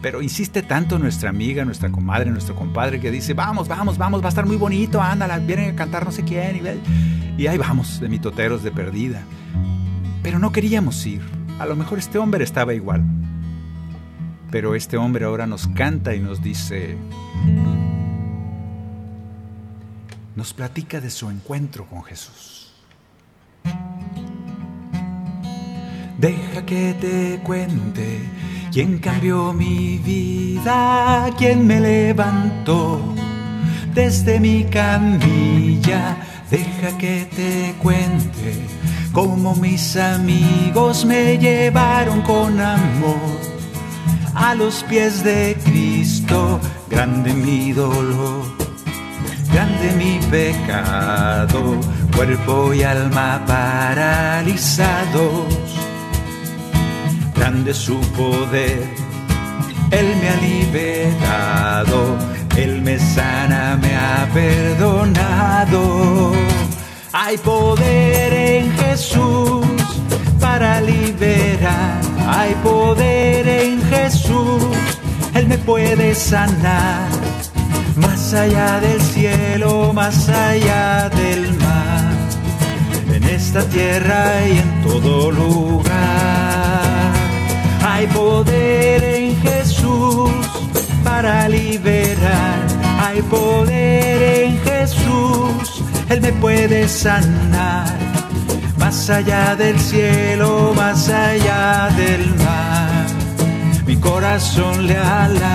pero 0.00 0.22
insiste 0.22 0.62
tanto 0.62 0.98
nuestra 0.98 1.30
amiga, 1.30 1.64
nuestra 1.64 1.92
comadre, 1.92 2.30
nuestro 2.30 2.56
compadre 2.56 2.98
que 2.98 3.12
dice, 3.12 3.34
vamos, 3.34 3.68
vamos, 3.68 3.96
vamos, 3.96 4.20
va 4.20 4.26
a 4.26 4.28
estar 4.30 4.46
muy 4.46 4.56
bonito, 4.56 5.00
ándala, 5.00 5.38
vienen 5.38 5.70
a 5.70 5.76
cantar 5.76 6.04
no 6.04 6.10
sé 6.10 6.24
quién. 6.24 6.56
Y, 6.56 7.42
y 7.42 7.46
ahí 7.46 7.58
vamos, 7.58 8.00
de 8.00 8.08
mitoteros 8.08 8.64
de 8.64 8.72
perdida. 8.72 9.22
Pero 10.22 10.40
no 10.40 10.50
queríamos 10.50 11.06
ir. 11.06 11.22
A 11.60 11.66
lo 11.66 11.76
mejor 11.76 12.00
este 12.00 12.18
hombre 12.18 12.42
estaba 12.42 12.74
igual. 12.74 13.04
Pero 14.52 14.74
este 14.74 14.98
hombre 14.98 15.24
ahora 15.24 15.46
nos 15.46 15.66
canta 15.66 16.14
y 16.14 16.20
nos 16.20 16.42
dice, 16.42 16.94
nos 20.36 20.52
platica 20.52 21.00
de 21.00 21.08
su 21.08 21.30
encuentro 21.30 21.86
con 21.86 22.04
Jesús. 22.04 22.70
Deja 26.18 26.66
que 26.66 26.94
te 27.00 27.40
cuente 27.42 28.20
quién 28.70 28.98
cambió 28.98 29.54
mi 29.54 29.96
vida, 29.96 31.30
quién 31.38 31.66
me 31.66 31.80
levantó 31.80 33.00
desde 33.94 34.38
mi 34.38 34.64
camilla. 34.64 36.18
Deja 36.50 36.98
que 36.98 37.26
te 37.34 37.74
cuente 37.82 38.52
cómo 39.14 39.56
mis 39.56 39.96
amigos 39.96 41.06
me 41.06 41.38
llevaron 41.38 42.20
con 42.20 42.60
amor 42.60 43.11
a 44.34 44.54
los 44.54 44.82
pies 44.84 45.22
de 45.22 45.56
Cristo, 45.64 46.60
grande 46.88 47.32
mi 47.32 47.72
dolor, 47.72 48.44
grande 49.52 49.92
mi 49.96 50.18
pecado, 50.30 51.78
cuerpo 52.14 52.72
y 52.74 52.82
alma 52.82 53.42
paralizados. 53.46 55.44
grande 57.34 57.74
su 57.74 57.98
poder. 58.12 58.82
Él 59.90 60.06
me 60.20 60.28
ha 60.28 60.36
liberado, 60.36 62.16
Él 62.56 62.80
me 62.80 62.98
sana, 62.98 63.78
me 63.82 63.94
ha 63.94 64.28
perdonado. 64.32 65.82
Hay 67.12 67.36
poder 67.38 68.32
en 68.32 68.72
Jesús 68.78 69.66
para 70.40 70.80
liberar, 70.80 72.00
hay 72.26 72.54
poder 72.62 73.21
Jesús, 74.12 74.76
Él 75.34 75.48
me 75.48 75.56
puede 75.56 76.14
sanar. 76.14 77.08
Más 77.96 78.34
allá 78.34 78.78
del 78.80 79.00
cielo, 79.00 79.92
más 79.94 80.28
allá 80.28 81.08
del 81.08 81.42
mar, 81.58 82.12
en 83.14 83.24
esta 83.24 83.62
tierra 83.64 84.46
y 84.46 84.58
en 84.58 84.82
todo 84.82 85.30
lugar. 85.30 85.92
Hay 87.84 88.06
poder 88.08 89.02
en 89.02 89.40
Jesús 89.40 90.30
para 91.04 91.48
liberar, 91.48 92.66
hay 93.00 93.22
poder 93.22 94.44
en 94.44 94.58
Jesús, 94.60 95.82
Él 96.10 96.20
me 96.20 96.32
puede 96.32 96.86
sanar. 96.86 97.86
Más 98.78 99.08
allá 99.08 99.56
del 99.56 99.78
cielo, 99.80 100.72
más 100.76 101.08
allá 101.08 101.88
del 101.96 102.26
mar, 102.44 102.91
mi 103.92 104.00
corazón 104.00 104.86
le 104.86 104.96
alabará. 104.96 105.46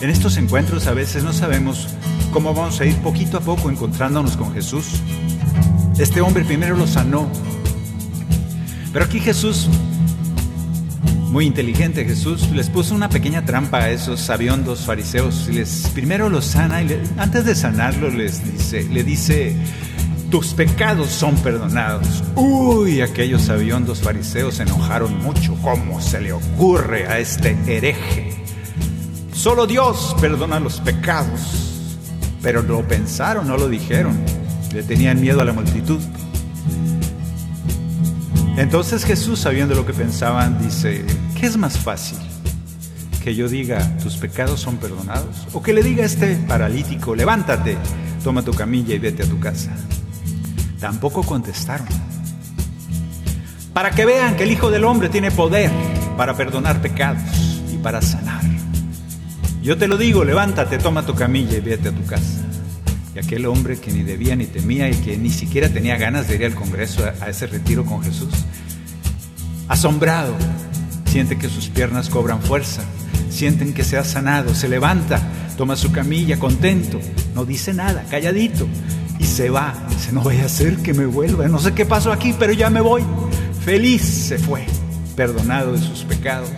En 0.00 0.08
estos 0.08 0.38
encuentros 0.38 0.86
a 0.86 0.94
veces 0.94 1.22
no 1.22 1.34
sabemos 1.34 1.88
cómo 2.32 2.54
vamos 2.54 2.80
a 2.80 2.86
ir 2.86 2.96
poquito 3.02 3.36
a 3.36 3.40
poco 3.40 3.68
encontrándonos 3.68 4.38
con 4.38 4.54
Jesús. 4.54 5.02
Este 5.98 6.22
hombre 6.22 6.46
primero 6.46 6.78
lo 6.78 6.86
sanó, 6.86 7.28
pero 8.90 9.04
aquí 9.04 9.20
Jesús, 9.20 9.68
muy 11.30 11.44
inteligente 11.44 12.06
Jesús, 12.06 12.48
les 12.52 12.70
puso 12.70 12.94
una 12.94 13.10
pequeña 13.10 13.44
trampa 13.44 13.80
a 13.80 13.90
esos 13.90 14.18
sabiondos 14.18 14.86
fariseos 14.86 15.46
y 15.50 15.56
les 15.56 15.90
primero 15.92 16.30
los 16.30 16.46
sana 16.46 16.82
y 16.82 16.98
antes 17.18 17.44
de 17.44 17.54
sanarlo 17.54 18.08
les 18.08 18.42
dice, 18.50 18.84
le 18.84 19.04
dice, 19.04 19.54
tus 20.30 20.52
pecados 20.52 21.08
son 21.08 21.36
perdonados. 21.36 22.22
Uy, 22.34 23.00
aquellos 23.00 23.42
sabiondos 23.42 24.00
fariseos 24.00 24.56
se 24.56 24.64
enojaron 24.64 25.18
mucho. 25.22 25.54
¿Cómo 25.62 26.00
se 26.00 26.20
le 26.20 26.32
ocurre 26.32 27.06
a 27.06 27.18
este 27.18 27.56
hereje? 27.66 28.30
Solo 29.32 29.66
Dios 29.66 30.14
perdona 30.20 30.60
los 30.60 30.80
pecados. 30.80 31.40
Pero 32.42 32.62
lo 32.62 32.86
pensaron, 32.86 33.48
no 33.48 33.56
lo 33.56 33.68
dijeron. 33.68 34.18
Le 34.74 34.82
tenían 34.82 35.20
miedo 35.20 35.40
a 35.40 35.44
la 35.44 35.52
multitud. 35.52 36.00
Entonces 38.56 39.04
Jesús, 39.04 39.38
sabiendo 39.38 39.74
lo 39.74 39.86
que 39.86 39.92
pensaban, 39.92 40.60
dice, 40.62 41.04
¿qué 41.38 41.46
es 41.46 41.56
más 41.56 41.78
fácil? 41.78 42.18
¿Que 43.22 43.34
yo 43.34 43.48
diga, 43.48 43.96
tus 43.98 44.16
pecados 44.16 44.60
son 44.60 44.76
perdonados? 44.76 45.46
¿O 45.52 45.62
que 45.62 45.72
le 45.72 45.82
diga 45.82 46.02
a 46.02 46.06
este 46.06 46.34
paralítico, 46.36 47.14
levántate, 47.14 47.76
toma 48.22 48.42
tu 48.42 48.52
camilla 48.52 48.94
y 48.94 48.98
vete 48.98 49.22
a 49.22 49.26
tu 49.26 49.38
casa? 49.38 49.70
Tampoco 50.80 51.22
contestaron. 51.22 51.88
Para 53.72 53.90
que 53.90 54.04
vean 54.04 54.36
que 54.36 54.44
el 54.44 54.52
Hijo 54.52 54.70
del 54.70 54.84
Hombre 54.84 55.08
tiene 55.08 55.30
poder 55.30 55.70
para 56.16 56.36
perdonar 56.36 56.82
pecados 56.82 57.22
y 57.72 57.76
para 57.78 58.02
sanar. 58.02 58.42
Yo 59.62 59.76
te 59.76 59.86
lo 59.86 59.96
digo, 59.96 60.24
levántate, 60.24 60.78
toma 60.78 61.04
tu 61.04 61.14
camilla 61.14 61.58
y 61.58 61.60
vete 61.60 61.90
a 61.90 61.92
tu 61.92 62.04
casa. 62.04 62.44
Y 63.14 63.18
aquel 63.18 63.46
hombre 63.46 63.78
que 63.78 63.92
ni 63.92 64.02
debía 64.02 64.34
ni 64.34 64.46
temía 64.46 64.88
y 64.88 64.94
que 64.94 65.16
ni 65.16 65.30
siquiera 65.30 65.68
tenía 65.68 65.96
ganas 65.96 66.28
de 66.28 66.36
ir 66.36 66.44
al 66.44 66.54
Congreso 66.54 67.04
a, 67.20 67.28
ese 67.28 67.46
retiro 67.46 67.84
con 67.84 68.02
Jesús, 68.02 68.32
asombrado, 69.68 70.34
siente 71.06 71.36
que 71.38 71.48
sus 71.48 71.68
piernas 71.68 72.08
cobran 72.08 72.40
fuerza, 72.40 72.82
sienten 73.30 73.74
que 73.74 73.84
se 73.84 73.98
ha 73.98 74.04
sanado, 74.04 74.54
se 74.54 74.68
levanta, 74.68 75.20
toma 75.56 75.76
su 75.76 75.92
camilla 75.92 76.38
contento, 76.38 77.00
no 77.34 77.44
dice 77.44 77.74
nada, 77.74 78.04
calladito, 78.10 78.66
y 79.18 79.24
se 79.24 79.50
va. 79.50 79.74
Dice, 79.88 80.12
no 80.12 80.22
voy 80.22 80.38
a 80.38 80.46
hacer 80.46 80.76
que 80.78 80.94
me 80.94 81.06
vuelva, 81.06 81.48
no 81.48 81.58
sé 81.58 81.72
qué 81.72 81.84
pasó 81.84 82.12
aquí, 82.12 82.34
pero 82.38 82.52
ya 82.52 82.70
me 82.70 82.80
voy. 82.80 83.02
Feliz 83.64 84.02
se 84.02 84.38
fue, 84.38 84.64
perdonado 85.16 85.72
de 85.72 85.78
sus 85.78 86.04
pecados, 86.04 86.50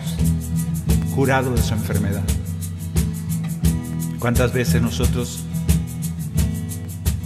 curado 1.15 1.53
de 1.53 1.61
su 1.61 1.73
enfermedad. 1.73 2.23
¿Cuántas 4.19 4.53
veces 4.53 4.81
nosotros 4.81 5.39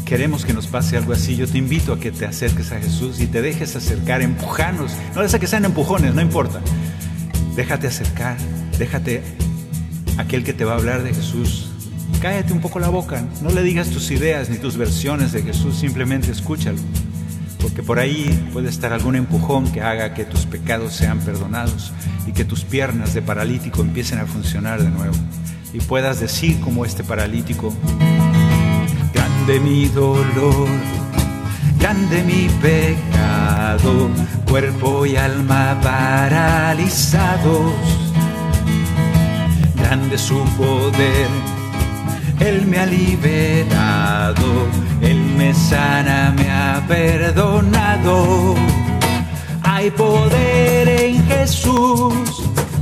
queremos 0.05 0.45
que 0.45 0.53
nos 0.53 0.67
pase 0.67 0.95
algo 0.95 1.13
así? 1.13 1.35
Yo 1.35 1.47
te 1.47 1.57
invito 1.57 1.93
a 1.93 1.99
que 1.99 2.11
te 2.11 2.25
acerques 2.25 2.71
a 2.71 2.79
Jesús 2.79 3.19
y 3.19 3.27
te 3.27 3.41
dejes 3.41 3.75
acercar, 3.75 4.21
empujanos. 4.21 4.93
No 5.13 5.21
es 5.21 5.35
que 5.35 5.45
sean 5.45 5.65
empujones, 5.65 6.15
no 6.15 6.21
importa. 6.21 6.61
Déjate 7.55 7.87
acercar, 7.87 8.37
déjate 8.79 9.23
aquel 10.17 10.43
que 10.43 10.53
te 10.53 10.63
va 10.63 10.73
a 10.73 10.75
hablar 10.77 11.03
de 11.03 11.13
Jesús. 11.13 11.74
Cállate 12.25 12.53
un 12.53 12.59
poco 12.59 12.79
la 12.79 12.89
boca, 12.89 13.23
no 13.43 13.51
le 13.51 13.61
digas 13.61 13.91
tus 13.91 14.09
ideas 14.09 14.49
ni 14.49 14.57
tus 14.57 14.77
versiones 14.77 15.31
de 15.31 15.43
Jesús, 15.43 15.75
simplemente 15.75 16.31
escúchalo. 16.31 16.79
Porque 17.61 17.83
por 17.83 17.99
ahí 17.99 18.49
puede 18.51 18.67
estar 18.67 18.91
algún 18.93 19.15
empujón 19.15 19.71
que 19.71 19.83
haga 19.83 20.15
que 20.15 20.25
tus 20.25 20.47
pecados 20.47 20.93
sean 20.93 21.19
perdonados 21.19 21.93
y 22.25 22.31
que 22.31 22.43
tus 22.43 22.63
piernas 22.63 23.13
de 23.13 23.21
paralítico 23.21 23.83
empiecen 23.83 24.17
a 24.17 24.25
funcionar 24.25 24.81
de 24.81 24.89
nuevo. 24.89 25.13
Y 25.71 25.81
puedas 25.81 26.19
decir 26.19 26.59
como 26.61 26.83
este 26.83 27.03
paralítico, 27.03 27.71
grande 29.13 29.59
mi 29.59 29.85
dolor, 29.89 30.67
grande 31.79 32.23
mi 32.23 32.49
pecado, 32.59 34.09
cuerpo 34.49 35.05
y 35.05 35.15
alma 35.15 35.79
paralizados, 35.79 37.71
grande 39.75 40.17
su 40.17 40.43
poder, 40.57 41.27
Él 42.45 42.67
me 42.67 42.77
ha 42.77 42.85
liberado, 42.85 44.67
Él 45.01 45.19
me 45.35 45.51
sana, 45.51 46.31
me 46.37 46.51
ha 46.51 46.79
perdonado. 46.87 48.53
Hay 49.63 49.89
poder 49.89 50.87
en 50.87 51.25
Jesús 51.25 52.13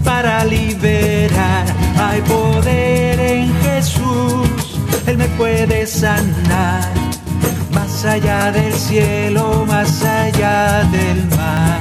para 0.03 0.43
liberar, 0.43 1.65
hay 1.97 2.19
poder 2.23 3.17
en 3.21 3.53
Jesús, 3.61 4.79
Él 5.07 5.17
me 5.17 5.29
puede 5.39 5.87
sanar, 5.87 6.91
más 7.71 8.03
allá 8.03 8.51
del 8.51 8.73
cielo, 8.73 9.63
más 9.65 10.03
allá 10.03 10.83
del 10.91 11.25
mar, 11.37 11.79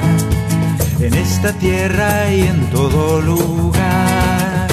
en 1.00 1.14
esta 1.14 1.52
tierra 1.54 2.30
y 2.30 2.42
en 2.42 2.60
todo 2.70 3.20
lugar. 3.20 4.68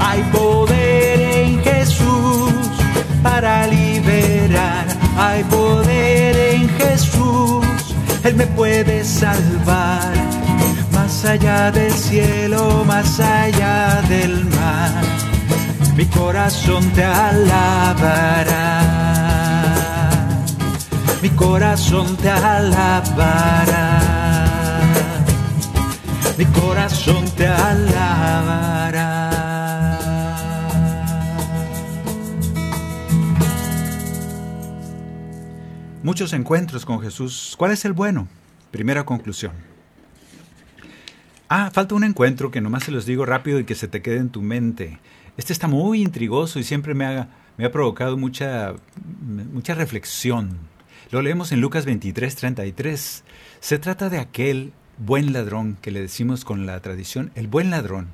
Hay 0.00 0.22
poder 0.32 0.77
puede 8.84 9.02
salvar, 9.02 10.12
más 10.92 11.24
allá 11.24 11.72
del 11.72 11.92
cielo, 11.92 12.84
más 12.86 13.18
allá 13.18 14.00
del 14.08 14.44
mar, 14.44 15.02
mi 15.96 16.04
corazón 16.06 16.88
te 16.92 17.02
alabará, 17.02 18.84
mi 21.20 21.30
corazón 21.30 22.16
te 22.18 22.30
alabará, 22.30 24.00
mi 26.36 26.44
corazón 26.44 27.24
te 27.36 27.48
alabará. 27.48 29.24
Muchos 36.04 36.32
encuentros 36.32 36.84
con 36.86 37.00
Jesús. 37.00 37.56
¿Cuál 37.58 37.72
es 37.72 37.84
el 37.84 37.92
bueno? 37.92 38.28
Primera 38.70 39.04
conclusión. 39.04 39.52
Ah, 41.48 41.70
falta 41.72 41.94
un 41.94 42.04
encuentro 42.04 42.50
que 42.50 42.60
nomás 42.60 42.84
se 42.84 42.90
los 42.90 43.06
digo 43.06 43.24
rápido 43.24 43.58
y 43.58 43.64
que 43.64 43.74
se 43.74 43.88
te 43.88 44.02
quede 44.02 44.18
en 44.18 44.28
tu 44.28 44.42
mente. 44.42 44.98
Este 45.38 45.52
está 45.52 45.66
muy 45.66 46.02
intrigoso 46.02 46.58
y 46.58 46.64
siempre 46.64 46.92
me 46.94 47.06
ha, 47.06 47.28
me 47.56 47.64
ha 47.64 47.72
provocado 47.72 48.18
mucha, 48.18 48.74
mucha 49.52 49.74
reflexión. 49.74 50.58
Lo 51.10 51.22
leemos 51.22 51.52
en 51.52 51.62
Lucas 51.62 51.86
23, 51.86 52.36
33. 52.36 53.24
Se 53.60 53.78
trata 53.78 54.10
de 54.10 54.18
aquel 54.18 54.72
buen 54.98 55.32
ladrón 55.32 55.78
que 55.80 55.90
le 55.90 56.00
decimos 56.00 56.44
con 56.44 56.66
la 56.66 56.80
tradición, 56.80 57.30
el 57.34 57.46
buen 57.46 57.70
ladrón. 57.70 58.08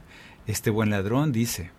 Este 0.46 0.70
buen 0.70 0.90
ladrón 0.90 1.32
dice, 1.32 1.72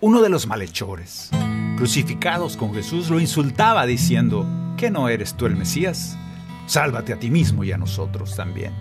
uno 0.00 0.22
de 0.22 0.30
los 0.30 0.48
malhechores, 0.48 1.30
crucificados 1.76 2.56
con 2.56 2.74
Jesús, 2.74 3.08
lo 3.08 3.20
insultaba 3.20 3.86
diciendo, 3.86 4.46
¿que 4.76 4.90
no 4.90 5.08
eres 5.08 5.34
tú 5.34 5.46
el 5.46 5.54
Mesías? 5.54 6.18
Sálvate 6.66 7.12
a 7.12 7.18
ti 7.18 7.30
mismo 7.30 7.64
y 7.64 7.72
a 7.72 7.78
nosotros 7.78 8.36
también. 8.36 8.72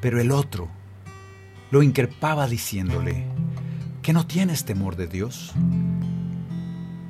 Pero 0.00 0.20
el 0.20 0.30
otro 0.30 0.68
lo 1.70 1.82
increpaba 1.82 2.46
diciéndole, 2.46 3.24
¿que 4.02 4.12
no 4.12 4.26
tienes 4.26 4.64
temor 4.64 4.96
de 4.96 5.08
Dios? 5.08 5.52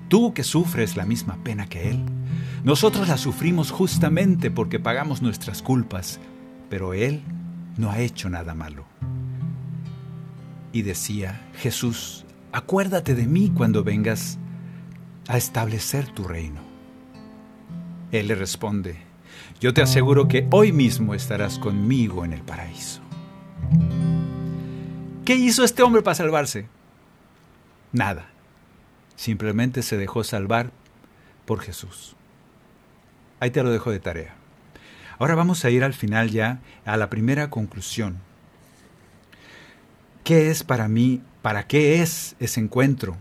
Tú 0.08 0.32
que 0.32 0.44
sufres 0.44 0.96
la 0.96 1.04
misma 1.04 1.36
pena 1.42 1.66
que 1.66 1.90
Él, 1.90 2.04
Nosotros 2.64 3.06
la 3.06 3.16
sufrimos 3.16 3.70
justamente 3.70 4.50
porque 4.50 4.80
pagamos 4.80 5.22
nuestras 5.22 5.62
culpas, 5.62 6.18
pero 6.68 6.94
Él 6.94 7.22
no 7.76 7.92
ha 7.92 8.00
hecho 8.00 8.28
nada 8.28 8.54
malo. 8.54 8.84
Y 10.72 10.82
decía, 10.82 11.40
Jesús, 11.54 12.24
acuérdate 12.50 13.14
de 13.14 13.28
mí 13.28 13.52
cuando 13.54 13.84
vengas 13.84 14.38
a 15.28 15.36
establecer 15.36 16.08
tu 16.08 16.24
reino. 16.24 16.60
Él 18.10 18.26
le 18.26 18.34
responde, 18.34 18.96
yo 19.61 19.72
te 19.72 19.82
aseguro 19.82 20.28
que 20.28 20.46
hoy 20.50 20.72
mismo 20.72 21.14
estarás 21.14 21.59
conmigo 21.59 22.24
en 22.24 22.32
el 22.32 22.42
paraíso. 22.42 23.00
¿Qué 25.24 25.34
hizo 25.34 25.64
este 25.64 25.82
hombre 25.82 26.02
para 26.02 26.14
salvarse? 26.14 26.66
Nada. 27.92 28.28
Simplemente 29.16 29.82
se 29.82 29.96
dejó 29.96 30.24
salvar 30.24 30.70
por 31.46 31.61
Jesús. 31.61 32.14
Ahí 33.40 33.50
te 33.50 33.62
lo 33.62 33.70
dejo 33.70 33.90
de 33.90 34.00
tarea. 34.00 34.34
Ahora 35.18 35.34
vamos 35.34 35.64
a 35.64 35.70
ir 35.70 35.82
al 35.82 35.94
final 35.94 36.30
ya 36.30 36.61
a 36.84 36.96
la 36.96 37.09
primera 37.09 37.48
conclusión. 37.48 38.18
¿Qué 40.22 40.50
es 40.50 40.64
para 40.64 40.88
mí, 40.88 41.22
para 41.40 41.66
qué 41.66 42.02
es 42.02 42.36
ese 42.38 42.61
encuentro 42.61 43.16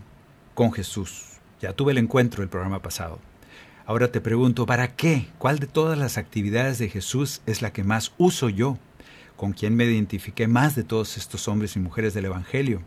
con 0.54 0.72
Jesús? 0.72 1.38
Ya 1.60 1.72
tuve 1.72 1.92
el 1.92 1.98
encuentro 1.98 2.42
el 2.42 2.48
programa 2.48 2.82
pasado. 2.82 3.18
Ahora 3.86 4.10
te 4.10 4.20
pregunto, 4.20 4.66
¿para 4.66 4.96
qué? 4.96 5.28
¿Cuál 5.38 5.60
de 5.60 5.68
todas 5.68 5.96
las 5.96 6.18
actividades 6.18 6.78
de 6.78 6.88
Jesús 6.88 7.40
es 7.46 7.62
la 7.62 7.72
que 7.72 7.84
más 7.84 8.12
uso 8.18 8.48
yo? 8.48 8.78
¿Con 9.36 9.52
quién 9.52 9.76
me 9.76 9.84
identifiqué 9.84 10.48
más 10.48 10.74
de 10.74 10.82
todos 10.82 11.16
estos 11.16 11.46
hombres 11.46 11.76
y 11.76 11.78
mujeres 11.78 12.12
del 12.12 12.24
Evangelio? 12.24 12.82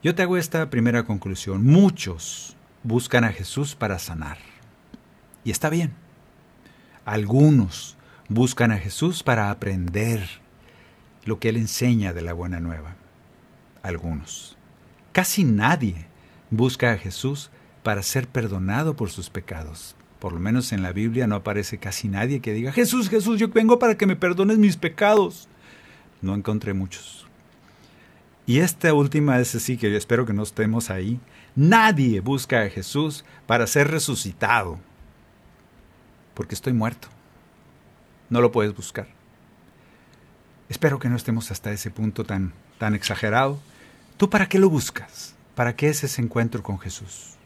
Yo 0.00 0.14
te 0.14 0.22
hago 0.22 0.36
esta 0.36 0.70
primera 0.70 1.02
conclusión. 1.02 1.64
Muchos 1.64 2.56
buscan 2.84 3.24
a 3.24 3.32
Jesús 3.32 3.74
para 3.74 3.98
sanar. 3.98 4.38
Y 5.42 5.50
está 5.50 5.68
bien. 5.68 5.92
Algunos 7.04 7.96
buscan 8.28 8.70
a 8.70 8.78
Jesús 8.78 9.24
para 9.24 9.50
aprender 9.50 10.28
lo 11.24 11.40
que 11.40 11.48
Él 11.48 11.56
enseña 11.56 12.12
de 12.12 12.22
la 12.22 12.34
buena 12.34 12.60
nueva. 12.60 12.94
Algunos. 13.82 14.56
Casi 15.10 15.42
nadie 15.42 16.06
busca 16.50 16.92
a 16.92 16.98
Jesús 16.98 17.50
para 17.82 18.02
ser 18.02 18.28
perdonado 18.28 18.94
por 18.94 19.10
sus 19.10 19.30
pecados. 19.30 19.96
Por 20.18 20.32
lo 20.32 20.38
menos 20.38 20.72
en 20.72 20.82
la 20.82 20.92
Biblia 20.92 21.26
no 21.26 21.34
aparece 21.34 21.78
casi 21.78 22.08
nadie 22.08 22.40
que 22.40 22.52
diga, 22.52 22.72
Jesús, 22.72 23.08
Jesús, 23.08 23.40
yo 23.40 23.48
vengo 23.48 23.78
para 23.78 23.96
que 23.96 24.06
me 24.06 24.16
perdones 24.16 24.58
mis 24.58 24.76
pecados. 24.76 25.48
No 26.20 26.34
encontré 26.34 26.74
muchos. 26.74 27.26
Y 28.46 28.58
esta 28.58 28.94
última 28.94 29.40
es 29.40 29.54
así 29.54 29.76
que 29.76 29.96
espero 29.96 30.24
que 30.26 30.32
no 30.32 30.42
estemos 30.42 30.90
ahí. 30.90 31.20
Nadie 31.56 32.20
busca 32.20 32.62
a 32.62 32.70
Jesús 32.70 33.24
para 33.46 33.66
ser 33.66 33.88
resucitado. 33.88 34.78
Porque 36.34 36.54
estoy 36.54 36.72
muerto. 36.72 37.08
No 38.30 38.40
lo 38.40 38.52
puedes 38.52 38.74
buscar. 38.74 39.08
Espero 40.68 40.98
que 40.98 41.08
no 41.08 41.16
estemos 41.16 41.50
hasta 41.50 41.72
ese 41.72 41.90
punto 41.90 42.24
tan, 42.24 42.52
tan 42.78 42.94
exagerado. 42.94 43.60
¿Tú 44.16 44.30
para 44.30 44.48
qué 44.48 44.58
lo 44.58 44.70
buscas? 44.70 45.34
¿Para 45.54 45.76
qué 45.76 45.88
es 45.88 46.02
ese 46.04 46.22
encuentro 46.22 46.62
con 46.62 46.78
Jesús? 46.78 47.36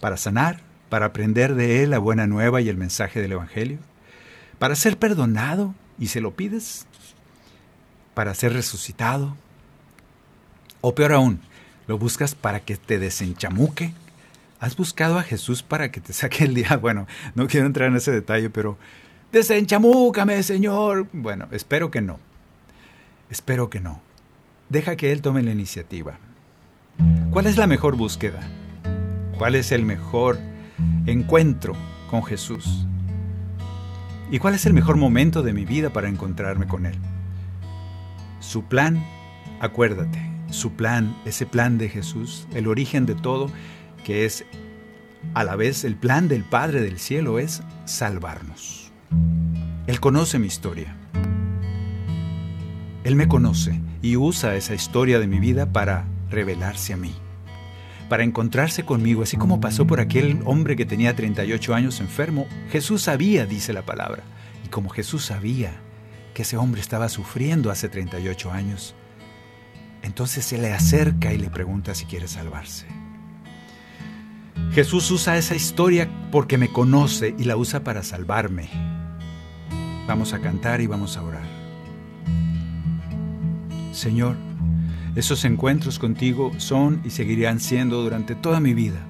¿Para 0.00 0.16
sanar? 0.16 0.60
¿Para 0.88 1.06
aprender 1.06 1.54
de 1.54 1.82
Él 1.82 1.90
la 1.90 1.98
buena 1.98 2.26
nueva 2.26 2.60
y 2.60 2.68
el 2.68 2.76
mensaje 2.76 3.20
del 3.20 3.32
Evangelio? 3.32 3.78
¿Para 4.58 4.74
ser 4.74 4.98
perdonado 4.98 5.74
y 5.98 6.06
se 6.06 6.20
lo 6.20 6.34
pides? 6.34 6.86
¿Para 8.14 8.34
ser 8.34 8.52
resucitado? 8.52 9.36
O 10.80 10.94
peor 10.94 11.12
aún, 11.12 11.40
¿lo 11.86 11.98
buscas 11.98 12.34
para 12.34 12.60
que 12.60 12.76
te 12.76 12.98
desenchamuque? 12.98 13.92
¿Has 14.60 14.76
buscado 14.76 15.18
a 15.18 15.22
Jesús 15.22 15.62
para 15.62 15.90
que 15.90 16.00
te 16.00 16.12
saque 16.12 16.44
el 16.44 16.54
día? 16.54 16.76
Bueno, 16.80 17.06
no 17.34 17.46
quiero 17.46 17.66
entrar 17.66 17.88
en 17.88 17.96
ese 17.96 18.10
detalle, 18.10 18.50
pero 18.50 18.78
desenchamúcame, 19.32 20.42
Señor. 20.42 21.06
Bueno, 21.12 21.48
espero 21.52 21.90
que 21.90 22.00
no. 22.00 22.18
Espero 23.30 23.70
que 23.70 23.80
no. 23.80 24.00
Deja 24.68 24.96
que 24.96 25.12
Él 25.12 25.22
tome 25.22 25.42
la 25.42 25.52
iniciativa. 25.52 26.18
¿Cuál 27.30 27.46
es 27.46 27.56
la 27.56 27.66
mejor 27.66 27.96
búsqueda? 27.96 28.40
¿Cuál 29.38 29.54
es 29.54 29.70
el 29.70 29.84
mejor 29.84 30.36
encuentro 31.06 31.76
con 32.10 32.24
Jesús? 32.24 32.86
¿Y 34.32 34.40
cuál 34.40 34.56
es 34.56 34.66
el 34.66 34.74
mejor 34.74 34.96
momento 34.96 35.44
de 35.44 35.52
mi 35.52 35.64
vida 35.64 35.90
para 35.90 36.08
encontrarme 36.08 36.66
con 36.66 36.86
Él? 36.86 36.96
Su 38.40 38.64
plan, 38.64 39.00
acuérdate, 39.60 40.20
su 40.50 40.72
plan, 40.72 41.16
ese 41.24 41.46
plan 41.46 41.78
de 41.78 41.88
Jesús, 41.88 42.48
el 42.52 42.66
origen 42.66 43.06
de 43.06 43.14
todo, 43.14 43.48
que 44.04 44.24
es 44.24 44.44
a 45.34 45.44
la 45.44 45.54
vez 45.54 45.84
el 45.84 45.94
plan 45.94 46.26
del 46.26 46.42
Padre 46.42 46.80
del 46.80 46.98
Cielo, 46.98 47.38
es 47.38 47.62
salvarnos. 47.84 48.90
Él 49.86 50.00
conoce 50.00 50.40
mi 50.40 50.48
historia. 50.48 50.96
Él 53.04 53.14
me 53.14 53.28
conoce 53.28 53.80
y 54.02 54.16
usa 54.16 54.56
esa 54.56 54.74
historia 54.74 55.20
de 55.20 55.28
mi 55.28 55.38
vida 55.38 55.72
para 55.72 56.06
revelarse 56.28 56.92
a 56.92 56.96
mí, 56.96 57.14
para 58.08 58.24
encontrarse 58.24 58.84
conmigo, 58.84 59.22
así 59.22 59.36
como 59.36 59.60
pasó 59.60 59.86
por 59.86 60.00
aquel 60.00 60.40
hombre 60.44 60.76
que 60.76 60.86
tenía 60.86 61.14
38 61.14 61.74
años 61.74 62.00
enfermo. 62.00 62.46
Jesús 62.70 63.02
sabía, 63.02 63.46
dice 63.46 63.72
la 63.72 63.82
palabra, 63.82 64.22
y 64.64 64.68
como 64.68 64.88
Jesús 64.88 65.24
sabía 65.24 65.72
que 66.34 66.42
ese 66.42 66.56
hombre 66.56 66.80
estaba 66.80 67.08
sufriendo 67.08 67.70
hace 67.70 67.88
38 67.88 68.50
años, 68.50 68.94
entonces 70.02 70.44
se 70.44 70.58
le 70.58 70.72
acerca 70.72 71.32
y 71.32 71.38
le 71.38 71.50
pregunta 71.50 71.94
si 71.94 72.06
quiere 72.06 72.28
salvarse. 72.28 72.86
Jesús 74.72 75.10
usa 75.10 75.36
esa 75.36 75.54
historia 75.54 76.08
porque 76.30 76.58
me 76.58 76.68
conoce 76.68 77.34
y 77.38 77.44
la 77.44 77.56
usa 77.56 77.84
para 77.84 78.02
salvarme. 78.02 78.68
Vamos 80.06 80.32
a 80.32 80.40
cantar 80.40 80.80
y 80.80 80.86
vamos 80.86 81.16
a 81.16 81.22
orar. 81.22 81.46
Señor, 83.92 84.36
esos 85.18 85.44
encuentros 85.44 85.98
contigo 85.98 86.52
son 86.58 87.00
y 87.04 87.10
seguirán 87.10 87.58
siendo 87.58 88.04
durante 88.04 88.36
toda 88.36 88.60
mi 88.60 88.72
vida. 88.72 89.00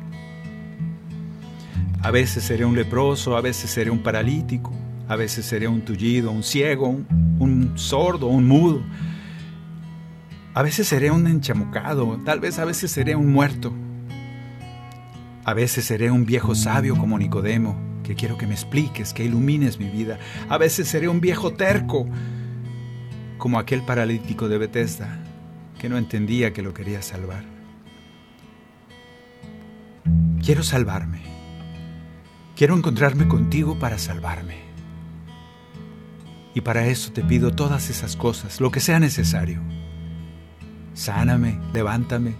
A 2.02 2.10
veces 2.10 2.44
seré 2.44 2.64
un 2.64 2.74
leproso, 2.74 3.36
a 3.36 3.42
veces 3.42 3.70
seré 3.70 3.90
un 3.90 3.98
paralítico, 3.98 4.72
a 5.06 5.16
veces 5.16 5.44
seré 5.44 5.68
un 5.68 5.82
tullido, 5.82 6.30
un 6.30 6.42
ciego, 6.42 6.98
un, 7.38 7.72
sordo, 7.74 8.28
un 8.28 8.48
mudo. 8.48 8.82
A 10.54 10.62
veces 10.62 10.88
seré 10.88 11.10
un 11.10 11.26
enchamucado, 11.26 12.18
tal 12.24 12.40
vez 12.40 12.58
a 12.58 12.64
veces 12.64 12.90
seré 12.90 13.14
un 13.14 13.30
muerto. 13.30 13.70
A 15.44 15.52
veces 15.52 15.84
seré 15.84 16.10
un 16.10 16.24
viejo 16.24 16.54
sabio 16.54 16.96
como 16.96 17.18
Nicodemo, 17.18 17.76
que 18.02 18.14
quiero 18.14 18.38
que 18.38 18.46
me 18.46 18.54
expliques, 18.54 19.12
que 19.12 19.24
ilumines 19.24 19.78
mi 19.78 19.90
vida. 19.90 20.18
A 20.48 20.56
veces 20.56 20.88
seré 20.88 21.06
un 21.06 21.20
viejo 21.20 21.52
terco, 21.52 22.06
como 23.36 23.58
aquel 23.58 23.82
paralítico 23.82 24.48
de 24.48 24.56
Bethesda, 24.56 25.22
que 25.78 25.88
no 25.88 25.96
entendía 25.96 26.52
que 26.52 26.62
lo 26.62 26.74
quería 26.74 27.02
salvar. 27.02 27.44
Quiero 30.44 30.62
salvarme. 30.62 31.22
Quiero 32.56 32.76
encontrarme 32.76 33.28
contigo 33.28 33.78
para 33.78 33.98
salvarme. 33.98 34.56
Y 36.54 36.60
para 36.60 36.86
eso 36.86 37.12
te 37.12 37.22
pido 37.22 37.52
todas 37.52 37.88
esas 37.88 38.16
cosas, 38.16 38.60
lo 38.60 38.72
que 38.72 38.80
sea 38.80 38.98
necesario. 38.98 39.60
Sáname, 40.94 41.60
levántame, 41.72 42.34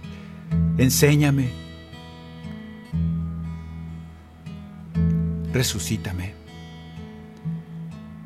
enséñame, 0.77 1.51
resucítame. 5.53 6.33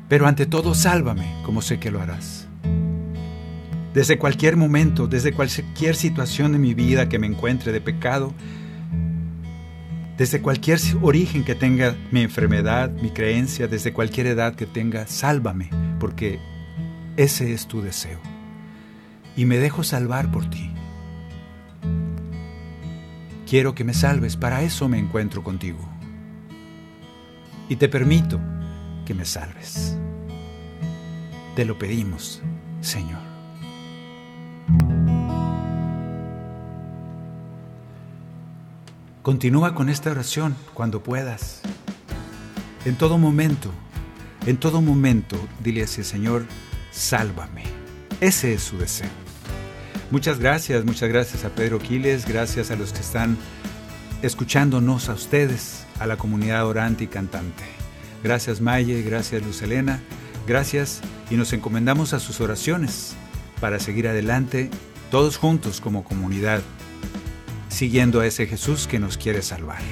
Pero 0.08 0.26
ante 0.26 0.46
todo, 0.46 0.74
sálvame, 0.74 1.40
como 1.44 1.62
sé 1.62 1.78
que 1.78 1.92
lo 1.92 2.00
harás. 2.00 2.43
Desde 3.94 4.18
cualquier 4.18 4.56
momento, 4.56 5.06
desde 5.06 5.32
cualquier 5.32 5.94
situación 5.94 6.50
de 6.50 6.58
mi 6.58 6.74
vida 6.74 7.08
que 7.08 7.20
me 7.20 7.28
encuentre 7.28 7.70
de 7.70 7.80
pecado, 7.80 8.34
desde 10.18 10.42
cualquier 10.42 10.80
origen 11.00 11.44
que 11.44 11.54
tenga 11.54 11.94
mi 12.10 12.22
enfermedad, 12.22 12.90
mi 12.90 13.10
creencia, 13.10 13.68
desde 13.68 13.92
cualquier 13.92 14.26
edad 14.26 14.56
que 14.56 14.66
tenga, 14.66 15.06
sálvame, 15.06 15.70
porque 16.00 16.40
ese 17.16 17.52
es 17.52 17.68
tu 17.68 17.82
deseo. 17.82 18.18
Y 19.36 19.44
me 19.44 19.58
dejo 19.58 19.84
salvar 19.84 20.30
por 20.32 20.50
ti. 20.50 20.72
Quiero 23.46 23.76
que 23.76 23.84
me 23.84 23.94
salves, 23.94 24.36
para 24.36 24.62
eso 24.62 24.88
me 24.88 24.98
encuentro 24.98 25.44
contigo. 25.44 25.88
Y 27.68 27.76
te 27.76 27.88
permito 27.88 28.40
que 29.06 29.14
me 29.14 29.24
salves. 29.24 29.96
Te 31.54 31.64
lo 31.64 31.78
pedimos, 31.78 32.42
Señor. 32.80 33.23
Continúa 39.24 39.74
con 39.74 39.88
esta 39.88 40.10
oración 40.10 40.54
cuando 40.74 41.02
puedas. 41.02 41.62
En 42.84 42.94
todo 42.94 43.16
momento, 43.16 43.70
en 44.44 44.58
todo 44.58 44.82
momento, 44.82 45.38
dile 45.60 45.84
así, 45.84 46.04
Señor, 46.04 46.44
sálvame. 46.90 47.62
Ese 48.20 48.52
es 48.52 48.62
su 48.62 48.76
deseo. 48.76 49.08
Muchas 50.10 50.38
gracias, 50.38 50.84
muchas 50.84 51.08
gracias 51.08 51.46
a 51.46 51.48
Pedro 51.48 51.78
Quiles, 51.78 52.28
gracias 52.28 52.70
a 52.70 52.76
los 52.76 52.92
que 52.92 53.00
están 53.00 53.38
escuchándonos 54.20 55.08
a 55.08 55.14
ustedes, 55.14 55.86
a 56.00 56.06
la 56.06 56.18
comunidad 56.18 56.66
orante 56.66 57.04
y 57.04 57.06
cantante. 57.06 57.64
Gracias 58.22 58.60
Maye, 58.60 59.00
gracias 59.00 59.42
Luz 59.42 59.62
Elena, 59.62 60.00
gracias 60.46 61.00
y 61.30 61.36
nos 61.36 61.54
encomendamos 61.54 62.12
a 62.12 62.20
sus 62.20 62.42
oraciones 62.42 63.14
para 63.58 63.80
seguir 63.80 64.06
adelante 64.06 64.68
todos 65.10 65.38
juntos 65.38 65.80
como 65.80 66.04
comunidad, 66.04 66.60
siguiendo 67.74 68.20
a 68.20 68.26
ese 68.26 68.46
Jesús 68.46 68.86
que 68.86 68.98
nos 68.98 69.18
quiere 69.18 69.42
salvar. 69.42 69.82